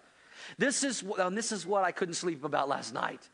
This 0.58 0.84
is, 0.84 1.04
and 1.20 1.38
this 1.38 1.52
is 1.52 1.66
what 1.66 1.84
I 1.84 1.92
couldn't 1.92 2.16
sleep 2.16 2.44
about 2.44 2.70
last 2.70 2.94
night. 2.94 3.28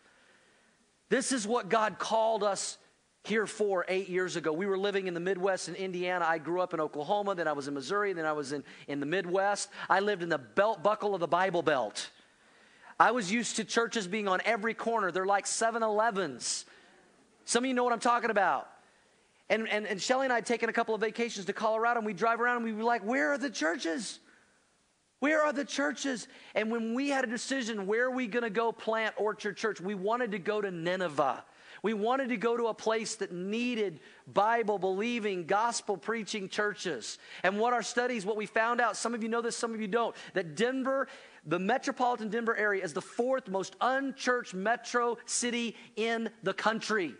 This 1.10 1.32
is 1.32 1.48
what 1.48 1.70
God 1.70 2.00
called 2.00 2.43
us 2.43 2.78
here 3.24 3.46
for 3.46 3.86
eight 3.88 4.10
years 4.10 4.36
ago. 4.36 4.54
We 4.54 4.65
were 4.65 4.78
living 4.78 5.08
in 5.08 5.13
the 5.13 5.20
Midwest 5.20 5.67
in 5.67 5.76
Indiana. 5.76 6.26
I 6.28 6.38
grew 6.38 6.62
up 6.62 6.74
in 6.74 6.80
Oklahoma, 6.80 7.36
then 7.36 7.48
I 7.48 7.54
was 7.54 7.67
in 7.67 7.74
Missouri, 7.74 8.13
then 8.13 8.26
I 8.26 8.34
was 8.34 8.54
in, 8.54 8.63
in 8.88 9.00
the 9.00 9.06
Midwest. 9.06 9.70
I 9.89 10.00
lived 10.00 10.24
in 10.24 10.30
the 10.30 10.38
belt 10.38 10.82
buckle 10.82 11.13
of 11.13 11.20
the 11.20 11.28
Bible 11.28 11.62
Belt. 11.62 12.10
I 13.00 13.12
was 13.12 13.32
used 13.32 13.58
to 13.58 13.63
churches 13.63 14.08
being 14.08 14.28
on 14.28 14.41
every 14.43 14.74
corner. 14.74 15.12
They're 15.12 15.26
like 15.26 15.46
7 15.46 15.84
Elevens. 15.84 16.65
Some 17.46 17.63
of 17.63 17.67
you 17.67 17.74
know 17.74 17.84
what 17.84 17.93
I'm 17.93 18.00
talking 18.00 18.32
about. 18.32 18.67
And, 19.50 19.67
and, 19.70 19.86
and 19.86 20.02
Shelly 20.02 20.26
and 20.26 20.34
I 20.34 20.38
had 20.38 20.46
taken 20.46 20.67
a 20.70 20.74
couple 20.74 20.96
of 20.96 21.02
vacations 21.02 21.46
to 21.46 21.54
Colorado, 21.54 22.00
and 22.00 22.06
we 22.06 22.13
drive 22.13 22.41
around 22.41 22.58
and 22.58 22.65
we 22.65 22.74
were 22.74 22.84
like, 22.84 23.04
Where 23.04 23.34
are 23.34 23.38
the 23.38 23.50
churches? 23.50 24.20
Where 25.19 25.41
are 25.41 25.53
the 25.53 25.65
churches? 25.65 26.27
And 26.53 26.69
when 26.71 26.93
we 26.93 27.10
had 27.10 27.23
a 27.23 27.27
decision, 27.27 27.88
where 27.88 28.06
are 28.06 28.12
we 28.12 28.27
going 28.27 28.43
to 28.43 28.49
go 28.49 28.71
plant 28.71 29.15
Orchard 29.17 29.58
Church? 29.58 29.82
We 29.82 29.95
wanted 29.95 30.32
to 30.32 30.39
go 30.39 30.62
to 30.62 30.69
Nineveh. 30.69 31.43
We 31.84 31.93
wanted 31.93 32.30
to 32.30 32.38
go 32.38 32.58
to 32.58 32.67
a 32.67 32.73
place 32.73 33.15
that 33.15 33.32
needed 33.32 33.99
Bible 34.27 34.80
believing, 34.80 35.45
gospel 35.45 35.97
preaching 35.97 36.49
churches. 36.49 37.17
And 37.43 37.60
what 37.60 37.73
our 37.73 37.84
studies, 37.84 38.25
what 38.25 38.36
we 38.36 38.45
found 38.45 38.82
out, 38.82 38.97
some 38.97 39.13
of 39.13 39.23
you 39.23 39.30
know 39.30 39.41
this, 39.41 39.56
some 39.56 39.73
of 39.73 39.82
you 39.82 39.88
don't, 39.88 40.15
that 40.34 40.56
Denver, 40.56 41.08
the 41.45 41.60
metropolitan 41.60 42.30
Denver 42.30 42.56
area, 42.56 42.84
is 42.84 42.93
the 42.93 43.01
fourth 43.01 43.47
most 43.47 43.75
unchurched 43.82 44.53
metro 44.53 45.17
city 45.25 45.75
in 45.95 46.30
the 46.43 46.53
country. 46.53 47.13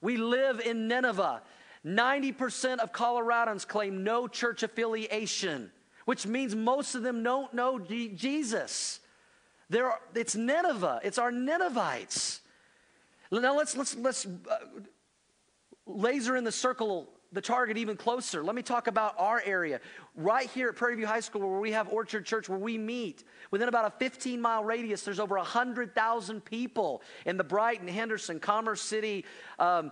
We 0.00 0.16
live 0.16 0.60
in 0.60 0.88
Nineveh. 0.88 1.42
90% 1.84 2.78
of 2.78 2.92
Coloradans 2.92 3.66
claim 3.66 4.04
no 4.04 4.26
church 4.26 4.62
affiliation 4.62 5.70
which 6.04 6.26
means 6.26 6.54
most 6.54 6.94
of 6.94 7.02
them 7.02 7.22
don't 7.22 7.52
know 7.54 7.78
Jesus. 7.78 9.00
There, 9.70 9.90
are, 9.90 10.00
it's 10.14 10.36
Nineveh. 10.36 11.00
It's 11.02 11.18
our 11.18 11.32
Ninevites. 11.32 12.40
Now 13.30 13.56
let's 13.56 13.76
let's 13.76 13.96
let's 13.96 14.26
uh, 14.26 14.56
laser 15.86 16.36
in 16.36 16.44
the 16.44 16.52
circle, 16.52 17.08
the 17.32 17.40
target 17.40 17.76
even 17.76 17.96
closer. 17.96 18.42
Let 18.42 18.54
me 18.54 18.62
talk 18.62 18.86
about 18.86 19.14
our 19.18 19.42
area 19.44 19.80
right 20.14 20.48
here 20.50 20.68
at 20.68 20.76
Prairie 20.76 20.96
View 20.96 21.06
High 21.06 21.20
School, 21.20 21.40
where 21.40 21.60
we 21.60 21.72
have 21.72 21.88
Orchard 21.88 22.26
Church, 22.26 22.48
where 22.48 22.58
we 22.58 22.78
meet. 22.78 23.24
Within 23.50 23.68
about 23.68 23.86
a 23.86 23.98
15 23.98 24.40
mile 24.40 24.62
radius, 24.62 25.02
there's 25.02 25.18
over 25.18 25.36
100,000 25.36 26.44
people 26.44 27.02
in 27.26 27.36
the 27.36 27.44
Brighton, 27.44 27.88
Henderson, 27.88 28.38
Commerce 28.38 28.82
City. 28.82 29.24
Um, 29.58 29.90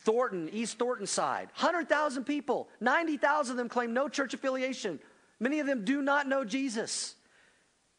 Thornton, 0.00 0.48
East 0.52 0.78
Thornton 0.78 1.06
side. 1.06 1.48
100,000 1.56 2.24
people. 2.24 2.68
90,000 2.80 3.52
of 3.52 3.56
them 3.58 3.68
claim 3.68 3.92
no 3.92 4.08
church 4.08 4.32
affiliation. 4.32 4.98
Many 5.38 5.60
of 5.60 5.66
them 5.66 5.84
do 5.84 6.02
not 6.02 6.28
know 6.28 6.44
Jesus. 6.44 7.14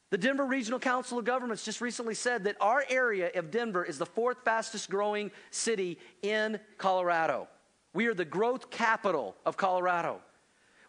The 0.10 0.18
Denver 0.18 0.46
Regional 0.46 0.80
Council 0.80 1.20
of 1.20 1.26
Governments 1.26 1.66
just 1.66 1.82
recently 1.82 2.16
said 2.16 2.46
that 2.46 2.56
our 2.62 2.84
area 2.90 3.30
of 3.36 3.52
Denver 3.52 3.84
is 3.84 3.98
the 3.98 4.06
fourth 4.06 4.38
fastest 4.46 4.90
growing 4.90 5.32
city 5.52 6.00
in 6.22 6.60
Colorado. 6.78 7.48
We 7.94 8.08
are 8.08 8.14
the 8.14 8.26
growth 8.26 8.70
capital 8.70 9.36
of 9.46 9.58
Colorado. 9.58 10.22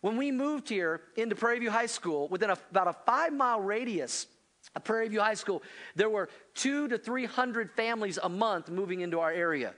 When 0.01 0.17
we 0.17 0.31
moved 0.31 0.69
here 0.69 1.03
into 1.17 1.35
Prairie 1.35 1.59
View 1.59 1.71
High 1.71 1.87
School, 1.87 2.29
within 2.29 2.51
a, 2.51 2.59
about 2.71 2.87
a 2.87 2.93
five 2.93 3.33
mile 3.33 3.61
radius 3.61 4.29
of 4.77 4.85
Prairie 4.85 5.09
View 5.09 5.21
High 5.21 5.35
School, 5.35 5.63
there 5.97 6.09
were 6.11 6.29
two 6.55 6.87
to 6.89 6.97
300 6.97 7.73
families 7.73 8.19
a 8.23 8.29
month 8.29 8.71
moving 8.71 9.01
into 9.01 9.19
our 9.19 9.33
area. 9.33 9.75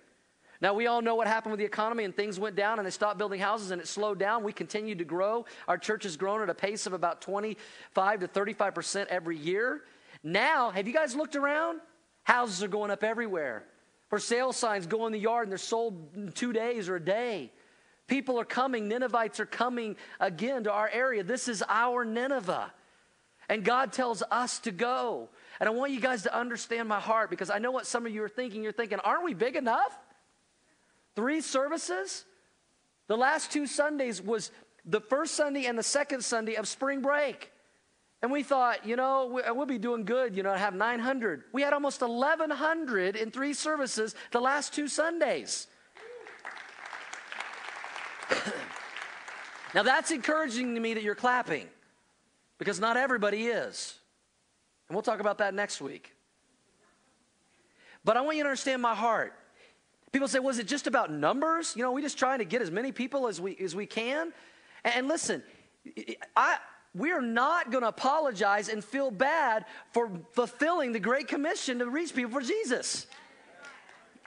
Now, 0.60 0.74
we 0.74 0.86
all 0.86 1.00
know 1.00 1.14
what 1.14 1.26
happened 1.26 1.52
with 1.52 1.58
the 1.58 1.64
economy 1.64 2.04
and 2.04 2.14
things 2.14 2.38
went 2.38 2.54
down 2.54 2.78
and 2.78 2.86
they 2.86 2.90
stopped 2.90 3.16
building 3.16 3.40
houses 3.40 3.70
and 3.70 3.80
it 3.80 3.88
slowed 3.88 4.18
down. 4.18 4.42
We 4.42 4.52
continued 4.52 4.98
to 4.98 5.04
grow. 5.04 5.46
Our 5.66 5.78
church 5.78 6.04
has 6.04 6.18
grown 6.18 6.42
at 6.42 6.50
a 6.50 6.54
pace 6.54 6.86
of 6.86 6.92
about 6.92 7.22
25 7.22 8.20
to 8.20 8.28
35% 8.28 9.06
every 9.06 9.38
year. 9.38 9.82
Now, 10.22 10.70
have 10.70 10.86
you 10.86 10.92
guys 10.92 11.16
looked 11.16 11.34
around? 11.34 11.80
Houses 12.24 12.62
are 12.62 12.68
going 12.68 12.90
up 12.90 13.02
everywhere. 13.02 13.64
For 14.08 14.18
sale 14.18 14.52
signs 14.52 14.86
go 14.86 15.06
in 15.06 15.12
the 15.12 15.18
yard 15.18 15.44
and 15.44 15.52
they're 15.52 15.58
sold 15.58 16.10
in 16.14 16.32
two 16.32 16.52
days 16.52 16.88
or 16.88 16.96
a 16.96 17.04
day. 17.04 17.52
People 18.06 18.38
are 18.38 18.44
coming. 18.44 18.88
Ninevites 18.88 19.40
are 19.40 19.46
coming 19.46 19.96
again 20.18 20.64
to 20.64 20.72
our 20.72 20.90
area. 20.92 21.22
This 21.22 21.48
is 21.48 21.62
our 21.68 22.04
Nineveh. 22.04 22.70
And 23.48 23.64
God 23.64 23.92
tells 23.92 24.22
us 24.30 24.58
to 24.60 24.72
go. 24.72 25.28
And 25.58 25.68
I 25.68 25.72
want 25.72 25.92
you 25.92 26.00
guys 26.00 26.24
to 26.24 26.36
understand 26.36 26.88
my 26.88 27.00
heart 27.00 27.30
because 27.30 27.50
I 27.50 27.58
know 27.58 27.70
what 27.70 27.86
some 27.86 28.04
of 28.04 28.12
you 28.12 28.22
are 28.24 28.28
thinking. 28.28 28.62
You're 28.62 28.72
thinking, 28.72 28.98
aren't 28.98 29.24
we 29.24 29.32
big 29.32 29.56
enough? 29.56 29.96
Three 31.16 31.40
services? 31.40 32.24
The 33.08 33.16
last 33.16 33.50
two 33.50 33.66
Sundays 33.66 34.22
was 34.22 34.50
the 34.84 35.00
first 35.00 35.34
Sunday 35.34 35.66
and 35.66 35.78
the 35.78 35.82
second 35.82 36.22
Sunday 36.22 36.54
of 36.54 36.68
spring 36.68 37.02
break. 37.02 37.50
And 38.22 38.30
we 38.30 38.42
thought, 38.42 38.86
you 38.86 38.96
know, 38.96 39.40
uh, 39.40 39.54
we'll 39.54 39.66
be 39.66 39.78
doing 39.78 40.04
good, 40.04 40.36
you 40.36 40.42
know, 40.42 40.52
have 40.52 40.74
900. 40.74 41.44
We 41.52 41.62
had 41.62 41.72
almost 41.72 42.02
1,100 42.02 43.16
in 43.16 43.30
three 43.30 43.54
services 43.54 44.14
the 44.30 44.40
last 44.40 44.74
two 44.74 44.88
Sundays. 44.88 45.66
now, 49.74 49.82
that's 49.82 50.10
encouraging 50.10 50.74
to 50.74 50.80
me 50.80 50.94
that 50.94 51.02
you're 51.02 51.14
clapping 51.14 51.66
because 52.58 52.78
not 52.78 52.98
everybody 52.98 53.46
is. 53.46 53.98
And 54.88 54.94
we'll 54.94 55.02
talk 55.02 55.20
about 55.20 55.38
that 55.38 55.54
next 55.54 55.80
week. 55.80 56.14
But 58.04 58.18
I 58.18 58.20
want 58.20 58.36
you 58.36 58.42
to 58.42 58.48
understand 58.48 58.82
my 58.82 58.94
heart. 58.94 59.34
People 60.12 60.28
say, 60.28 60.40
was 60.40 60.58
it 60.58 60.66
just 60.66 60.86
about 60.86 61.12
numbers? 61.12 61.74
You 61.76 61.82
know, 61.82 61.92
we 61.92 62.02
just 62.02 62.18
trying 62.18 62.40
to 62.40 62.44
get 62.44 62.62
as 62.62 62.70
many 62.70 62.90
people 62.92 63.28
as 63.28 63.40
we 63.40 63.56
as 63.58 63.76
we 63.76 63.86
can. 63.86 64.32
And 64.84 65.08
listen, 65.08 65.42
I 66.36 66.56
we're 66.94 67.20
not 67.20 67.70
going 67.70 67.82
to 67.82 67.88
apologize 67.88 68.68
and 68.68 68.84
feel 68.84 69.10
bad 69.12 69.64
for 69.92 70.10
fulfilling 70.32 70.90
the 70.92 70.98
Great 70.98 71.28
Commission 71.28 71.78
to 71.78 71.88
reach 71.88 72.14
people 72.14 72.32
for 72.32 72.40
Jesus. 72.40 73.06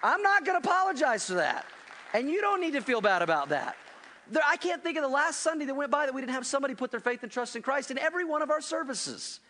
I'm 0.01 0.21
not 0.21 0.45
going 0.45 0.61
to 0.61 0.65
apologize 0.67 1.27
for 1.27 1.35
that. 1.35 1.65
And 2.13 2.29
you 2.29 2.39
don't 2.39 2.61
need 2.61 2.73
to 2.73 2.81
feel 2.81 3.01
bad 3.01 3.21
about 3.21 3.49
that. 3.49 3.75
There, 4.31 4.43
I 4.47 4.55
can't 4.55 4.81
think 4.81 4.97
of 4.97 5.03
the 5.03 5.09
last 5.09 5.41
Sunday 5.41 5.65
that 5.65 5.75
went 5.75 5.91
by 5.91 6.05
that 6.05 6.15
we 6.15 6.21
didn't 6.21 6.33
have 6.33 6.45
somebody 6.45 6.75
put 6.75 6.91
their 6.91 6.99
faith 7.01 7.23
and 7.23 7.31
trust 7.31 7.55
in 7.57 7.61
Christ 7.61 7.91
in 7.91 7.97
every 7.97 8.23
one 8.23 8.41
of 8.41 8.49
our 8.49 8.61
services. 8.61 9.41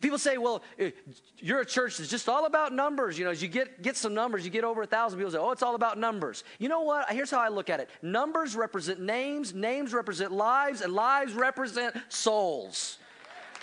People 0.00 0.18
say, 0.18 0.38
well, 0.38 0.62
eh, 0.78 0.90
you're 1.38 1.60
a 1.60 1.66
church 1.66 1.98
that's 1.98 2.08
just 2.08 2.28
all 2.28 2.46
about 2.46 2.72
numbers. 2.72 3.18
You 3.18 3.24
know, 3.26 3.30
as 3.30 3.42
you 3.42 3.48
get, 3.48 3.82
get 3.82 3.96
some 3.96 4.14
numbers, 4.14 4.44
you 4.44 4.50
get 4.50 4.64
over 4.64 4.82
a 4.82 4.86
thousand, 4.86 5.18
people 5.18 5.32
say, 5.32 5.38
oh, 5.38 5.50
it's 5.50 5.62
all 5.62 5.74
about 5.74 5.98
numbers. 5.98 6.42
You 6.58 6.68
know 6.68 6.80
what? 6.80 7.10
Here's 7.12 7.30
how 7.30 7.40
I 7.40 7.48
look 7.48 7.68
at 7.68 7.80
it 7.80 7.90
numbers 8.02 8.56
represent 8.56 9.00
names, 9.00 9.54
names 9.54 9.92
represent 9.92 10.32
lives, 10.32 10.80
and 10.80 10.92
lives 10.94 11.34
represent 11.34 11.94
souls. 12.08 12.98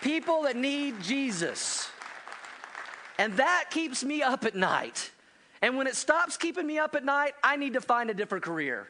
People 0.02 0.44
that 0.44 0.56
need 0.56 1.02
Jesus. 1.02 1.90
And 3.18 3.34
that 3.38 3.66
keeps 3.72 4.04
me 4.04 4.22
up 4.22 4.46
at 4.46 4.56
night. 4.56 5.12
And 5.64 5.76
when 5.76 5.88
it 5.88 5.96
stops 5.96 6.38
keeping 6.38 6.68
me 6.68 6.78
up 6.78 6.94
at 6.94 7.04
night, 7.04 7.34
I 7.44 7.56
need 7.56 7.74
to 7.74 7.82
find 7.82 8.12
a 8.12 8.14
different 8.14 8.44
career. 8.44 8.88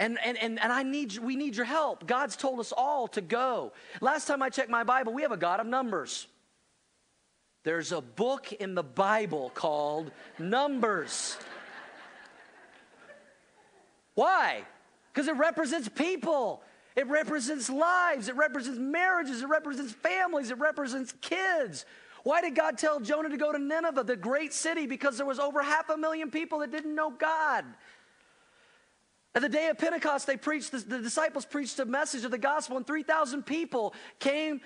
And, 0.00 0.18
and, 0.24 0.38
and, 0.38 0.58
and 0.58 0.72
I 0.72 0.82
need, 0.82 1.18
we 1.18 1.36
need 1.36 1.54
your 1.54 1.66
help. 1.66 2.06
God's 2.06 2.34
told 2.34 2.58
us 2.58 2.72
all 2.72 3.06
to 3.08 3.20
go. 3.20 3.72
Last 4.00 4.26
time 4.26 4.40
I 4.40 4.48
checked 4.48 4.70
my 4.70 4.82
Bible, 4.82 5.12
we 5.12 5.20
have 5.22 5.30
a 5.30 5.36
God 5.36 5.60
of 5.60 5.66
numbers. 5.66 6.26
There's 7.64 7.92
a 7.92 8.00
book 8.00 8.50
in 8.54 8.74
the 8.74 8.82
Bible 8.82 9.50
called 9.54 10.10
Numbers. 10.38 11.36
Why? 14.14 14.62
Because 15.12 15.28
it 15.28 15.36
represents 15.36 15.90
people. 15.90 16.62
It 16.96 17.06
represents 17.06 17.68
lives. 17.68 18.28
It 18.28 18.36
represents 18.36 18.78
marriages. 18.78 19.42
It 19.42 19.48
represents 19.48 19.92
families. 19.92 20.50
It 20.50 20.58
represents 20.58 21.12
kids. 21.20 21.84
Why 22.22 22.40
did 22.40 22.54
God 22.54 22.78
tell 22.78 23.00
Jonah 23.00 23.28
to 23.28 23.36
go 23.36 23.52
to 23.52 23.58
Nineveh, 23.58 24.04
the 24.04 24.16
great 24.16 24.54
city? 24.54 24.86
Because 24.86 25.18
there 25.18 25.26
was 25.26 25.38
over 25.38 25.62
half 25.62 25.90
a 25.90 25.96
million 25.98 26.30
people 26.30 26.60
that 26.60 26.70
didn't 26.70 26.94
know 26.94 27.10
God. 27.10 27.66
At 29.34 29.42
the 29.42 29.48
day 29.48 29.68
of 29.68 29.78
Pentecost, 29.78 30.26
they 30.26 30.36
preached, 30.36 30.72
the, 30.72 30.78
the 30.78 30.98
disciples 30.98 31.44
preached 31.44 31.78
a 31.78 31.84
message 31.84 32.24
of 32.24 32.30
the 32.30 32.38
gospel, 32.38 32.76
and 32.76 32.86
3,000 32.86 33.44
people 33.44 33.94
came 34.18 34.60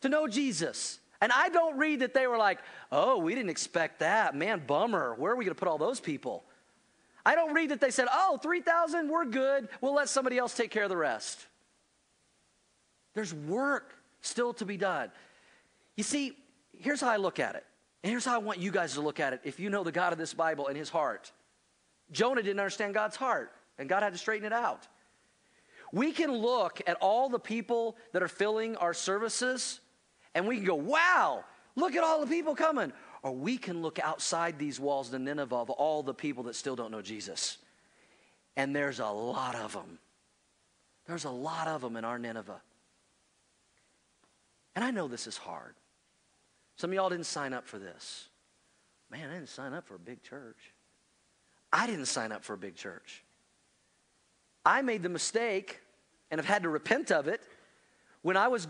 to 0.00 0.08
know 0.08 0.26
Jesus. 0.26 0.98
And 1.20 1.30
I 1.32 1.48
don't 1.48 1.76
read 1.76 2.00
that 2.00 2.14
they 2.14 2.26
were 2.26 2.38
like, 2.38 2.58
oh, 2.90 3.18
we 3.18 3.34
didn't 3.34 3.50
expect 3.50 4.00
that. 4.00 4.34
Man, 4.34 4.62
bummer. 4.66 5.14
Where 5.14 5.32
are 5.32 5.36
we 5.36 5.44
going 5.44 5.54
to 5.54 5.58
put 5.58 5.68
all 5.68 5.78
those 5.78 6.00
people? 6.00 6.44
I 7.24 7.34
don't 7.34 7.54
read 7.54 7.70
that 7.70 7.80
they 7.80 7.90
said, 7.90 8.08
oh, 8.10 8.38
3,000, 8.42 9.08
we're 9.08 9.26
good. 9.26 9.68
We'll 9.80 9.94
let 9.94 10.08
somebody 10.08 10.38
else 10.38 10.56
take 10.56 10.70
care 10.70 10.84
of 10.84 10.88
the 10.88 10.96
rest. 10.96 11.46
There's 13.14 13.34
work 13.34 13.94
still 14.22 14.54
to 14.54 14.64
be 14.64 14.76
done. 14.76 15.10
You 15.96 16.02
see, 16.02 16.32
here's 16.76 17.00
how 17.00 17.10
I 17.10 17.16
look 17.16 17.38
at 17.38 17.54
it. 17.54 17.64
And 18.02 18.10
here's 18.10 18.24
how 18.24 18.34
I 18.34 18.38
want 18.38 18.58
you 18.58 18.70
guys 18.70 18.94
to 18.94 19.02
look 19.02 19.20
at 19.20 19.34
it 19.34 19.42
if 19.44 19.60
you 19.60 19.68
know 19.68 19.84
the 19.84 19.92
God 19.92 20.12
of 20.12 20.18
this 20.18 20.32
Bible 20.32 20.68
and 20.68 20.76
his 20.76 20.88
heart. 20.88 21.30
Jonah 22.10 22.42
didn't 22.42 22.58
understand 22.58 22.94
God's 22.94 23.16
heart 23.16 23.52
and 23.80 23.88
God 23.88 24.02
had 24.02 24.12
to 24.12 24.18
straighten 24.18 24.46
it 24.46 24.52
out. 24.52 24.86
We 25.90 26.12
can 26.12 26.32
look 26.32 26.80
at 26.86 26.98
all 27.00 27.28
the 27.28 27.40
people 27.40 27.96
that 28.12 28.22
are 28.22 28.28
filling 28.28 28.76
our 28.76 28.94
services 28.94 29.80
and 30.34 30.46
we 30.46 30.56
can 30.56 30.64
go, 30.64 30.76
wow, 30.76 31.44
look 31.74 31.96
at 31.96 32.04
all 32.04 32.20
the 32.20 32.26
people 32.26 32.54
coming. 32.54 32.92
Or 33.22 33.32
we 33.32 33.58
can 33.58 33.82
look 33.82 33.98
outside 33.98 34.58
these 34.58 34.78
walls 34.78 35.08
to 35.10 35.18
Nineveh 35.18 35.56
of 35.56 35.70
all 35.70 36.02
the 36.02 36.14
people 36.14 36.44
that 36.44 36.54
still 36.54 36.76
don't 36.76 36.90
know 36.92 37.02
Jesus. 37.02 37.58
And 38.56 38.76
there's 38.76 39.00
a 39.00 39.08
lot 39.08 39.56
of 39.56 39.72
them. 39.72 39.98
There's 41.06 41.24
a 41.24 41.30
lot 41.30 41.66
of 41.66 41.80
them 41.80 41.96
in 41.96 42.04
our 42.04 42.18
Nineveh. 42.18 42.60
And 44.76 44.84
I 44.84 44.90
know 44.90 45.08
this 45.08 45.26
is 45.26 45.36
hard. 45.36 45.74
Some 46.76 46.90
of 46.90 46.94
y'all 46.94 47.10
didn't 47.10 47.26
sign 47.26 47.52
up 47.52 47.66
for 47.66 47.78
this. 47.78 48.28
Man, 49.10 49.28
I 49.28 49.34
didn't 49.34 49.48
sign 49.48 49.74
up 49.74 49.86
for 49.86 49.96
a 49.96 49.98
big 49.98 50.22
church. 50.22 50.72
I 51.72 51.86
didn't 51.86 52.06
sign 52.06 52.30
up 52.30 52.44
for 52.44 52.54
a 52.54 52.58
big 52.58 52.76
church. 52.76 53.24
I 54.64 54.82
made 54.82 55.02
the 55.02 55.08
mistake 55.08 55.80
and 56.30 56.38
have 56.38 56.46
had 56.46 56.62
to 56.62 56.68
repent 56.68 57.10
of 57.10 57.28
it 57.28 57.42
when 58.22 58.36
I 58.36 58.48
was 58.48 58.66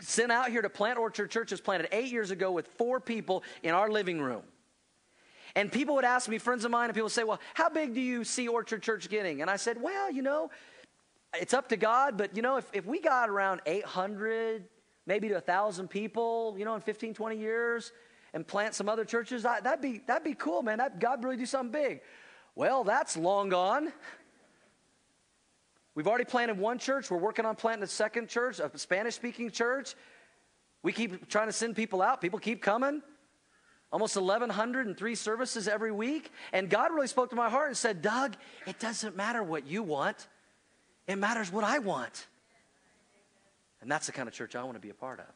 sent 0.00 0.32
out 0.32 0.50
here 0.50 0.62
to 0.62 0.70
plant 0.70 0.98
Orchard 0.98 1.30
Church. 1.30 1.50
was 1.50 1.60
planted 1.60 1.88
eight 1.92 2.10
years 2.10 2.30
ago 2.30 2.52
with 2.52 2.66
four 2.66 3.00
people 3.00 3.42
in 3.62 3.74
our 3.74 3.90
living 3.90 4.20
room. 4.20 4.42
And 5.56 5.70
people 5.70 5.96
would 5.96 6.04
ask 6.04 6.28
me, 6.28 6.38
friends 6.38 6.64
of 6.64 6.70
mine, 6.70 6.86
and 6.86 6.94
people 6.94 7.06
would 7.06 7.12
say, 7.12 7.24
Well, 7.24 7.40
how 7.54 7.68
big 7.68 7.94
do 7.94 8.00
you 8.00 8.24
see 8.24 8.46
Orchard 8.46 8.82
Church 8.82 9.08
getting? 9.08 9.42
And 9.42 9.50
I 9.50 9.56
said, 9.56 9.80
Well, 9.80 10.10
you 10.10 10.22
know, 10.22 10.50
it's 11.34 11.54
up 11.54 11.68
to 11.70 11.76
God, 11.76 12.16
but 12.16 12.36
you 12.36 12.42
know, 12.42 12.56
if, 12.56 12.68
if 12.72 12.86
we 12.86 13.00
got 13.00 13.28
around 13.28 13.60
800, 13.66 14.64
maybe 15.06 15.28
to 15.28 15.34
1,000 15.34 15.88
people, 15.88 16.54
you 16.56 16.64
know, 16.64 16.74
in 16.74 16.80
15, 16.80 17.14
20 17.14 17.36
years, 17.36 17.92
and 18.32 18.46
plant 18.46 18.74
some 18.74 18.88
other 18.88 19.04
churches, 19.04 19.44
I, 19.44 19.60
that'd, 19.60 19.80
be, 19.80 20.02
that'd 20.06 20.24
be 20.24 20.34
cool, 20.34 20.62
man. 20.62 20.78
That, 20.78 21.00
God 21.00 21.24
really 21.24 21.36
do 21.36 21.46
something 21.46 21.72
big. 21.72 22.00
Well, 22.54 22.84
that's 22.84 23.16
long 23.16 23.48
gone. 23.48 23.92
We've 26.00 26.08
already 26.08 26.24
planted 26.24 26.56
one 26.56 26.78
church. 26.78 27.10
We're 27.10 27.18
working 27.18 27.44
on 27.44 27.56
planting 27.56 27.82
a 27.82 27.86
second 27.86 28.30
church, 28.30 28.58
a 28.58 28.70
Spanish 28.78 29.16
speaking 29.16 29.50
church. 29.50 29.94
We 30.82 30.94
keep 30.94 31.28
trying 31.28 31.48
to 31.48 31.52
send 31.52 31.76
people 31.76 32.00
out. 32.00 32.22
People 32.22 32.38
keep 32.38 32.62
coming. 32.62 33.02
Almost 33.92 34.16
1,103 34.16 35.14
services 35.14 35.68
every 35.68 35.92
week. 35.92 36.32
And 36.54 36.70
God 36.70 36.90
really 36.94 37.06
spoke 37.06 37.28
to 37.28 37.36
my 37.36 37.50
heart 37.50 37.68
and 37.68 37.76
said, 37.76 38.00
Doug, 38.00 38.34
it 38.66 38.78
doesn't 38.78 39.14
matter 39.14 39.42
what 39.42 39.66
you 39.66 39.82
want, 39.82 40.26
it 41.06 41.16
matters 41.16 41.52
what 41.52 41.64
I 41.64 41.80
want. 41.80 42.28
And 43.82 43.90
that's 43.90 44.06
the 44.06 44.12
kind 44.12 44.26
of 44.26 44.32
church 44.32 44.56
I 44.56 44.62
want 44.62 44.76
to 44.76 44.80
be 44.80 44.88
a 44.88 44.94
part 44.94 45.20
of. 45.20 45.26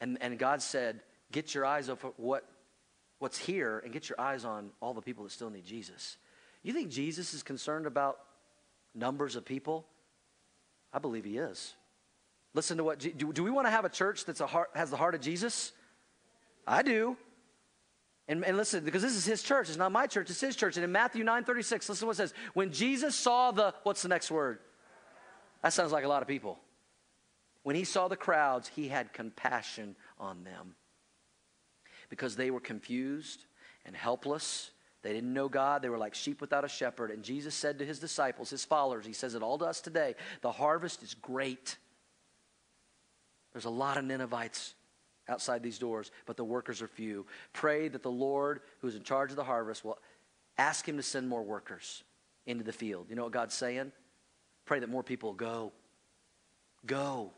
And, 0.00 0.18
and 0.20 0.36
God 0.36 0.60
said, 0.60 0.98
get 1.30 1.54
your 1.54 1.64
eyes 1.64 1.88
off 1.88 2.04
what, 2.16 2.44
what's 3.20 3.38
here 3.38 3.80
and 3.84 3.92
get 3.92 4.08
your 4.08 4.20
eyes 4.20 4.44
on 4.44 4.70
all 4.80 4.94
the 4.94 5.00
people 5.00 5.22
that 5.22 5.30
still 5.30 5.50
need 5.50 5.64
Jesus. 5.64 6.16
You 6.64 6.72
think 6.72 6.90
Jesus 6.90 7.34
is 7.34 7.44
concerned 7.44 7.86
about 7.86 8.18
numbers 8.96 9.36
of 9.36 9.44
people? 9.44 9.86
I 10.92 10.98
believe 10.98 11.24
he 11.24 11.38
is. 11.38 11.74
Listen 12.54 12.78
to 12.78 12.84
what, 12.84 12.98
do, 12.98 13.10
do 13.32 13.44
we 13.44 13.50
want 13.50 13.66
to 13.66 13.70
have 13.70 13.84
a 13.84 13.88
church 13.90 14.24
that's 14.24 14.40
a 14.40 14.46
heart, 14.46 14.70
has 14.74 14.90
the 14.90 14.96
heart 14.96 15.14
of 15.14 15.20
Jesus? 15.20 15.72
I 16.66 16.82
do. 16.82 17.16
And, 18.28 18.44
and 18.44 18.56
listen, 18.56 18.84
because 18.84 19.02
this 19.02 19.14
is 19.14 19.24
his 19.24 19.42
church. 19.42 19.68
It's 19.68 19.78
not 19.78 19.92
my 19.92 20.06
church, 20.06 20.30
it's 20.30 20.40
his 20.40 20.56
church. 20.56 20.76
And 20.76 20.84
in 20.84 20.90
Matthew 20.90 21.22
9 21.22 21.44
36, 21.44 21.88
listen 21.88 22.00
to 22.00 22.06
what 22.06 22.12
it 22.12 22.16
says. 22.16 22.34
When 22.54 22.72
Jesus 22.72 23.14
saw 23.14 23.52
the, 23.52 23.74
what's 23.82 24.02
the 24.02 24.08
next 24.08 24.30
word? 24.30 24.58
That 25.62 25.72
sounds 25.72 25.92
like 25.92 26.04
a 26.04 26.08
lot 26.08 26.22
of 26.22 26.28
people. 26.28 26.58
When 27.62 27.76
he 27.76 27.84
saw 27.84 28.08
the 28.08 28.16
crowds, 28.16 28.70
he 28.74 28.88
had 28.88 29.12
compassion 29.12 29.96
on 30.18 30.44
them 30.44 30.76
because 32.08 32.36
they 32.36 32.50
were 32.50 32.60
confused 32.60 33.44
and 33.84 33.94
helpless 33.94 34.70
they 35.06 35.12
didn't 35.12 35.32
know 35.32 35.48
God. 35.48 35.82
They 35.82 35.88
were 35.88 35.98
like 35.98 36.16
sheep 36.16 36.40
without 36.40 36.64
a 36.64 36.68
shepherd. 36.68 37.12
And 37.12 37.22
Jesus 37.22 37.54
said 37.54 37.78
to 37.78 37.86
his 37.86 38.00
disciples, 38.00 38.50
his 38.50 38.64
followers, 38.64 39.06
he 39.06 39.12
says 39.12 39.36
it 39.36 39.42
all 39.42 39.56
to 39.58 39.64
us 39.64 39.80
today 39.80 40.16
the 40.42 40.50
harvest 40.50 41.00
is 41.04 41.14
great. 41.14 41.76
There's 43.52 43.66
a 43.66 43.70
lot 43.70 43.98
of 43.98 44.04
Ninevites 44.04 44.74
outside 45.28 45.62
these 45.62 45.78
doors, 45.78 46.10
but 46.26 46.36
the 46.36 46.44
workers 46.44 46.82
are 46.82 46.88
few. 46.88 47.24
Pray 47.52 47.86
that 47.86 48.02
the 48.02 48.10
Lord, 48.10 48.60
who's 48.80 48.96
in 48.96 49.04
charge 49.04 49.30
of 49.30 49.36
the 49.36 49.44
harvest, 49.44 49.84
will 49.84 49.98
ask 50.58 50.86
him 50.88 50.96
to 50.96 51.02
send 51.04 51.28
more 51.28 51.42
workers 51.42 52.02
into 52.46 52.64
the 52.64 52.72
field. 52.72 53.06
You 53.08 53.14
know 53.14 53.22
what 53.22 53.32
God's 53.32 53.54
saying? 53.54 53.92
Pray 54.64 54.80
that 54.80 54.90
more 54.90 55.04
people 55.04 55.34
go. 55.34 55.72
Go 56.84 57.30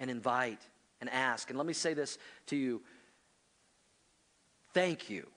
and 0.00 0.10
invite 0.10 0.60
and 1.00 1.08
ask. 1.10 1.48
And 1.48 1.56
let 1.56 1.66
me 1.66 1.74
say 1.74 1.94
this 1.94 2.18
to 2.46 2.56
you. 2.56 2.82
Thank 4.72 5.08
you 5.08 5.28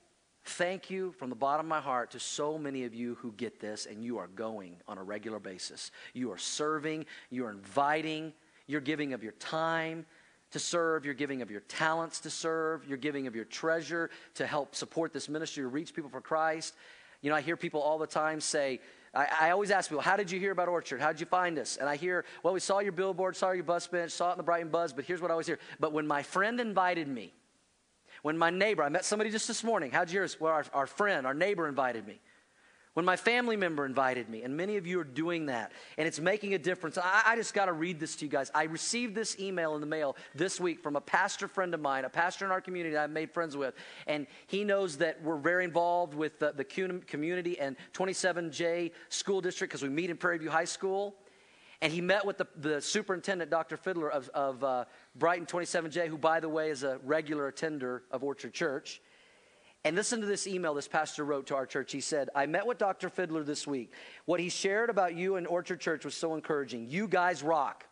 Thank 0.48 0.90
you 0.90 1.12
from 1.12 1.30
the 1.30 1.36
bottom 1.36 1.66
of 1.66 1.70
my 1.70 1.82
heart 1.82 2.12
to 2.12 2.22
so 2.22 2.58
many 2.58 2.86
of 2.86 2.96
you 2.96 3.16
who 3.16 3.34
get 3.34 3.60
this 3.60 3.86
and 3.86 4.02
you 4.02 4.18
are 4.18 4.28
going 4.28 4.78
on 4.88 4.98
a 4.98 5.04
regular 5.04 5.40
basis. 5.40 5.92
You 6.14 6.32
are 6.32 6.38
serving, 6.38 7.06
you're 7.30 7.50
inviting, 7.50 8.32
you're 8.66 8.80
giving 8.80 9.12
of 9.12 9.22
your 9.22 9.34
time 9.34 10.06
to 10.52 10.60
serve, 10.60 11.04
you're 11.04 11.14
giving 11.14 11.42
of 11.42 11.52
your 11.52 11.60
talents 11.62 12.22
to 12.22 12.30
serve, 12.30 12.86
you're 12.88 12.98
giving 12.98 13.28
of 13.28 13.36
your 13.36 13.44
treasure 13.44 14.10
to 14.36 14.48
help 14.48 14.74
support 14.74 15.12
this 15.12 15.28
ministry 15.28 15.64
to 15.64 15.68
reach 15.68 15.94
people 15.94 16.10
for 16.10 16.22
Christ. 16.22 16.76
You 17.22 17.30
know, 17.30 17.36
I 17.36 17.42
hear 17.42 17.58
people 17.58 17.82
all 17.82 17.98
the 17.98 18.08
time 18.08 18.40
say, 18.40 18.80
I, 19.14 19.28
I, 19.42 19.50
always 19.52 19.70
ask 19.70 19.90
people, 19.90 20.02
how 20.02 20.16
did 20.16 20.32
you 20.32 20.40
hear 20.40 20.52
about 20.52 20.70
Orchard? 20.70 21.02
How 21.02 21.12
did 21.12 21.20
you 21.20 21.26
find 21.26 21.60
us? 21.60 21.76
And 21.76 21.90
I 21.90 21.98
hear, 21.98 22.24
well, 22.42 22.54
we 22.54 22.62
saw 22.62 22.80
your 22.80 22.94
billboard, 22.94 23.36
saw 23.36 23.52
your 23.52 23.66
bus 23.66 23.86
bench, 23.88 24.12
saw 24.14 24.30
it 24.30 24.34
in 24.34 24.38
the 24.38 24.44
Brighton 24.44 24.70
Buzz, 24.70 24.94
but 24.94 25.04
here's 25.04 25.22
what 25.22 25.30
I 25.30 25.34
always 25.34 25.48
hear. 25.48 25.60
But 25.78 25.92
when 25.92 26.08
my 26.08 26.24
friend 26.24 26.62
invited 26.62 27.10
me, 27.10 27.34
when 28.22 28.38
my 28.38 28.50
neighbor, 28.50 28.84
I 28.84 28.90
met 28.90 29.06
somebody 29.06 29.30
just 29.30 29.48
this 29.48 29.64
morning. 29.64 29.92
How'd 29.92 30.12
yours? 30.12 30.40
Well, 30.40 30.54
our, 30.54 30.66
our 30.74 30.88
friend, 30.88 31.26
our 31.26 31.34
neighbor 31.34 31.68
invited 31.68 32.08
me. 32.08 32.20
When 32.98 33.06
my 33.06 33.16
family 33.16 33.58
member 33.58 33.86
invited 33.86 34.28
me, 34.28 34.42
and 34.42 34.58
many 34.58 34.76
of 34.76 34.88
you 34.88 35.00
are 35.00 35.04
doing 35.04 35.46
that, 35.46 35.72
and 36.00 36.08
it's 36.08 36.20
making 36.20 36.56
a 36.56 36.58
difference. 36.58 36.98
I, 36.98 37.22
I 37.28 37.36
just 37.36 37.54
got 37.54 37.66
to 37.66 37.74
read 37.74 38.00
this 38.00 38.16
to 38.16 38.26
you 38.26 38.32
guys. 38.32 38.50
I 38.56 38.64
received 38.64 39.14
this 39.14 39.40
email 39.40 39.76
in 39.76 39.82
the 39.82 39.86
mail 39.86 40.16
this 40.34 40.60
week 40.60 40.82
from 40.82 40.96
a 40.96 41.02
pastor 41.02 41.48
friend 41.48 41.76
of 41.76 41.80
mine, 41.80 42.06
a 42.06 42.10
pastor 42.10 42.46
in 42.46 42.50
our 42.52 42.60
community 42.60 42.96
that 42.96 43.04
I've 43.04 43.12
made 43.12 43.30
friends 43.30 43.56
with, 43.56 43.76
and 44.08 44.26
he 44.48 44.64
knows 44.64 44.98
that 44.98 45.22
we're 45.22 45.38
very 45.38 45.64
involved 45.64 46.16
with 46.16 46.40
the, 46.40 46.54
the 46.54 46.64
community 46.64 47.60
and 47.60 47.76
27J 47.94 48.92
School 49.10 49.42
District 49.42 49.70
because 49.70 49.84
we 49.84 49.90
meet 49.90 50.10
in 50.10 50.18
Prairie 50.18 50.40
View 50.40 50.50
High 50.50 50.66
School. 50.66 51.14
And 51.82 51.94
he 51.94 52.02
met 52.02 52.26
with 52.26 52.38
the, 52.38 52.48
the 52.56 52.82
superintendent, 52.82 53.52
Dr. 53.52 53.78
Fiddler 53.78 54.10
of, 54.10 54.30
of 54.30 54.64
uh, 54.64 54.86
Brighton 55.16 55.46
27J, 55.46 56.08
who, 56.08 56.18
by 56.18 56.40
the 56.40 56.50
way, 56.50 56.70
is 56.70 56.84
a 56.84 57.00
regular 57.04 57.48
attender 57.48 58.04
of 58.10 58.24
Orchard 58.24 58.54
Church. 58.54 59.00
And 59.84 59.96
listen 59.96 60.20
to 60.20 60.26
this 60.26 60.48
email 60.48 60.74
this 60.74 60.88
pastor 60.88 61.24
wrote 61.24 61.48
to 61.48 61.56
our 61.56 61.66
church. 61.66 61.92
He 61.92 62.02
said, 62.02 62.30
I 62.36 62.46
met 62.48 62.66
with 62.66 62.78
Dr. 62.80 63.10
Fiddler 63.10 63.44
this 63.44 63.68
week. 63.68 63.94
What 64.26 64.40
he 64.40 64.50
shared 64.50 64.90
about 64.90 65.16
you 65.16 65.36
and 65.36 65.46
Orchard 65.46 65.80
Church 65.80 66.04
was 66.04 66.16
so 66.16 66.34
encouraging. 66.34 66.90
You 66.90 67.08
guys 67.08 67.44
rock. 67.44 67.86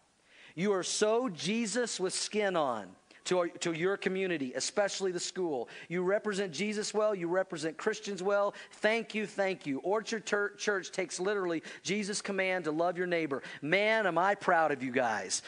You 0.55 0.73
are 0.73 0.83
so 0.83 1.29
Jesus 1.29 1.99
with 1.99 2.13
skin 2.13 2.55
on 2.55 2.87
to, 3.25 3.47
to 3.59 3.73
your 3.73 3.97
community, 3.97 4.53
especially 4.55 5.11
the 5.11 5.19
school. 5.19 5.67
You 5.89 6.03
represent 6.03 6.51
Jesus 6.51 6.93
well, 6.93 7.13
you 7.13 7.27
represent 7.27 7.77
Christians 7.77 8.23
well. 8.23 8.53
Thank 8.73 9.13
you, 9.13 9.25
thank 9.25 9.65
you. 9.65 9.79
Orchard 9.79 10.25
Church 10.25 10.91
takes 10.91 11.19
literally 11.19 11.63
Jesus' 11.83 12.21
command 12.21 12.65
to 12.65 12.71
love 12.71 12.97
your 12.97 13.07
neighbor. 13.07 13.43
Man, 13.61 14.07
am 14.07 14.17
I 14.17 14.35
proud 14.35 14.71
of 14.71 14.81
you 14.81 14.91
guys. 14.91 15.41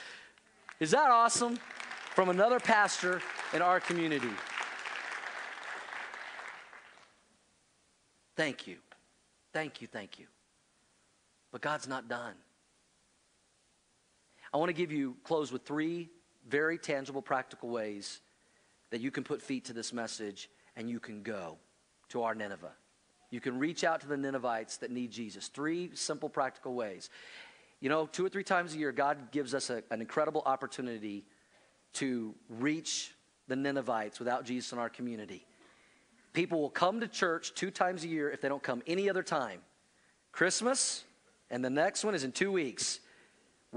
Is 0.80 0.91
that 0.91 1.09
awesome? 1.09 1.57
From 2.15 2.30
another 2.30 2.59
pastor 2.59 3.21
in 3.53 3.61
our 3.61 3.80
community. 3.80 4.30
Thank 8.36 8.67
you. 8.67 8.78
Thank 9.53 9.82
you. 9.82 9.88
Thank 9.88 10.19
you. 10.19 10.25
But 11.51 11.61
God's 11.61 11.88
not 11.88 12.07
done. 12.07 12.34
I 14.53 14.57
want 14.57 14.69
to 14.69 14.73
give 14.73 14.91
you, 14.91 15.15
close 15.23 15.51
with 15.51 15.63
three 15.63 16.09
very 16.50 16.78
tangible, 16.78 17.22
practical 17.22 17.70
ways 17.70 18.22
that 18.89 19.02
you 19.02 19.12
can 19.12 19.24
put 19.24 19.41
feet 19.41 19.66
to 19.66 19.74
this 19.74 19.91
message 19.91 20.50
and 20.76 20.89
you 20.89 21.00
can 21.00 21.24
go 21.24 21.58
to 22.10 22.24
our 22.24 22.34
Nineveh. 22.34 22.72
You 23.30 23.41
can 23.41 23.60
reach 23.60 23.84
out 23.84 24.02
to 24.02 24.08
the 24.08 24.16
Ninevites 24.16 24.78
that 24.78 24.91
need 24.91 25.12
Jesus. 25.12 25.48
Three 25.50 25.91
simple, 25.93 26.30
practical 26.30 26.74
ways. 26.74 27.10
You 27.82 27.89
know, 27.89 28.08
two 28.08 28.26
or 28.26 28.30
three 28.30 28.43
times 28.43 28.74
a 28.74 28.78
year, 28.78 28.91
God 28.91 29.32
gives 29.32 29.54
us 29.54 29.70
a, 29.70 29.84
an 29.91 30.02
incredible 30.02 30.41
opportunity 30.45 31.26
to 31.93 32.34
reach 32.50 33.14
the 33.48 33.56
Ninevites 33.56 34.20
without 34.20 34.45
Jesus 34.45 34.72
in 34.72 34.80
our 34.80 34.89
community. 34.89 35.45
People 36.34 36.62
will 36.62 36.70
come 36.70 37.00
to 37.02 37.08
church 37.08 37.54
two 37.56 37.72
times 37.72 38.04
a 38.04 38.08
year 38.08 38.30
if 38.30 38.41
they 38.41 38.48
don't 38.48 38.64
come 38.64 38.82
any 38.88 39.10
other 39.10 39.24
time 39.24 39.60
Christmas, 40.32 41.04
and 41.50 41.66
the 41.66 41.70
next 41.70 42.04
one 42.04 42.14
is 42.14 42.24
in 42.24 42.32
two 42.32 42.52
weeks. 42.52 43.00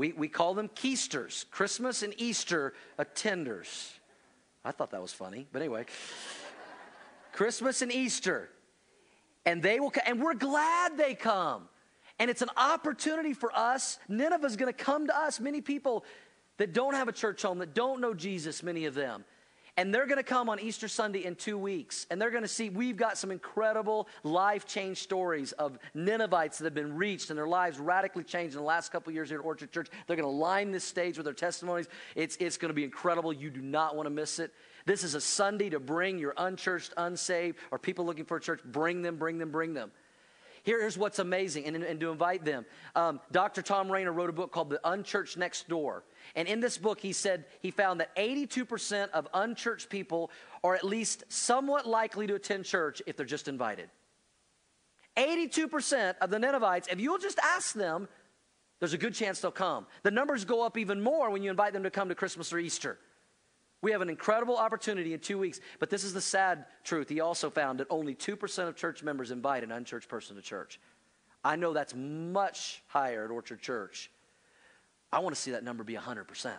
We, 0.01 0.13
we 0.13 0.29
call 0.29 0.55
them 0.55 0.71
Chreasters, 0.75 1.45
Christmas 1.51 2.03
and 2.03 2.15
Easter 2.17 2.73
attenders. 2.99 3.93
I 4.65 4.73
thought 4.73 4.93
that 4.93 5.03
was 5.03 5.13
funny, 5.13 5.47
but 5.53 5.61
anyway. 5.61 5.85
Christmas 7.35 7.83
and 7.83 7.93
Easter. 7.93 8.49
And 9.45 9.63
they 9.63 9.79
will 9.79 9.93
and 10.07 10.23
we're 10.23 10.33
glad 10.33 10.97
they 10.97 11.15
come. 11.15 11.69
And 12.19 12.31
it's 12.31 12.41
an 12.41 12.49
opportunity 12.57 13.35
for 13.35 13.55
us. 13.55 13.99
Nineveh's 14.09 14.57
going 14.57 14.73
to 14.73 14.85
come 14.85 15.07
to 15.09 15.15
us. 15.15 15.39
Many 15.39 15.61
people 15.61 16.07
that 16.57 16.73
don't 16.73 16.95
have 16.95 17.09
a 17.09 17.13
church 17.13 17.43
home, 17.43 17.59
that 17.59 17.75
don't 17.75 18.01
know 18.01 18.15
Jesus, 18.15 18.63
many 18.63 18.87
of 18.87 18.95
them. 18.95 19.23
And 19.81 19.95
they're 19.95 20.05
going 20.05 20.19
to 20.19 20.23
come 20.23 20.51
on 20.51 20.61
Easter 20.61 20.89
Sunday 20.89 21.25
in 21.25 21.37
two 21.37 21.57
weeks. 21.57 22.07
And 22.11 22.21
they're 22.21 22.31
going 22.31 22.43
to 22.43 22.49
see 22.49 22.69
we've 22.69 22.99
got 22.99 23.17
some 23.17 23.31
incredible 23.31 24.09
life 24.23 24.67
change 24.67 24.99
stories 24.99 25.53
of 25.53 25.79
Ninevites 25.95 26.59
that 26.59 26.65
have 26.65 26.75
been 26.75 26.95
reached 26.95 27.31
and 27.31 27.39
their 27.39 27.49
lives 27.49 27.79
radically 27.79 28.23
changed 28.23 28.55
in 28.55 28.61
the 28.61 28.67
last 28.67 28.93
couple 28.93 29.11
years 29.11 29.31
here 29.31 29.41
at 29.41 29.45
Orchard 29.47 29.73
Church. 29.73 29.89
They're 30.07 30.17
going 30.17 30.29
to 30.29 30.37
line 30.37 30.71
this 30.71 30.85
stage 30.85 31.17
with 31.17 31.25
their 31.25 31.33
testimonies. 31.33 31.89
It's, 32.15 32.37
it's 32.41 32.59
going 32.59 32.69
to 32.69 32.75
be 32.75 32.85
incredible. 32.85 33.33
You 33.33 33.49
do 33.49 33.63
not 33.63 33.97
want 33.97 34.05
to 34.05 34.11
miss 34.11 34.39
it. 34.39 34.53
This 34.85 35.03
is 35.03 35.15
a 35.15 35.21
Sunday 35.21 35.71
to 35.71 35.81
bring 35.81 36.19
your 36.19 36.35
unchurched, 36.37 36.93
unsaved, 36.99 37.57
or 37.71 37.79
people 37.79 38.05
looking 38.05 38.27
for 38.27 38.37
a 38.37 38.41
church. 38.41 38.61
Bring 38.63 39.01
them, 39.01 39.17
bring 39.17 39.39
them, 39.39 39.51
bring 39.51 39.73
them. 39.73 39.93
Here's 40.63 40.99
what's 40.99 41.19
amazing, 41.19 41.67
and, 41.67 41.77
and 41.77 42.01
to 42.01 42.11
invite 42.11 42.45
them. 42.45 42.67
Um, 42.95 43.21
Dr. 43.33 43.63
Thom 43.63 43.91
Rainer 43.91 44.13
wrote 44.13 44.31
a 44.31 44.33
book 44.33 44.53
called 44.53 44.71
The 44.71 44.81
Unchurched 44.85 45.37
Next 45.37 45.69
Door. 45.69 46.05
And 46.35 46.47
in 46.47 46.61
this 46.61 46.79
book, 46.79 47.01
he 47.01 47.13
said 47.13 47.45
he 47.61 47.71
found 47.71 48.01
that 48.01 48.15
82% 48.17 49.11
of 49.11 49.29
unchurched 49.33 49.89
people 49.89 50.31
are 50.63 50.75
at 50.75 50.85
least 50.85 51.25
somewhat 51.29 51.87
likely 51.87 52.27
to 52.27 52.35
attend 52.35 52.65
church 52.65 53.03
if 53.07 53.17
they're 53.17 53.27
just 53.27 53.49
invited. 53.49 53.89
82% 55.17 56.15
of 56.21 56.31
the 56.31 56.39
Ninevites, 56.39 56.89
if 56.89 57.01
you'll 57.01 57.19
just 57.19 57.39
ask 57.39 57.75
them, 57.75 58.09
there's 58.79 58.95
a 58.95 58.99
good 58.99 59.15
chance 59.15 59.41
they'll 59.41 59.51
come. 59.51 59.87
The 60.03 60.11
numbers 60.11 60.45
go 60.45 60.65
up 60.65 60.79
even 60.79 61.03
more 61.03 61.31
when 61.31 61.43
you 61.43 61.51
invite 61.51 61.73
them 61.73 61.83
to 61.83 61.91
come 61.91 62.09
to 62.09 62.15
Christmas 62.15 62.53
or 62.53 62.59
Easter. 62.59 62.99
We 63.83 63.93
have 63.93 64.03
an 64.03 64.11
incredible 64.11 64.57
opportunity 64.57 65.15
in 65.15 65.21
two 65.21 65.39
weeks, 65.39 65.61
but 65.79 65.89
this 65.89 66.05
is 66.05 66.13
the 66.13 66.21
sad 66.21 66.67
truth. 66.85 67.09
He 67.09 67.21
also 67.21 67.49
found 67.49 67.81
that 67.81 67.87
only 67.89 68.15
2% 68.15 68.69
of 68.69 68.77
church 68.77 69.03
members 69.03 69.31
invite 69.31 69.65
an 69.65 69.73
unchurched 69.73 70.09
person 70.09 70.37
to 70.37 70.43
church. 70.43 70.79
I 71.43 71.57
know 71.57 71.73
that's 71.73 71.95
much 71.95 72.83
higher 72.89 73.25
at 73.25 73.31
Orchard 73.31 73.61
Church. 73.61 74.11
I 75.11 75.21
want 75.21 75.35
to 75.35 75.41
see 75.41 75.53
that 75.53 75.65
number 75.65 75.83
be 75.83 75.95
100%. 75.95 76.53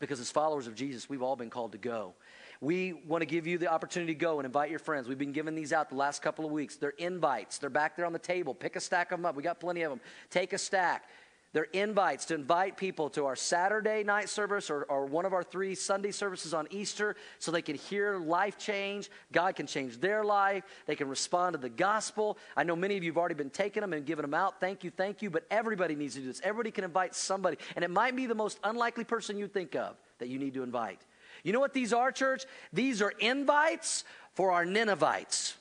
Because 0.00 0.18
as 0.18 0.32
followers 0.32 0.66
of 0.66 0.74
Jesus, 0.74 1.08
we've 1.08 1.22
all 1.22 1.36
been 1.36 1.50
called 1.50 1.72
to 1.72 1.78
go. 1.78 2.14
We 2.60 2.92
want 2.92 3.22
to 3.22 3.26
give 3.26 3.46
you 3.46 3.58
the 3.58 3.72
opportunity 3.72 4.14
to 4.14 4.18
go 4.18 4.40
and 4.40 4.46
invite 4.46 4.70
your 4.70 4.80
friends. 4.80 5.08
We've 5.08 5.18
been 5.18 5.32
giving 5.32 5.54
these 5.54 5.72
out 5.72 5.88
the 5.88 5.96
last 5.96 6.22
couple 6.22 6.44
of 6.44 6.50
weeks. 6.50 6.76
They're 6.76 6.90
invites. 6.90 7.58
They're 7.58 7.70
back 7.70 7.96
there 7.96 8.06
on 8.06 8.12
the 8.12 8.18
table. 8.18 8.52
Pick 8.52 8.74
a 8.74 8.80
stack 8.80 9.12
of 9.12 9.18
them 9.18 9.26
up. 9.26 9.36
We 9.36 9.44
got 9.44 9.60
plenty 9.60 9.82
of 9.82 9.90
them. 9.90 10.00
Take 10.28 10.52
a 10.52 10.58
stack. 10.58 11.08
They're 11.52 11.64
invites 11.64 12.24
to 12.26 12.34
invite 12.34 12.78
people 12.78 13.10
to 13.10 13.26
our 13.26 13.36
Saturday 13.36 14.02
night 14.02 14.30
service 14.30 14.70
or, 14.70 14.84
or, 14.84 15.04
one 15.04 15.26
of 15.26 15.34
our 15.34 15.42
three 15.42 15.74
Sunday 15.74 16.10
services 16.10 16.54
on 16.54 16.66
Easter 16.70 17.14
so 17.38 17.50
they 17.50 17.60
can 17.60 17.76
hear 17.76 18.16
life 18.16 18.56
change. 18.56 19.10
God 19.32 19.54
can 19.54 19.66
change 19.66 19.98
their 19.98 20.24
life. 20.24 20.64
They 20.86 20.96
can 20.96 21.08
respond 21.08 21.52
to 21.52 21.58
the 21.58 21.68
gospel. 21.68 22.38
I 22.56 22.64
know 22.64 22.74
many 22.74 22.96
of 22.96 23.04
you 23.04 23.10
have 23.10 23.18
already 23.18 23.34
been 23.34 23.50
taking 23.50 23.82
them 23.82 23.92
and 23.92 24.06
giving 24.06 24.22
them 24.22 24.32
out. 24.32 24.60
Thank 24.60 24.82
you, 24.82 24.90
thank 24.90 25.20
you. 25.20 25.28
But 25.28 25.44
everybody 25.50 25.94
needs 25.94 26.14
to 26.14 26.20
do 26.20 26.26
this. 26.26 26.40
Everybody 26.42 26.70
can 26.70 26.84
invite 26.84 27.14
somebody. 27.14 27.58
And 27.76 27.84
it 27.84 27.90
might 27.90 28.16
be 28.16 28.24
the 28.24 28.34
most 28.34 28.58
unlikely 28.64 29.04
person 29.04 29.36
you 29.36 29.46
think 29.46 29.76
of 29.76 29.96
that 30.20 30.28
you 30.28 30.38
need 30.38 30.54
to 30.54 30.62
invite. 30.62 31.00
You 31.42 31.52
know 31.52 31.60
what 31.60 31.74
these 31.74 31.92
are, 31.92 32.10
church? 32.12 32.46
These 32.72 33.02
are 33.02 33.10
invites 33.18 34.04
for 34.32 34.52
our 34.52 34.64
Ninevites. 34.64 35.54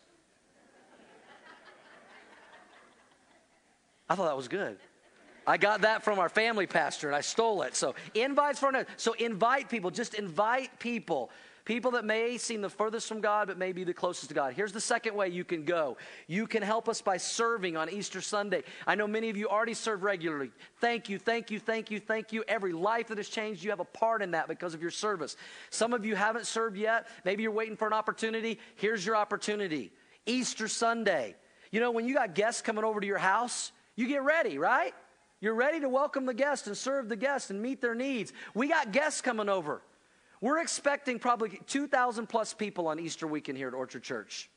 I 4.10 4.16
thought 4.16 4.26
that 4.26 4.38
was 4.38 4.48
good. 4.48 4.78
I 5.48 5.58
got 5.58 5.82
that 5.82 6.04
from 6.04 6.20
our 6.20 6.30
family 6.30 6.68
pastor 6.68 7.08
and 7.08 7.16
I 7.16 7.22
stole 7.22 7.64
it. 7.64 7.76
So 7.76 7.96
invites 8.14 8.60
for 8.60 8.70
another. 8.70 8.88
So 8.98 9.14
invite 9.14 9.70
people. 9.70 9.92
Just 9.92 10.14
invite 10.14 10.80
people. 10.80 11.32
People 11.64 11.92
that 11.92 12.06
may 12.06 12.38
seem 12.38 12.62
the 12.62 12.70
furthest 12.70 13.08
from 13.08 13.22
God, 13.22 13.48
but 13.48 13.58
may 13.58 13.72
be 13.72 13.84
the 13.84 13.94
closest 13.94 14.30
to 14.30 14.34
God. 14.34 14.54
Here's 14.54 14.72
the 14.72 14.82
second 14.82 15.16
way 15.16 15.30
you 15.30 15.44
can 15.44 15.64
go. 15.64 15.96
You 16.28 16.48
can 16.48 16.64
help 16.64 16.90
us 16.90 17.02
by 17.02 17.18
serving 17.18 17.78
on 17.78 17.90
Easter 17.90 18.20
Sunday. 18.20 18.64
I 18.88 18.96
know 18.96 19.06
many 19.06 19.30
of 19.30 19.38
you 19.38 19.48
already 19.48 19.76
serve 19.76 20.02
regularly. 20.02 20.52
Thank 20.80 21.08
you, 21.08 21.20
thank 21.20 21.52
you, 21.52 21.60
thank 21.60 21.92
you, 21.92 22.00
thank 22.00 22.34
you. 22.34 22.44
Every 22.48 22.74
life 22.74 23.10
that 23.10 23.18
has 23.18 23.30
changed, 23.30 23.64
you 23.64 23.70
have 23.70 23.80
a 23.80 23.86
part 23.86 24.24
in 24.24 24.32
that 24.32 24.48
because 24.48 24.74
of 24.74 24.82
your 24.82 24.92
service. 24.92 25.38
Some 25.70 25.94
of 25.94 26.04
you 26.04 26.16
haven't 26.16 26.48
served 26.48 26.78
yet. 26.78 27.08
Maybe 27.26 27.44
you're 27.44 27.52
waiting 27.52 27.78
for 27.78 27.86
an 27.86 27.94
opportunity. 27.94 28.60
Here's 28.76 29.06
your 29.06 29.16
opportunity 29.16 29.92
Easter 30.26 30.68
Sunday. 30.68 31.36
You 31.72 31.80
know, 31.80 31.92
when 31.92 32.08
you 32.08 32.16
got 32.16 32.34
guests 32.34 32.62
coming 32.62 32.84
over 32.84 33.00
to 33.00 33.08
your 33.08 33.18
house, 33.18 33.72
you 33.96 34.08
get 34.08 34.24
ready, 34.24 34.58
right? 34.58 34.94
You're 35.42 35.56
ready 35.56 35.80
to 35.80 35.90
welcome 35.90 36.28
the 36.28 36.36
guest 36.36 36.68
and 36.68 36.78
serve 36.78 37.10
the 37.10 37.16
guest 37.16 37.50
and 37.50 37.60
meet 37.60 37.82
their 37.82 37.96
needs. 37.96 38.32
We 38.54 38.68
got 38.68 38.92
guests 38.92 39.22
coming 39.22 39.50
over. 39.50 39.82
We're 40.40 40.60
expecting 40.60 41.18
probably 41.18 41.60
2,000 41.66 42.28
plus 42.28 42.54
people 42.54 42.88
on 42.88 43.00
Easter 43.00 43.26
weekend 43.26 43.58
here 43.58 43.68
at 43.68 43.74
Orchard 43.74 44.04
Church 44.04 44.52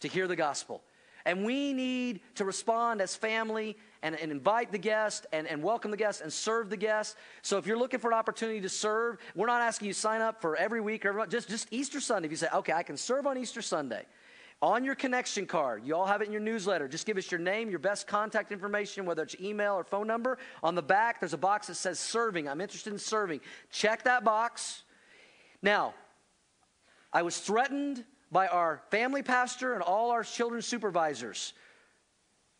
to 0.00 0.08
hear 0.08 0.28
the 0.28 0.36
gospel. 0.36 0.82
And 1.26 1.44
we 1.44 1.72
need 1.72 2.20
to 2.36 2.44
respond 2.44 3.00
as 3.00 3.16
family 3.16 3.76
and, 4.02 4.14
and 4.14 4.30
invite 4.30 4.70
the 4.70 4.78
guest 4.78 5.26
and, 5.32 5.48
and 5.48 5.62
welcome 5.62 5.90
the 5.90 5.96
guest 5.96 6.20
and 6.20 6.32
serve 6.32 6.70
the 6.70 6.76
guest. 6.76 7.16
So 7.42 7.58
if 7.58 7.66
you're 7.66 7.78
looking 7.78 7.98
for 7.98 8.08
an 8.12 8.16
opportunity 8.16 8.60
to 8.60 8.68
serve, 8.68 9.18
we're 9.34 9.46
not 9.46 9.62
asking 9.62 9.88
you 9.88 9.94
to 9.94 9.98
sign 9.98 10.20
up 10.20 10.40
for 10.40 10.54
every 10.54 10.80
week 10.80 11.06
or 11.06 11.26
just, 11.26 11.48
just 11.48 11.66
Easter 11.72 11.98
Sunday. 11.98 12.26
If 12.26 12.30
you 12.30 12.36
say, 12.36 12.48
okay, 12.54 12.72
I 12.72 12.84
can 12.84 12.96
serve 12.96 13.26
on 13.26 13.36
Easter 13.36 13.62
Sunday. 13.62 14.04
On 14.62 14.84
your 14.84 14.94
connection 14.94 15.46
card, 15.46 15.82
you 15.84 15.94
all 15.94 16.06
have 16.06 16.22
it 16.22 16.26
in 16.26 16.32
your 16.32 16.40
newsletter. 16.40 16.88
Just 16.88 17.06
give 17.06 17.18
us 17.18 17.30
your 17.30 17.40
name, 17.40 17.68
your 17.68 17.78
best 17.78 18.06
contact 18.06 18.50
information, 18.50 19.04
whether 19.04 19.22
it's 19.22 19.36
email 19.40 19.74
or 19.74 19.84
phone 19.84 20.06
number. 20.06 20.38
On 20.62 20.74
the 20.74 20.82
back, 20.82 21.20
there's 21.20 21.34
a 21.34 21.38
box 21.38 21.66
that 21.66 21.74
says 21.74 21.98
serving. 21.98 22.48
I'm 22.48 22.60
interested 22.60 22.92
in 22.92 22.98
serving. 22.98 23.40
Check 23.70 24.04
that 24.04 24.24
box. 24.24 24.84
Now, 25.60 25.94
I 27.12 27.22
was 27.22 27.38
threatened 27.38 28.04
by 28.32 28.46
our 28.48 28.82
family 28.90 29.22
pastor 29.22 29.74
and 29.74 29.82
all 29.82 30.10
our 30.10 30.24
children's 30.24 30.66
supervisors 30.66 31.52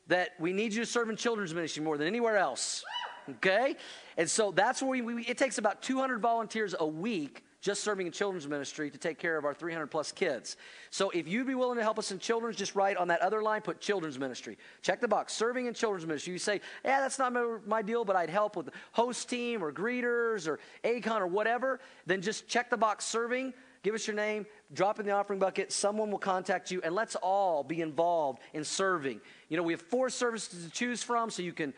that 0.07 0.31
we 0.39 0.53
need 0.53 0.75
you 0.75 0.81
to 0.81 0.87
serve 0.87 1.09
in 1.09 1.17
children's 1.17 1.55
ministry 1.55 1.83
more 1.83 1.97
than 1.97 2.07
anywhere 2.07 2.37
else. 2.37 2.85
Okay? 3.29 3.77
And 4.17 4.29
so 4.29 4.53
that's 4.53 4.83
where 4.83 4.91
we, 4.91 5.01
we 5.01 5.25
it 5.25 5.39
takes 5.39 5.59
about 5.59 5.83
200 5.83 6.21
volunteers 6.21 6.75
a 6.79 6.87
week 6.87 7.44
just 7.65 7.83
serving 7.83 8.07
in 8.07 8.13
children's 8.13 8.47
ministry 8.47 8.91
to 8.91 8.99
take 8.99 9.19
care 9.19 9.39
of 9.39 9.47
our 9.47 9.55
300 9.55 9.87
plus 9.87 10.13
kids. 10.13 10.59
So 10.91 11.09
if 11.11 11.27
you'd 11.27 11.47
be 11.47 11.55
willing 11.55 11.79
to 11.79 11.83
help 11.83 11.99
us 11.99 12.13
in 12.13 12.19
children's, 12.19 12.57
just 12.57 12.75
write 12.75 12.99
on 12.99 13.09
that 13.09 13.23
other 13.23 13.41
line, 13.41 13.63
put 13.63 13.81
children's 13.81 14.19
ministry. 14.19 14.59
Check 14.83 15.01
the 15.01 15.09
box, 15.09 15.33
serving 15.33 15.65
in 15.65 15.73
children's 15.73 16.07
ministry. 16.07 16.35
You 16.35 16.39
say, 16.39 16.61
yeah, 16.85 17.01
that's 17.01 17.19
not 17.19 17.33
my, 17.33 17.57
my 17.67 17.81
deal, 17.81 18.05
but 18.05 18.17
I'd 18.17 18.29
help 18.29 18.57
with 18.57 18.67
the 18.67 18.73
host 18.93 19.31
team 19.31 19.65
or 19.65 19.73
greeters 19.73 20.47
or 20.47 20.61
ACON 20.85 21.23
or 21.23 21.27
whatever. 21.27 21.81
Then 22.05 22.21
just 22.21 22.47
check 22.49 22.69
the 22.69 22.77
box, 22.77 23.07
serving 23.07 23.55
give 23.85 23.95
us 23.95 24.07
your 24.07 24.17
name, 24.17 24.47
drop 24.73 24.99
in 24.99 25.07
the 25.07 25.13
offering 25.13 25.39
bucket. 25.39 25.71
Someone 25.71 26.11
will 26.11 26.19
contact 26.19 26.71
you, 26.71 26.81
and 26.83 26.95
let's 26.95 27.15
all 27.17 27.63
be 27.63 27.83
involved 27.83 28.41
in 28.55 28.65
serving. 28.65 29.21
You 29.49 29.57
know, 29.57 29.63
we 29.63 29.75
have 29.75 29.83
four 29.83 30.09
services 30.09 30.65
to 30.65 30.71
choose 30.71 31.03
from, 31.03 31.31
so 31.31 31.43
you 31.43 31.53
can 31.53 31.73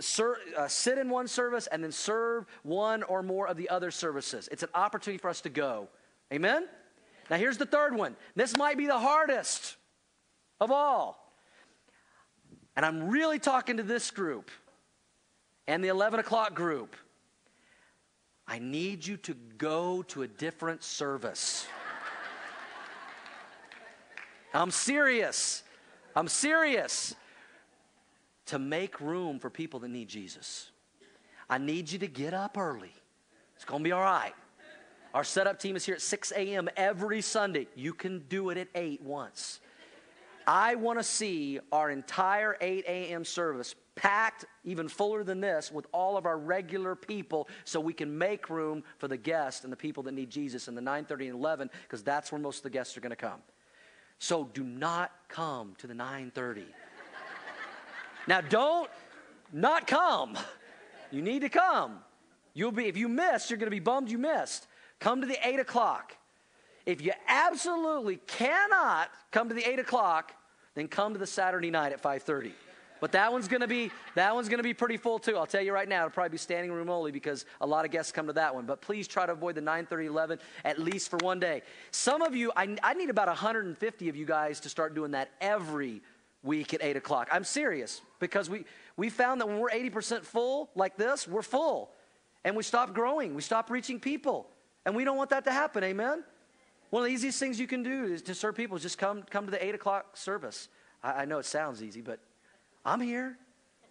ser- 0.00 0.38
uh, 0.56 0.66
sit 0.66 0.98
in 0.98 1.10
one 1.10 1.28
service 1.28 1.68
and 1.68 1.84
then 1.84 1.92
serve 1.92 2.46
one 2.64 3.04
or 3.04 3.22
more 3.22 3.46
of 3.46 3.56
the 3.56 3.68
other 3.68 3.92
services. 3.92 4.48
It's 4.50 4.64
an 4.64 4.70
opportunity 4.74 5.20
for 5.20 5.28
us 5.28 5.42
to 5.42 5.50
go. 5.50 5.88
Amen? 6.32 6.66
Now, 7.30 7.36
here's 7.36 7.58
the 7.58 7.66
third 7.66 7.94
one. 7.94 8.16
This 8.34 8.56
might 8.56 8.78
be 8.78 8.86
the 8.86 8.98
hardest 8.98 9.76
of 10.58 10.70
all. 10.72 11.34
And 12.74 12.86
I'm 12.86 13.10
really 13.10 13.38
talking 13.38 13.76
to 13.76 13.82
this 13.82 14.10
group 14.10 14.50
and 15.68 15.84
the 15.84 15.88
11 15.88 16.18
o'clock 16.18 16.54
group. 16.54 16.96
I 18.46 18.58
need 18.58 19.06
you 19.06 19.16
to 19.18 19.34
go 19.58 20.02
to 20.08 20.22
a 20.22 20.28
different 20.28 20.82
service. 20.82 21.66
I'm 24.52 24.70
serious. 24.70 25.62
I'm 26.14 26.28
serious. 26.28 27.14
To 28.46 28.58
make 28.58 29.00
room 29.00 29.38
for 29.38 29.48
people 29.48 29.80
that 29.80 29.88
need 29.88 30.08
Jesus. 30.08 30.70
I 31.48 31.58
need 31.58 31.90
you 31.90 31.98
to 32.00 32.08
get 32.08 32.34
up 32.34 32.58
early. 32.58 32.92
It's 33.56 33.64
going 33.64 33.80
to 33.80 33.84
be 33.84 33.92
all 33.92 34.02
right. 34.02 34.34
Our 35.14 35.24
setup 35.24 35.58
team 35.58 35.76
is 35.76 35.84
here 35.84 35.94
at 35.94 36.02
6 36.02 36.32
a.m. 36.32 36.68
every 36.76 37.20
Sunday. 37.20 37.68
You 37.74 37.92
can 37.92 38.24
do 38.28 38.50
it 38.50 38.56
at 38.56 38.68
8 38.74 39.02
once. 39.02 39.60
I 40.46 40.74
want 40.74 40.98
to 40.98 41.04
see 41.04 41.60
our 41.70 41.90
entire 41.90 42.56
8 42.60 42.84
a.m. 42.86 43.24
service 43.24 43.74
packed 43.94 44.46
even 44.64 44.88
fuller 44.88 45.22
than 45.22 45.40
this 45.40 45.70
with 45.70 45.86
all 45.92 46.16
of 46.16 46.26
our 46.26 46.38
regular 46.38 46.94
people 46.94 47.48
so 47.64 47.78
we 47.80 47.92
can 47.92 48.16
make 48.16 48.48
room 48.48 48.82
for 48.98 49.08
the 49.08 49.16
guests 49.16 49.64
and 49.64 49.72
the 49.72 49.76
people 49.76 50.02
that 50.04 50.12
need 50.12 50.30
Jesus 50.30 50.68
in 50.68 50.74
the 50.74 50.80
9:30 50.80 51.28
and 51.28 51.38
11 51.38 51.70
because 51.82 52.02
that's 52.02 52.32
where 52.32 52.40
most 52.40 52.58
of 52.58 52.62
the 52.64 52.70
guests 52.70 52.96
are 52.96 53.00
going 53.00 53.10
to 53.10 53.16
come. 53.16 53.40
So 54.18 54.44
do 54.54 54.62
not 54.62 55.12
come 55.28 55.74
to 55.78 55.86
the 55.86 55.94
9:30. 55.94 56.64
now 58.26 58.40
don't 58.40 58.90
not 59.52 59.86
come. 59.86 60.38
You 61.10 61.20
need 61.20 61.40
to 61.40 61.48
come. 61.48 61.98
You'll 62.54 62.72
be 62.72 62.86
if 62.86 62.96
you 62.96 63.08
miss, 63.08 63.50
you're 63.50 63.58
going 63.58 63.66
to 63.66 63.70
be 63.70 63.80
bummed 63.80 64.10
you 64.10 64.18
missed. 64.18 64.66
Come 65.00 65.20
to 65.20 65.26
the 65.26 65.38
8 65.46 65.60
o'clock. 65.60 66.16
If 66.86 67.00
you 67.00 67.12
absolutely 67.28 68.16
cannot 68.26 69.10
come 69.30 69.48
to 69.48 69.54
the 69.54 69.68
8 69.68 69.78
o'clock, 69.78 70.34
then 70.74 70.88
come 70.88 71.12
to 71.12 71.18
the 71.18 71.26
Saturday 71.26 71.70
night 71.70 71.92
at 71.92 72.02
5:30. 72.02 72.52
But 73.00 73.10
that 73.12 73.32
one's 73.32 73.48
going 73.48 73.62
to 73.62 73.66
be 73.66 73.90
that 74.14 74.32
one's 74.32 74.48
to 74.48 74.62
be 74.62 74.74
pretty 74.74 74.96
full 74.96 75.18
too. 75.18 75.36
I'll 75.36 75.44
tell 75.44 75.60
you 75.60 75.72
right 75.72 75.88
now, 75.88 76.06
it'll 76.06 76.10
probably 76.10 76.30
be 76.30 76.38
standing 76.38 76.70
room 76.70 76.88
only 76.88 77.10
because 77.10 77.44
a 77.60 77.66
lot 77.66 77.84
of 77.84 77.90
guests 77.90 78.12
come 78.12 78.28
to 78.28 78.32
that 78.34 78.54
one. 78.54 78.64
But 78.64 78.80
please 78.80 79.08
try 79.08 79.26
to 79.26 79.32
avoid 79.32 79.56
the 79.56 79.60
9:30, 79.60 80.06
11 80.06 80.38
at 80.64 80.78
least 80.78 81.10
for 81.10 81.16
one 81.18 81.40
day. 81.40 81.62
Some 81.90 82.22
of 82.22 82.36
you, 82.36 82.52
I, 82.56 82.76
I 82.82 82.94
need 82.94 83.10
about 83.10 83.26
150 83.26 84.08
of 84.08 84.14
you 84.14 84.24
guys 84.24 84.60
to 84.60 84.68
start 84.68 84.94
doing 84.94 85.10
that 85.10 85.30
every 85.40 86.00
week 86.44 86.74
at 86.74 86.82
8 86.82 86.96
o'clock. 86.96 87.28
I'm 87.32 87.44
serious 87.44 88.02
because 88.20 88.48
we 88.48 88.64
we 88.96 89.10
found 89.10 89.40
that 89.40 89.48
when 89.48 89.58
we're 89.58 89.70
80% 89.70 90.24
full 90.24 90.70
like 90.74 90.96
this, 90.96 91.26
we're 91.26 91.42
full, 91.42 91.90
and 92.44 92.54
we 92.54 92.62
stop 92.62 92.94
growing, 92.94 93.34
we 93.34 93.42
stop 93.42 93.68
reaching 93.68 93.98
people, 93.98 94.48
and 94.84 94.94
we 94.94 95.04
don't 95.04 95.16
want 95.16 95.30
that 95.30 95.44
to 95.44 95.52
happen. 95.52 95.82
Amen. 95.82 96.22
One 96.92 97.04
of 97.04 97.08
the 97.08 97.14
easiest 97.14 97.40
things 97.40 97.58
you 97.58 97.66
can 97.66 97.82
do 97.82 98.04
is 98.04 98.20
to 98.20 98.34
serve 98.34 98.54
people 98.54 98.76
is 98.76 98.82
just 98.82 98.98
come 98.98 99.22
come 99.22 99.46
to 99.46 99.50
the 99.50 99.64
8 99.64 99.74
o'clock 99.74 100.14
service. 100.14 100.68
I, 101.02 101.22
I 101.22 101.24
know 101.24 101.38
it 101.38 101.46
sounds 101.46 101.82
easy, 101.82 102.02
but 102.02 102.20
I'm 102.84 103.00
here. 103.00 103.38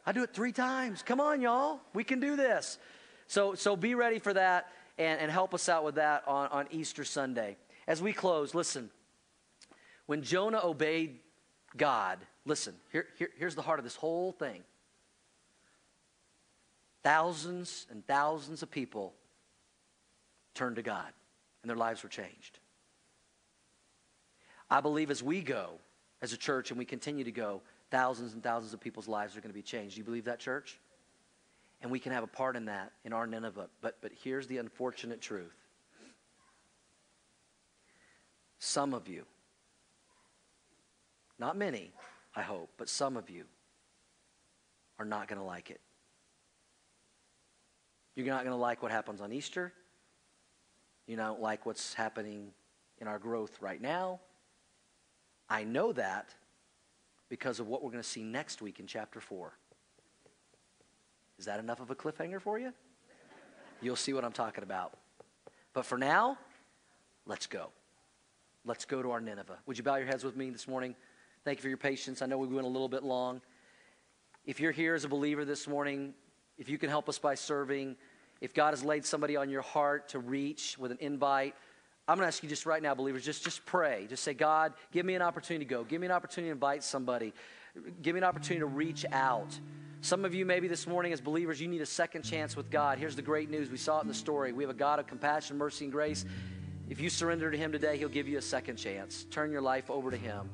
I 0.06 0.12
do 0.12 0.22
it 0.22 0.36
three 0.36 0.52
times. 0.52 1.02
Come 1.02 1.20
on, 1.20 1.41
y'all. 1.41 1.80
We 1.95 2.04
can 2.04 2.20
do 2.20 2.36
this. 2.36 2.78
So, 3.26 3.56
so 3.56 3.76
be 3.76 3.95
ready 3.95 4.20
for 4.20 4.34
that 4.34 4.68
and, 4.99 5.20
and 5.20 5.32
help 5.32 5.56
us 5.56 5.68
out 5.68 5.84
with 5.84 5.95
that 5.95 6.28
on, 6.28 6.49
on 6.49 6.68
Easter 6.70 7.04
Sunday. 7.04 7.58
As 7.88 8.04
we 8.04 8.14
close, 8.14 8.54
listen. 8.54 8.91
When 10.06 10.22
Jonah 10.22 10.62
obeyed 10.64 11.18
God, 11.76 12.20
listen, 12.45 12.76
here, 12.91 13.08
here, 13.18 13.30
here's 13.36 13.56
the 13.56 13.64
heart 13.64 13.80
of 13.80 13.84
this 13.84 13.95
whole 13.95 14.32
thing. 14.32 14.62
Thousands 17.02 17.88
and 17.89 18.06
thousands 18.06 18.62
of 18.62 18.70
people 18.70 19.16
turned 20.54 20.76
to 20.76 20.84
God, 20.84 21.12
and 21.64 21.70
their 21.72 21.78
lives 21.78 22.04
were 22.04 22.10
changed. 22.10 22.60
I 24.72 24.80
believe 24.80 25.11
as 25.11 25.22
we 25.22 25.41
go 25.41 25.72
as 26.22 26.32
a 26.32 26.38
church 26.38 26.72
and 26.72 26.80
we 26.80 26.86
continue 26.86 27.26
to 27.26 27.32
go, 27.32 27.61
thousands 27.91 28.34
and 28.34 28.41
thousands 28.41 28.74
of 28.74 28.80
people's 28.80 29.09
lives 29.09 29.36
are 29.36 29.41
going 29.41 29.51
to 29.51 29.57
be 29.57 29.61
changed. 29.61 29.95
Do 29.95 29.99
you 29.99 30.05
believe 30.05 30.26
that, 30.26 30.39
church? 30.39 30.80
And 31.82 31.91
we 31.91 31.99
can 31.99 32.13
have 32.13 32.24
a 32.24 32.28
part 32.28 32.55
in 32.55 32.65
that 32.65 32.93
in 33.03 33.11
our 33.11 33.28
Nineveh. 33.28 33.67
But, 33.82 33.97
but 34.01 34.13
here's 34.24 34.47
the 34.47 34.57
unfortunate 34.57 35.19
truth 35.19 35.53
some 38.59 38.93
of 38.93 39.09
you, 39.09 39.26
not 41.38 41.57
many, 41.57 41.91
I 42.36 42.41
hope, 42.43 42.69
but 42.78 42.88
some 42.88 43.17
of 43.17 43.30
you 43.30 43.43
are 44.99 45.05
not 45.05 45.28
going 45.28 45.39
to 45.39 45.45
like 45.45 45.69
it. 45.69 45.82
You're 48.15 48.28
not 48.28 48.43
going 48.43 48.55
to 48.55 48.61
like 48.61 48.84
what 48.84 48.91
happens 48.91 49.19
on 49.19 49.34
Easter. 49.34 49.74
You 51.07 51.17
don't 51.17 51.41
like 51.41 51.65
what's 51.65 51.93
happening 51.93 52.51
in 52.99 53.07
our 53.07 53.17
growth 53.17 53.59
right 53.61 53.82
now. 53.82 54.19
I 55.52 55.66
know 55.66 55.91
that 55.91 56.34
because 57.28 57.60
of 57.60 57.68
what 57.68 57.84
we're 57.84 57.91
going 57.91 58.02
to 58.02 58.08
see 58.08 58.24
next 58.24 58.62
week 58.62 58.80
in 58.80 58.88
chapter 58.88 59.20
4. 59.20 59.52
Is 61.38 61.43
that 61.45 61.60
enough 61.60 61.82
of 61.82 61.91
a 61.91 61.95
cliffhanger 61.95 62.41
for 62.41 62.58
you? 62.58 62.72
You'll 63.82 63.97
see 63.97 64.14
what 64.14 64.24
I'm 64.24 64.32
talking 64.32 64.64
about. 64.64 64.93
But 65.74 65.86
for 65.86 65.97
now, 65.97 66.38
let's 67.26 67.47
go. 67.47 67.68
Let's 68.64 68.86
go 68.86 69.02
to 69.02 69.12
our 69.12 69.20
Nineveh. 69.20 69.58
Would 69.66 69.78
you 69.78 69.84
bow 69.84 69.97
your 69.97 70.08
heads 70.08 70.24
with 70.24 70.38
me 70.38 70.52
this 70.52 70.70
morning? 70.70 70.95
Thank 71.43 71.58
you 71.58 71.64
for 71.64 71.68
your 71.68 71.78
patience. 71.78 72.22
I 72.22 72.28
know 72.28 72.38
we 72.38 72.47
went 72.47 72.66
a 72.66 72.70
little 72.70 72.88
bit 72.88 73.04
long. 73.04 73.41
If 74.45 74.62
you're 74.62 74.72
here 74.72 74.95
as 74.95 75.04
a 75.04 75.10
believer 75.10 75.43
this 75.43 75.68
morning, 75.68 76.14
if 76.58 76.70
you 76.70 76.78
can 76.78 76.89
help 76.89 77.10
us 77.10 77.20
by 77.20 77.36
serving, 77.36 77.97
if 78.39 78.54
God 78.54 78.70
has 78.70 78.86
laid 78.86 79.04
somebody 79.04 79.36
on 79.36 79.49
your 79.49 79.64
heart 79.64 80.08
to 80.10 80.20
reach 80.20 80.78
with 80.78 80.91
an 80.91 80.97
invite, 81.02 81.56
I'm 82.08 82.18
going 82.18 82.24
to 82.24 82.28
ask 82.28 82.43
you 82.43 82.49
just 82.49 82.66
right 82.66 82.82
now, 82.82 82.95
believers, 82.95 83.24
just, 83.24 83.43
just 83.43 83.66
pray. 83.66 84.06
Just 84.10 84.24
say, 84.24 84.34
God, 84.34 84.74
give 84.91 85.06
me 85.06 85.16
an 85.16 85.22
opportunity 85.22 85.66
to 85.66 85.70
go. 85.70 85.84
Give 85.84 86.02
me 86.02 86.08
an 86.08 86.12
opportunity 86.12 86.49
to 86.49 86.54
invite 86.54 86.84
somebody. 86.84 87.34
Give 88.02 88.16
me 88.16 88.20
an 88.20 88.24
opportunity 88.24 88.60
to 88.60 88.66
reach 88.66 89.06
out. 89.12 89.58
Some 90.02 90.26
of 90.26 90.34
you, 90.34 90.45
maybe 90.45 90.68
this 90.68 90.88
morning, 90.88 91.14
as 91.14 91.22
believers, 91.22 91.62
you 91.62 91.68
need 91.68 91.82
a 91.82 91.86
second 91.86 92.24
chance 92.24 92.58
with 92.58 92.72
God. 92.72 92.97
Here's 92.97 93.16
the 93.16 93.22
great 93.22 93.52
news. 93.52 93.70
We 93.70 93.78
saw 93.78 93.99
it 93.99 94.02
in 94.02 94.08
the 94.08 94.16
story. 94.16 94.52
We 94.52 94.64
have 94.64 94.72
a 94.72 94.74
God 94.74 94.99
of 94.99 95.06
compassion, 95.06 95.58
mercy, 95.58 95.86
and 95.86 95.91
grace. 95.91 96.26
If 96.89 96.99
you 96.99 97.10
surrender 97.10 97.52
to 97.52 97.58
Him 97.58 97.72
today, 97.72 97.97
He'll 97.97 98.10
give 98.10 98.28
you 98.28 98.39
a 98.39 98.41
second 98.41 98.78
chance. 98.78 99.26
Turn 99.30 99.52
your 99.52 99.62
life 99.62 99.91
over 99.91 100.10
to 100.10 100.18
Him. 100.18 100.49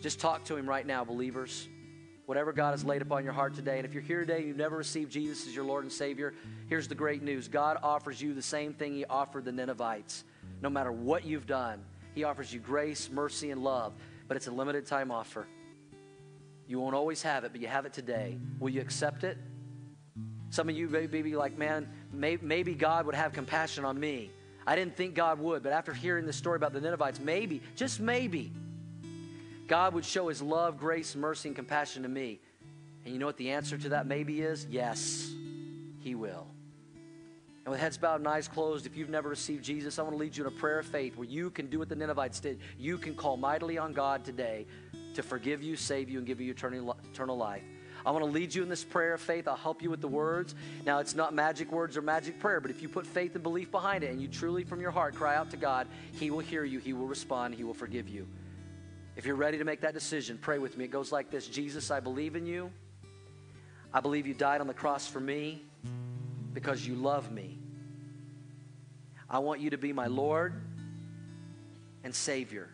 Just 0.00 0.18
talk 0.18 0.44
to 0.46 0.56
Him 0.56 0.66
right 0.66 0.86
now, 0.86 1.04
believers. 1.04 1.68
Whatever 2.24 2.52
God 2.52 2.70
has 2.70 2.84
laid 2.84 3.02
upon 3.02 3.22
your 3.22 3.34
heart 3.34 3.54
today. 3.54 3.76
And 3.76 3.86
if 3.86 3.92
you're 3.92 4.02
here 4.02 4.20
today 4.20 4.38
and 4.38 4.48
you've 4.48 4.56
never 4.56 4.76
received 4.76 5.12
Jesus 5.12 5.46
as 5.46 5.54
your 5.54 5.64
Lord 5.64 5.84
and 5.84 5.92
Savior, 5.92 6.34
here's 6.68 6.88
the 6.88 6.94
great 6.94 7.22
news 7.22 7.48
God 7.48 7.78
offers 7.82 8.20
you 8.20 8.32
the 8.34 8.42
same 8.42 8.72
thing 8.72 8.94
He 8.94 9.04
offered 9.04 9.44
the 9.44 9.52
Ninevites 9.52 10.24
no 10.60 10.70
matter 10.70 10.92
what 10.92 11.24
you've 11.24 11.46
done. 11.46 11.84
He 12.14 12.24
offers 12.24 12.52
you 12.52 12.60
grace, 12.60 13.10
mercy, 13.10 13.50
and 13.50 13.62
love, 13.62 13.92
but 14.26 14.36
it's 14.36 14.46
a 14.46 14.50
limited 14.50 14.86
time 14.86 15.10
offer. 15.10 15.46
You 16.66 16.80
won't 16.80 16.94
always 16.94 17.22
have 17.22 17.44
it, 17.44 17.52
but 17.52 17.60
you 17.60 17.68
have 17.68 17.86
it 17.86 17.92
today. 17.92 18.38
Will 18.58 18.70
you 18.70 18.80
accept 18.80 19.24
it? 19.24 19.38
Some 20.50 20.68
of 20.68 20.76
you 20.76 20.88
may 20.88 21.06
be 21.06 21.36
like, 21.36 21.56
man, 21.56 21.88
maybe 22.12 22.74
God 22.74 23.06
would 23.06 23.14
have 23.14 23.32
compassion 23.32 23.84
on 23.84 23.98
me. 23.98 24.30
I 24.66 24.76
didn't 24.76 24.96
think 24.96 25.14
God 25.14 25.38
would, 25.38 25.62
but 25.62 25.72
after 25.72 25.94
hearing 25.94 26.26
the 26.26 26.32
story 26.32 26.56
about 26.56 26.72
the 26.72 26.80
Ninevites, 26.80 27.20
maybe, 27.20 27.62
just 27.74 28.00
maybe, 28.00 28.52
God 29.66 29.94
would 29.94 30.04
show 30.04 30.28
his 30.28 30.42
love, 30.42 30.78
grace, 30.78 31.14
mercy, 31.14 31.48
and 31.48 31.56
compassion 31.56 32.02
to 32.02 32.08
me. 32.08 32.40
And 33.04 33.14
you 33.14 33.18
know 33.20 33.26
what 33.26 33.38
the 33.38 33.50
answer 33.50 33.78
to 33.78 33.90
that 33.90 34.06
maybe 34.06 34.42
is? 34.42 34.66
Yes, 34.70 35.30
he 36.00 36.14
will. 36.14 36.48
And 37.68 37.72
with 37.72 37.82
heads 37.82 37.98
bowed 37.98 38.20
and 38.20 38.26
eyes 38.26 38.48
closed, 38.48 38.86
if 38.86 38.96
you've 38.96 39.10
never 39.10 39.28
received 39.28 39.62
Jesus, 39.62 39.98
I 39.98 40.02
want 40.02 40.14
to 40.14 40.18
lead 40.18 40.34
you 40.34 40.42
in 40.42 40.48
a 40.48 40.56
prayer 40.58 40.78
of 40.78 40.86
faith 40.86 41.18
where 41.18 41.28
you 41.28 41.50
can 41.50 41.66
do 41.66 41.78
what 41.78 41.90
the 41.90 41.96
Ninevites 41.96 42.40
did. 42.40 42.60
You 42.78 42.96
can 42.96 43.14
call 43.14 43.36
mightily 43.36 43.76
on 43.76 43.92
God 43.92 44.24
today 44.24 44.64
to 45.12 45.22
forgive 45.22 45.62
you, 45.62 45.76
save 45.76 46.08
you, 46.08 46.16
and 46.16 46.26
give 46.26 46.40
you 46.40 46.50
eternal 46.50 47.36
life. 47.36 47.62
I 48.06 48.10
want 48.10 48.24
to 48.24 48.30
lead 48.30 48.54
you 48.54 48.62
in 48.62 48.70
this 48.70 48.84
prayer 48.84 49.12
of 49.12 49.20
faith. 49.20 49.46
I'll 49.46 49.54
help 49.54 49.82
you 49.82 49.90
with 49.90 50.00
the 50.00 50.08
words. 50.08 50.54
Now, 50.86 51.00
it's 51.00 51.14
not 51.14 51.34
magic 51.34 51.70
words 51.70 51.98
or 51.98 52.00
magic 52.00 52.40
prayer, 52.40 52.58
but 52.58 52.70
if 52.70 52.80
you 52.80 52.88
put 52.88 53.06
faith 53.06 53.34
and 53.34 53.42
belief 53.42 53.70
behind 53.70 54.02
it 54.02 54.12
and 54.12 54.22
you 54.22 54.28
truly 54.28 54.64
from 54.64 54.80
your 54.80 54.90
heart 54.90 55.14
cry 55.14 55.36
out 55.36 55.50
to 55.50 55.58
God, 55.58 55.88
He 56.12 56.30
will 56.30 56.38
hear 56.38 56.64
you, 56.64 56.78
He 56.78 56.94
will 56.94 57.06
respond, 57.06 57.54
He 57.54 57.64
will 57.64 57.74
forgive 57.74 58.08
you. 58.08 58.26
If 59.14 59.26
you're 59.26 59.36
ready 59.36 59.58
to 59.58 59.64
make 59.64 59.82
that 59.82 59.92
decision, 59.92 60.38
pray 60.40 60.58
with 60.58 60.78
me. 60.78 60.86
It 60.86 60.90
goes 60.90 61.12
like 61.12 61.30
this 61.30 61.46
Jesus, 61.46 61.90
I 61.90 62.00
believe 62.00 62.34
in 62.34 62.46
you. 62.46 62.72
I 63.92 64.00
believe 64.00 64.26
you 64.26 64.32
died 64.32 64.62
on 64.62 64.68
the 64.68 64.72
cross 64.72 65.06
for 65.06 65.20
me 65.20 65.66
because 66.54 66.86
you 66.86 66.94
love 66.94 67.30
me. 67.30 67.57
I 69.30 69.40
want 69.40 69.60
you 69.60 69.70
to 69.70 69.78
be 69.78 69.92
my 69.92 70.06
Lord 70.06 70.54
and 72.04 72.14
Savior. 72.14 72.68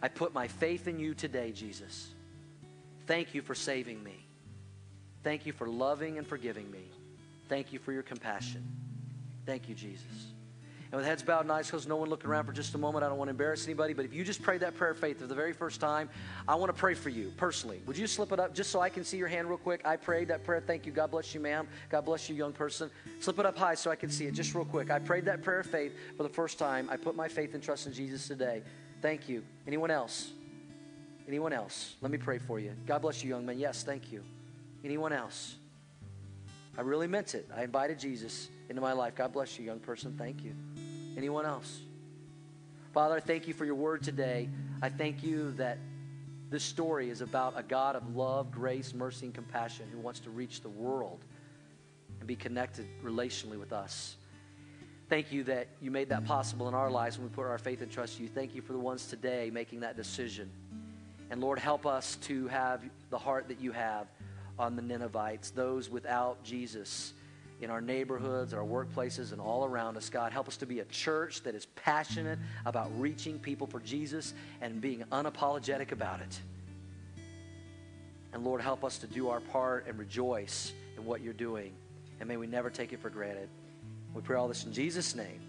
I 0.00 0.08
put 0.08 0.32
my 0.32 0.48
faith 0.48 0.88
in 0.88 0.98
you 0.98 1.14
today, 1.14 1.52
Jesus. 1.52 2.08
Thank 3.06 3.34
you 3.34 3.42
for 3.42 3.54
saving 3.54 4.02
me. 4.02 4.24
Thank 5.22 5.46
you 5.46 5.52
for 5.52 5.66
loving 5.66 6.18
and 6.18 6.26
forgiving 6.26 6.70
me. 6.70 6.84
Thank 7.48 7.72
you 7.72 7.78
for 7.78 7.92
your 7.92 8.02
compassion. 8.02 8.64
Thank 9.44 9.68
you, 9.68 9.74
Jesus. 9.74 10.32
And 10.90 10.98
with 10.98 11.04
heads 11.04 11.22
bowed 11.22 11.42
and 11.42 11.52
eyes 11.52 11.70
closed, 11.70 11.86
no 11.86 11.96
one 11.96 12.08
looking 12.08 12.30
around 12.30 12.46
for 12.46 12.52
just 12.52 12.74
a 12.74 12.78
moment, 12.78 13.04
I 13.04 13.08
don't 13.08 13.18
want 13.18 13.28
to 13.28 13.32
embarrass 13.32 13.66
anybody, 13.66 13.92
but 13.92 14.06
if 14.06 14.14
you 14.14 14.24
just 14.24 14.42
prayed 14.42 14.60
that 14.62 14.74
prayer 14.74 14.92
of 14.92 14.98
faith 14.98 15.18
for 15.20 15.26
the 15.26 15.34
very 15.34 15.52
first 15.52 15.80
time, 15.80 16.08
I 16.46 16.54
want 16.54 16.74
to 16.74 16.78
pray 16.78 16.94
for 16.94 17.10
you 17.10 17.30
personally. 17.36 17.82
Would 17.86 17.98
you 17.98 18.06
slip 18.06 18.32
it 18.32 18.40
up 18.40 18.54
just 18.54 18.70
so 18.70 18.80
I 18.80 18.88
can 18.88 19.04
see 19.04 19.18
your 19.18 19.28
hand 19.28 19.48
real 19.48 19.58
quick? 19.58 19.82
I 19.84 19.96
prayed 19.96 20.28
that 20.28 20.44
prayer. 20.44 20.62
Thank 20.66 20.86
you. 20.86 20.92
God 20.92 21.10
bless 21.10 21.34
you, 21.34 21.40
ma'am. 21.40 21.68
God 21.90 22.06
bless 22.06 22.30
you, 22.30 22.36
young 22.36 22.54
person. 22.54 22.90
Slip 23.20 23.38
it 23.38 23.44
up 23.44 23.58
high 23.58 23.74
so 23.74 23.90
I 23.90 23.96
can 23.96 24.08
see 24.08 24.26
it 24.26 24.32
just 24.32 24.54
real 24.54 24.64
quick. 24.64 24.90
I 24.90 24.98
prayed 24.98 25.26
that 25.26 25.42
prayer 25.42 25.60
of 25.60 25.66
faith 25.66 25.92
for 26.16 26.22
the 26.22 26.28
first 26.30 26.58
time. 26.58 26.88
I 26.90 26.96
put 26.96 27.14
my 27.14 27.28
faith 27.28 27.52
and 27.52 27.62
trust 27.62 27.86
in 27.86 27.92
Jesus 27.92 28.26
today. 28.26 28.62
Thank 29.02 29.28
you. 29.28 29.44
Anyone 29.66 29.90
else? 29.90 30.30
Anyone 31.28 31.52
else? 31.52 31.96
Let 32.00 32.10
me 32.10 32.16
pray 32.16 32.38
for 32.38 32.58
you. 32.58 32.72
God 32.86 33.02
bless 33.02 33.22
you, 33.22 33.28
young 33.28 33.44
man. 33.44 33.58
Yes, 33.58 33.82
thank 33.82 34.10
you. 34.10 34.22
Anyone 34.82 35.12
else? 35.12 35.56
I 36.78 36.80
really 36.80 37.08
meant 37.08 37.34
it. 37.34 37.46
I 37.54 37.64
invited 37.64 37.98
Jesus 37.98 38.48
into 38.70 38.80
my 38.80 38.92
life. 38.92 39.14
God 39.14 39.32
bless 39.32 39.58
you, 39.58 39.66
young 39.66 39.80
person. 39.80 40.14
Thank 40.16 40.42
you. 40.42 40.54
Anyone 41.18 41.46
else? 41.46 41.80
Father, 42.94 43.16
I 43.16 43.20
thank 43.20 43.48
you 43.48 43.52
for 43.52 43.64
your 43.64 43.74
word 43.74 44.04
today. 44.04 44.48
I 44.80 44.88
thank 44.88 45.24
you 45.24 45.50
that 45.56 45.78
this 46.48 46.62
story 46.62 47.10
is 47.10 47.22
about 47.22 47.54
a 47.56 47.62
God 47.64 47.96
of 47.96 48.14
love, 48.14 48.52
grace, 48.52 48.94
mercy, 48.94 49.26
and 49.26 49.34
compassion 49.34 49.88
who 49.90 49.98
wants 49.98 50.20
to 50.20 50.30
reach 50.30 50.60
the 50.60 50.68
world 50.68 51.18
and 52.20 52.28
be 52.28 52.36
connected 52.36 52.86
relationally 53.02 53.58
with 53.58 53.72
us. 53.72 54.14
Thank 55.08 55.32
you 55.32 55.42
that 55.42 55.66
you 55.80 55.90
made 55.90 56.08
that 56.10 56.24
possible 56.24 56.68
in 56.68 56.74
our 56.74 56.88
lives 56.88 57.18
when 57.18 57.26
we 57.26 57.34
put 57.34 57.46
our 57.46 57.58
faith 57.58 57.82
and 57.82 57.90
trust 57.90 58.20
in 58.20 58.26
you. 58.26 58.30
Thank 58.32 58.54
you 58.54 58.62
for 58.62 58.72
the 58.72 58.78
ones 58.78 59.08
today 59.08 59.50
making 59.52 59.80
that 59.80 59.96
decision. 59.96 60.48
And 61.32 61.40
Lord, 61.40 61.58
help 61.58 61.84
us 61.84 62.14
to 62.22 62.46
have 62.46 62.84
the 63.10 63.18
heart 63.18 63.48
that 63.48 63.60
you 63.60 63.72
have 63.72 64.06
on 64.56 64.76
the 64.76 64.82
Ninevites, 64.82 65.50
those 65.50 65.90
without 65.90 66.44
Jesus 66.44 67.12
in 67.60 67.70
our 67.70 67.80
neighborhoods, 67.80 68.54
our 68.54 68.64
workplaces, 68.64 69.32
and 69.32 69.40
all 69.40 69.64
around 69.64 69.96
us. 69.96 70.08
God, 70.08 70.32
help 70.32 70.48
us 70.48 70.56
to 70.58 70.66
be 70.66 70.80
a 70.80 70.84
church 70.86 71.42
that 71.42 71.54
is 71.54 71.66
passionate 71.66 72.38
about 72.66 72.90
reaching 73.00 73.38
people 73.38 73.66
for 73.66 73.80
Jesus 73.80 74.34
and 74.60 74.80
being 74.80 75.04
unapologetic 75.10 75.92
about 75.92 76.20
it. 76.20 76.40
And 78.32 78.44
Lord, 78.44 78.60
help 78.60 78.84
us 78.84 78.98
to 78.98 79.06
do 79.06 79.28
our 79.28 79.40
part 79.40 79.86
and 79.88 79.98
rejoice 79.98 80.72
in 80.96 81.04
what 81.04 81.20
you're 81.20 81.32
doing. 81.32 81.72
And 82.20 82.28
may 82.28 82.36
we 82.36 82.46
never 82.46 82.70
take 82.70 82.92
it 82.92 83.00
for 83.00 83.10
granted. 83.10 83.48
We 84.14 84.22
pray 84.22 84.36
all 84.36 84.48
this 84.48 84.64
in 84.64 84.72
Jesus' 84.72 85.14
name. 85.14 85.40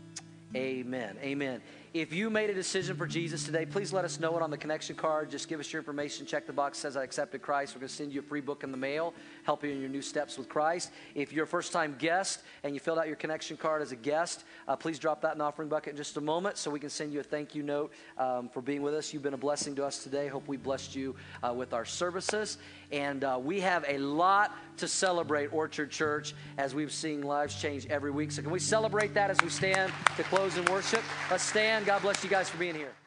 Amen. 0.56 1.16
Amen. 1.22 1.62
If 1.92 2.14
you 2.14 2.30
made 2.30 2.52
a 2.52 2.54
decision 2.54 2.96
for 2.96 3.08
Jesus 3.08 3.46
today, 3.46 3.66
please 3.66 3.92
let 3.92 4.06
us 4.06 4.20
know 4.20 4.38
it 4.38 4.44
on 4.44 4.52
the 4.52 4.58
connection 4.58 4.96
card. 4.96 5.32
Just 5.32 5.48
give 5.48 5.60
us 5.60 5.74
your 5.74 5.80
information. 5.80 6.24
Check 6.28 6.46
the 6.46 6.54
box 6.54 6.78
says 6.78 6.96
I 6.96 7.04
accepted 7.04 7.42
Christ. 7.42 7.74
We're 7.74 7.80
going 7.80 7.90
to 7.90 7.96
send 7.96 8.14
you 8.14 8.20
a 8.20 8.24
free 8.24 8.42
book 8.42 8.64
in 8.64 8.70
the 8.70 8.78
mail, 8.78 9.12
help 9.44 9.64
you 9.64 9.72
in 9.72 9.80
your 9.82 9.90
new 9.90 10.04
steps 10.04 10.38
with 10.38 10.48
Christ. 10.48 10.92
If 11.16 11.34
you're 11.34 11.46
a 11.46 11.48
first 11.48 11.74
time 11.74 11.96
guest 11.98 12.44
and 12.64 12.76
you 12.76 12.80
filled 12.80 13.00
out 13.00 13.08
your 13.08 13.16
connection 13.16 13.58
card 13.58 13.82
as 13.82 13.92
a 13.92 13.96
guest, 13.96 14.44
uh, 14.68 14.76
please 14.76 15.00
drop 15.00 15.20
that 15.22 15.32
in 15.32 15.40
the 15.40 15.44
offering 15.44 15.68
bucket 15.68 15.92
in 15.92 15.98
just 15.98 16.16
a 16.18 16.22
moment 16.22 16.58
so 16.58 16.70
we 16.70 16.80
can 16.80 16.92
send 16.92 17.12
you 17.12 17.22
a 17.22 17.24
thank 17.24 17.56
you 17.56 17.64
note 17.64 17.92
um, 18.20 18.50
for 18.50 18.62
being 18.62 18.84
with 18.84 18.94
us. 18.94 19.12
You've 19.12 19.24
been 19.24 19.34
a 19.34 19.38
blessing 19.38 19.74
to 19.78 19.84
us 19.84 20.04
today. 20.04 20.28
Hope 20.28 20.48
we 20.48 20.58
blessed 20.58 20.96
you 20.96 21.16
uh, 21.42 21.52
with 21.54 21.74
our 21.74 21.86
services. 21.86 22.60
And 22.92 23.24
uh, 23.24 23.40
we 23.42 23.62
have 23.62 23.84
a 23.88 23.98
lot 23.98 24.56
to 24.78 24.88
celebrate, 24.88 25.48
Orchard 25.48 25.90
Church, 25.90 26.34
as 26.58 26.76
we've 26.76 26.92
seen 26.92 27.22
lives 27.24 27.60
change 27.60 27.88
every 27.88 28.12
week. 28.12 28.32
So, 28.32 28.42
can 28.42 28.52
we 28.52 28.60
celebrate 28.60 29.14
that 29.14 29.30
as 29.30 29.40
we 29.42 29.50
stand 29.50 29.92
to 30.18 30.24
close 30.24 30.58
in 30.58 30.66
worship? 30.66 31.04
Let's 31.30 31.44
stand. 31.44 31.79
God 31.86 32.02
bless 32.02 32.24
you 32.24 32.30
guys 32.30 32.50
for 32.50 32.58
being 32.58 32.76
here. 32.76 32.99